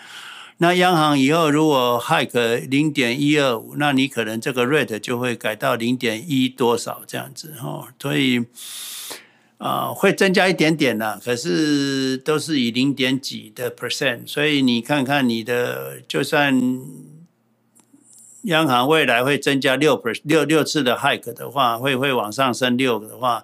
[0.57, 7.89] 那央行以后如果 hike 零点一二五，那你可能这个 rate 就会改到零点一多少这样子哦。
[8.01, 8.43] 所以、
[9.57, 14.27] 呃，会增加一点点啦，可是都是以零点几的 percent。
[14.27, 16.81] 所以你看看你的，就算。
[18.43, 23.43] 央行未来会增加六 per 六六次的 hike 的话，会会往上升六的话，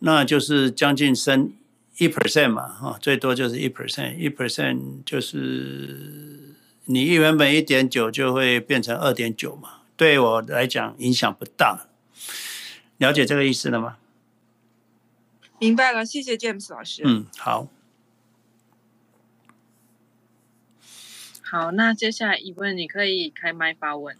[0.00, 1.52] 那就是将近升
[1.96, 6.54] 一 percent 嘛，哈，最多就是一 percent，一 percent 就是
[6.84, 11.86] 你一原本一点九就会变成二点九嘛，对我来讲影响不大，
[12.98, 13.96] 了解这个意思了吗？
[15.58, 17.02] 明白了，谢谢 James 老师。
[17.04, 17.68] 嗯，好。
[21.40, 24.16] 好，那接下来疑问，你可以开麦发问。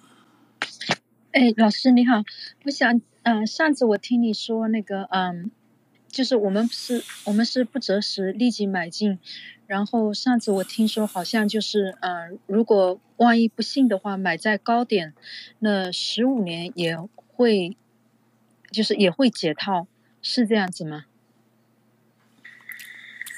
[1.33, 2.23] 哎，老师你好，
[2.65, 5.51] 我想，呃，上次我听你说那个，嗯
[6.09, 9.19] 就是我们是，我们是不择时立即买进。
[9.67, 15.13] 然后上次我听说好像就是，呃，如果万一不幸的话，买在高点，
[15.59, 16.97] 那十五年也
[17.27, 17.77] 会，
[18.71, 19.89] 就是也会解套，
[20.23, 21.07] 是这样子吗？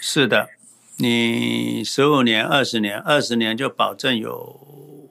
[0.00, 0.50] 是的，
[0.96, 5.10] 你十五年、二十年、二十年就保证有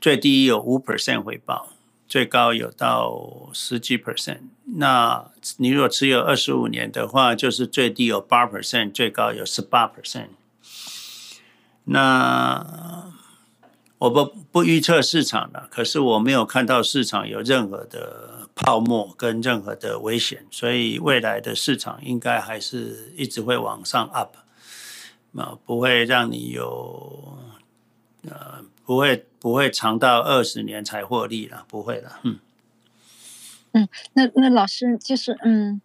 [0.00, 1.68] 最低有五 percent 回报，
[2.06, 4.40] 最高有到十几 percent。
[4.76, 10.28] 那你如果持有二十五年的话，就是最低有八 percent，最高有十八 percent。
[11.84, 13.12] 那
[13.98, 24.36] 我不不预测市场了，可是我没有看到市场有任何的泡沫跟任何的危险，所以未来的市场应该还是一直会往上 up，
[25.36, 27.38] 啊，不会让你有
[28.28, 32.38] 呃，不会不会长到二十年才获利了，不会了，嗯。
[33.72, 35.80] 嗯，那那老师就是嗯，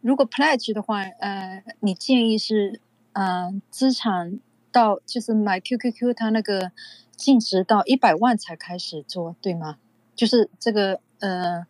[0.00, 2.80] 如果 pledge 的话，呃，你建议是
[3.12, 4.40] 呃资产
[4.72, 6.72] 到就是买 QQQ 它那个
[7.14, 9.76] 净值到一百万才开始做，对吗？
[10.16, 11.66] 就是这个呃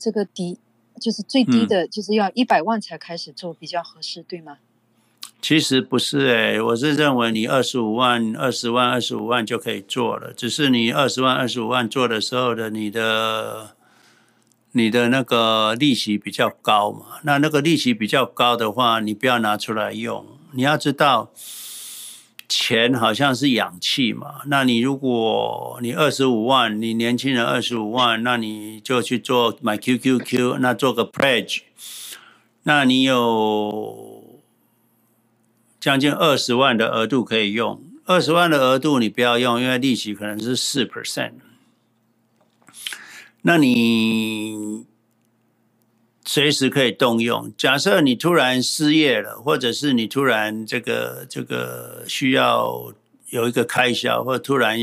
[0.00, 0.58] 这个低
[0.98, 4.56] 就是最低的，就是要一百万才开始做比较合适，对吗？
[5.42, 13.76] 其实不是诶、欸，我是认为你二十五万、二十万、二十五万就可以做了，只是你二十万、二十五万做的时候的你的。
[14.72, 17.18] 你的那个利息比较高嘛？
[17.24, 20.24] 那那个利息比较高的话，你不要拿出来用。
[20.52, 21.32] 你要知道，
[22.50, 24.40] 钱好像是氧气嘛。
[24.46, 31.60] 那你如果你二十五万，你年轻人二十五万，那你就去做买 QQQ，那做个 pledge，
[32.64, 34.24] 那你有
[35.78, 37.80] 将近二十万的额度可以用。
[38.06, 41.34] 二十万的额度你不要用，因为利息可能是四 percent。
[43.42, 44.84] 那你
[46.32, 47.52] 随时可以动用。
[47.58, 52.94] 假设你突然失业了，或者是你突然这个这个需要
[53.30, 54.78] 有一个开销，或突然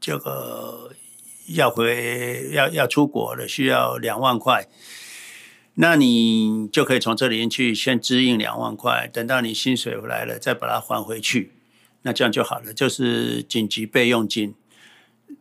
[0.00, 0.90] 这个
[1.54, 4.66] 要回要要出国了，需要两万块，
[5.74, 11.52] 那你就可以从这里面去先支应两万块，等到你薪水回来了再把它还回去，
[12.02, 14.56] 那这样就好了，就是紧急备用金。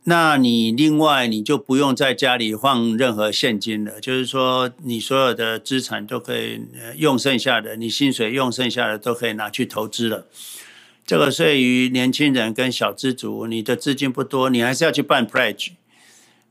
[0.09, 6.61] 那你另外你就不用在家里放任何现金了，就是说你所有的资产都可以
[6.95, 10.25] 用剩下的，你薪水用剩下的都可以拿去投资了。
[11.05, 15.71] 这个对于年轻人跟小资族，你的资金不多，你还是要去办 pledge。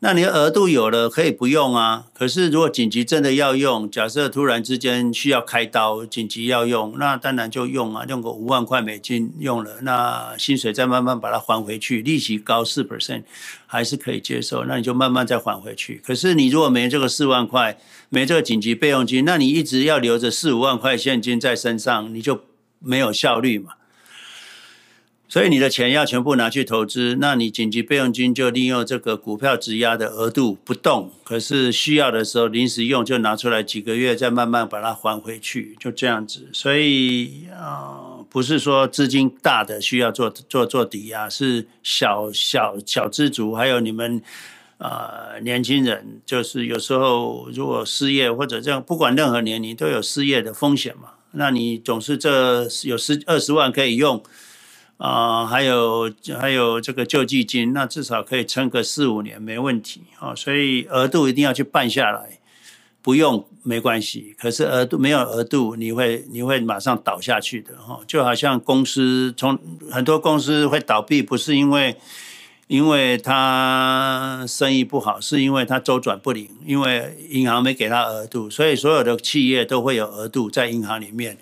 [0.01, 13.23] 那你的额度有了可以不用啊，可是如果紧急真的要用，假设突然之间需要开刀，紧急要用，那当然就用啊，用个五万块美金用了，那薪水再慢慢把它还回去，利息高四 percent
[13.67, 16.01] 还是可以接受，那你就慢慢再还回去。
[16.05, 17.79] 可是你如果没这个四万块，
[18.11, 22.43] 没这个紧急备用金，那你一直要留着四五万块现金在身上，你就
[22.81, 23.73] 没有效率嘛。
[25.29, 36.49] 所以你的钱要全部拿去投资，那你紧急备用金就利用这个股票质押的额度不动，可是需要的时候临时用就拿出来几个月，再慢慢把它还回去，就这样子。
[36.53, 37.59] 所以啊、
[38.19, 44.23] 呃，不是说资金大的需要做做做抵押，是小小小资族，还有你们
[44.79, 51.09] 啊、呃、年轻人，就是有时候如果失业或者这样，不管任何年龄都有失业的风险嘛。
[51.33, 54.23] 那你总是这有十二十万可以用。
[54.99, 56.11] 啊、呃，还有
[56.41, 62.39] 还有这个救济金，那至少可以撑个四五年没问题啊、所以额度一定要去办下来，
[63.03, 64.35] 不用没关系。
[64.39, 69.59] 可是额度没有额度，你会你会马上倒下去的哈、哦，就好像公司从
[69.91, 71.97] 很多公司会倒闭，不是因为
[72.67, 81.37] 因为他生意不好，是因为他周转不灵，因为银行没给他额度，所以所有的企业都会有额度在银行里面。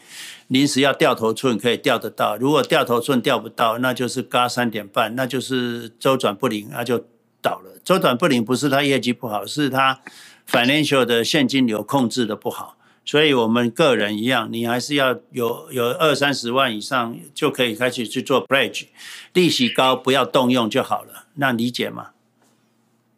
[0.55, 7.05] 临时要掉头寸可以掉得到，如果掉头寸掉不到，那就是嘎三点半，那就是周转不灵，那就
[7.43, 7.73] 倒了。
[7.83, 10.01] 周转不灵不是他业绩不好，是他
[10.49, 12.77] financial 的现金流控制的不好。
[13.05, 18.87] 所以我们个人一样，你还是要有有二三十万以上就可以开始去做 pledge，
[19.33, 21.27] 利息高不要动用就好了。
[21.35, 22.13] 那理解吗？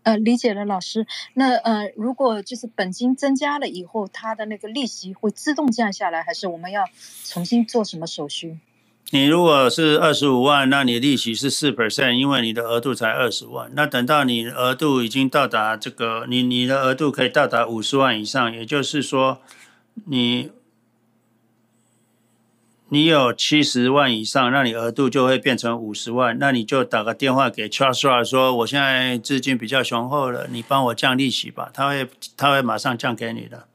[0.07, 1.05] 呃，理解了，老师。
[1.35, 6.85] 那呃，如果就是本金增加了以后，它的那个利息会自动降下来，还是我们要
[7.25, 8.57] 重新做什么手续？
[9.11, 13.69] 你如果是二十五万，那你利息是四 percent，因为你的额度才二十万。
[13.75, 19.41] 那等到你额度已经到达这个，你你的额度可以到达五十万以上，也就是说
[20.05, 20.51] 你。
[22.97, 32.09] 你有七十万以上，那你额度就会变成五十万，那你就打个电话给 Charles 说，我现在资金比较雄厚了，你帮我降利息吧，他会
[32.39, 33.69] 他会马上降给你的。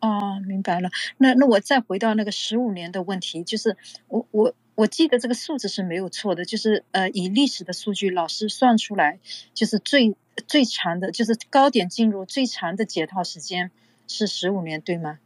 [0.00, 0.88] 哦，明白了。
[1.18, 3.76] 那那我再回到那个十五年的问题，就是
[4.08, 9.18] 我我我记得这个数字是没有错的，就是呃，以历史的数据，老师算出来，
[9.52, 10.16] 就是最
[10.48, 13.70] 最长的，就是高点进入最长的解套时间
[14.08, 15.18] 是十五年，对吗？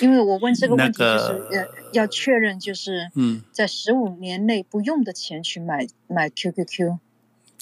[0.00, 6.98] 因为我问这个问题，就是呃，要确认，就是嗯，在十五年内不用的钱去买买 QQQ。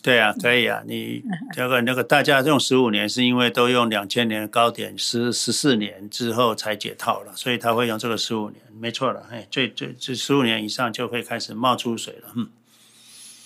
[0.01, 12.49] 对啊，可以啊，你这个那个大家用十五年，是因为都用两千年的高点十十四年之后才解套了，所以他会用这个十五年，没错了，哎，最最这十五年以上就会开始冒出水了，嗯。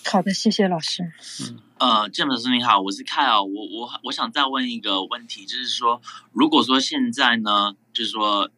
[0.05, 1.05] 好的，谢谢老师。
[1.41, 6.03] 嗯，呃，郑老师你好，我是 Kyle，我我我想再问一个问题，就是说，
[6.33, 8.51] 如果说现在呢，就是说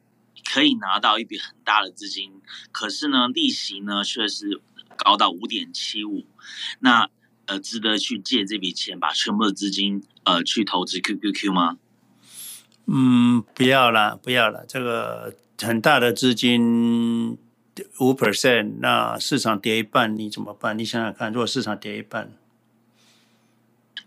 [0.45, 2.33] 可以拿到一笔很大的资金，
[2.73, 4.61] 可是呢，利息呢却是
[4.97, 6.27] 高到五点七五，
[6.81, 7.09] 那。
[7.47, 11.77] 呃，值得去借这笔钱，把全部的资金呃去投资 QQQ 吗？
[12.87, 14.65] 嗯，不要了，不要了。
[14.67, 17.33] 这个很大的资金
[18.01, 20.79] 五 percent，那市场跌一半，你怎么办？
[20.79, 22.33] 你想想看，如果市场跌一半，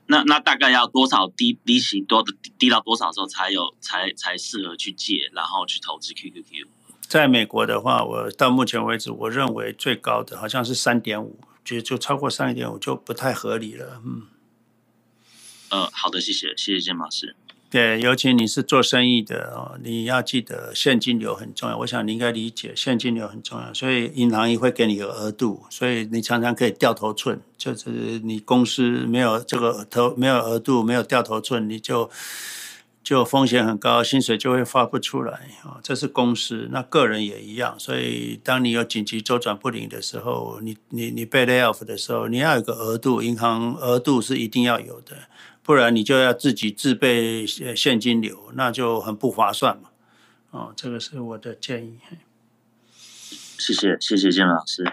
[0.07, 6.67] 那那大概要多少低利息多的低到多少时候才有才才适合去借，然后去投资 QQQ？
[7.01, 11.39] 在美国的话，我到目前为止，我认为最高的好像是三点五。
[11.67, 14.21] 就就超过三点五就不太合理了，嗯。
[15.69, 17.35] 呃，好的，谢谢，谢谢建老师。
[17.69, 21.77] 对，尤其你是做生意的哦，你要记得现金流很重要。
[21.79, 27.89] 我想你应该理解现金流很重要，所以银行也会给你个额度，所以你常常可以掉头寸，就是
[28.23, 32.09] 你公司没有这个头没有额度，没有掉头寸，你就。
[33.03, 35.31] 就风险很高，薪水就会发不出来
[35.63, 35.79] 啊！
[35.81, 37.73] 这是公司，那个人也一样。
[37.79, 45.15] 所以，当你有紧急周转不灵的时候，你你你被 lay off 的时候，你要有个额度，银行额度是一定要有的，
[45.67, 49.91] 不然你就要自己自备现金流，那就很不划算嘛。
[50.51, 51.99] 哦，这个是我的建议。
[52.89, 54.89] 谢谢，谢谢建老师。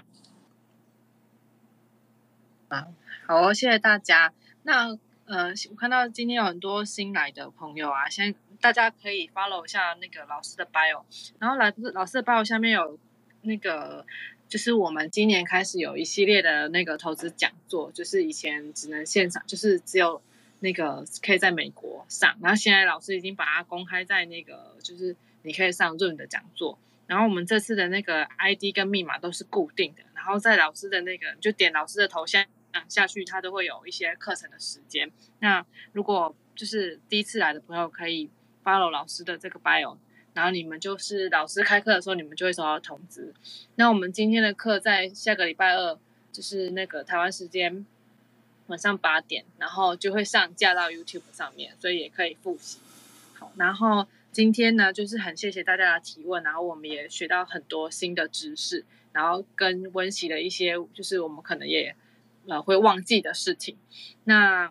[2.68, 2.92] 好，
[3.28, 4.34] 好，谢谢大家。
[4.64, 4.98] 那。
[5.26, 11.02] 呃，我看到今天有很多新来的朋友啊，先大家可以 follow 一下那个老师的 bio，
[11.38, 12.98] 然后来老师的 bio 下面有
[13.40, 14.04] 那个，
[14.50, 20.20] 就是我们今年开始有一系列的那个投资讲座，就是以前只能现场，就是只有
[20.64, 32.44] 那个可以在美国上，然后现在老师已经把它公开在那个，就是你可以上 Zoom 的讲座，然后我们这次的那个 ID 跟密码都是固定的，然后在老师的那个就点老师的头像。
[32.88, 35.08] 下去，他都会有一些课程的时间。
[35.38, 38.28] 那如果就是第一次来的朋友，可以
[38.64, 39.96] follow 老师的这个 bio，
[40.32, 43.32] 然后你们就是老师开课的时候，你们就会收到通知。
[43.76, 45.96] 那我们今天的课在下个礼拜二，
[46.32, 47.86] 就是那个台湾时间
[48.66, 52.78] 晚上八点，然后就会上架到 YouTube 上面，所以也可以复习。
[53.34, 61.94] 好，然后今天呢，就是很谢谢大家的提问，然后我们也学到很多新的知识，然后跟温习了一些，就是我们可能也。
[62.46, 63.78] 呃，会忘记的事情，
[64.24, 64.70] 那，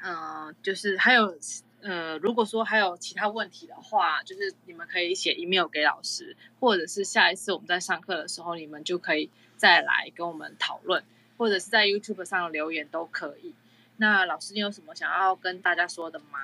[0.00, 1.38] 呃，就是还有，
[1.82, 9.28] 呃，如果说还有其他问题的话，就是你们可以写 email 给老师，或者是下一次我们在上课的时候，你们就可以
[9.58, 11.04] 再来跟我们讨论，
[11.38, 13.54] 或者是在 YouTube 上留言都可以。
[13.96, 16.38] 那老师，你有什么想要跟大家说的吗？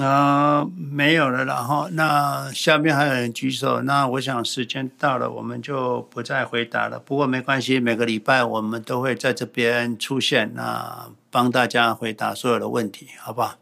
[0.00, 6.98] 啊、呃，没有了，然后那下面还有人举手，那我想时间到了，我们就不再回答了。
[6.98, 13.58] 不过没关系，每个礼拜我们都会在这边出现，那帮大家回答所有的问题，好不好？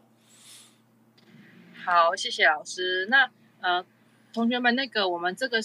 [1.83, 3.05] 好，谢谢老师。
[3.07, 3.29] 那
[3.59, 3.83] 呃，
[4.31, 5.59] 同学们，那个我们这个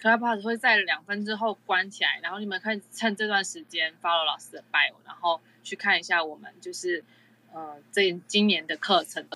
[0.00, 7.04] Clubhouse 会在两分之后关起来，然后你们可以趁这段时间 follow 老师的 bio，然后去看一下我们就是
[7.52, 9.26] 呃这今年的课程。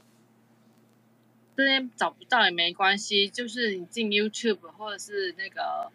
[1.56, 5.90] 这边找不到也没关系，就是你进 YouTube 或者是那个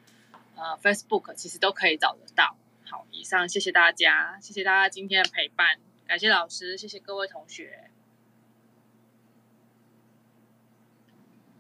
[0.56, 2.56] 呃 Facebook，其实都可以找得到。
[2.88, 7.90] 好，以上谢谢大家，谢谢大家今天的陪伴，感谢老师，谢谢各位同学，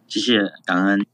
[0.07, 1.04] 谢谢，感恩。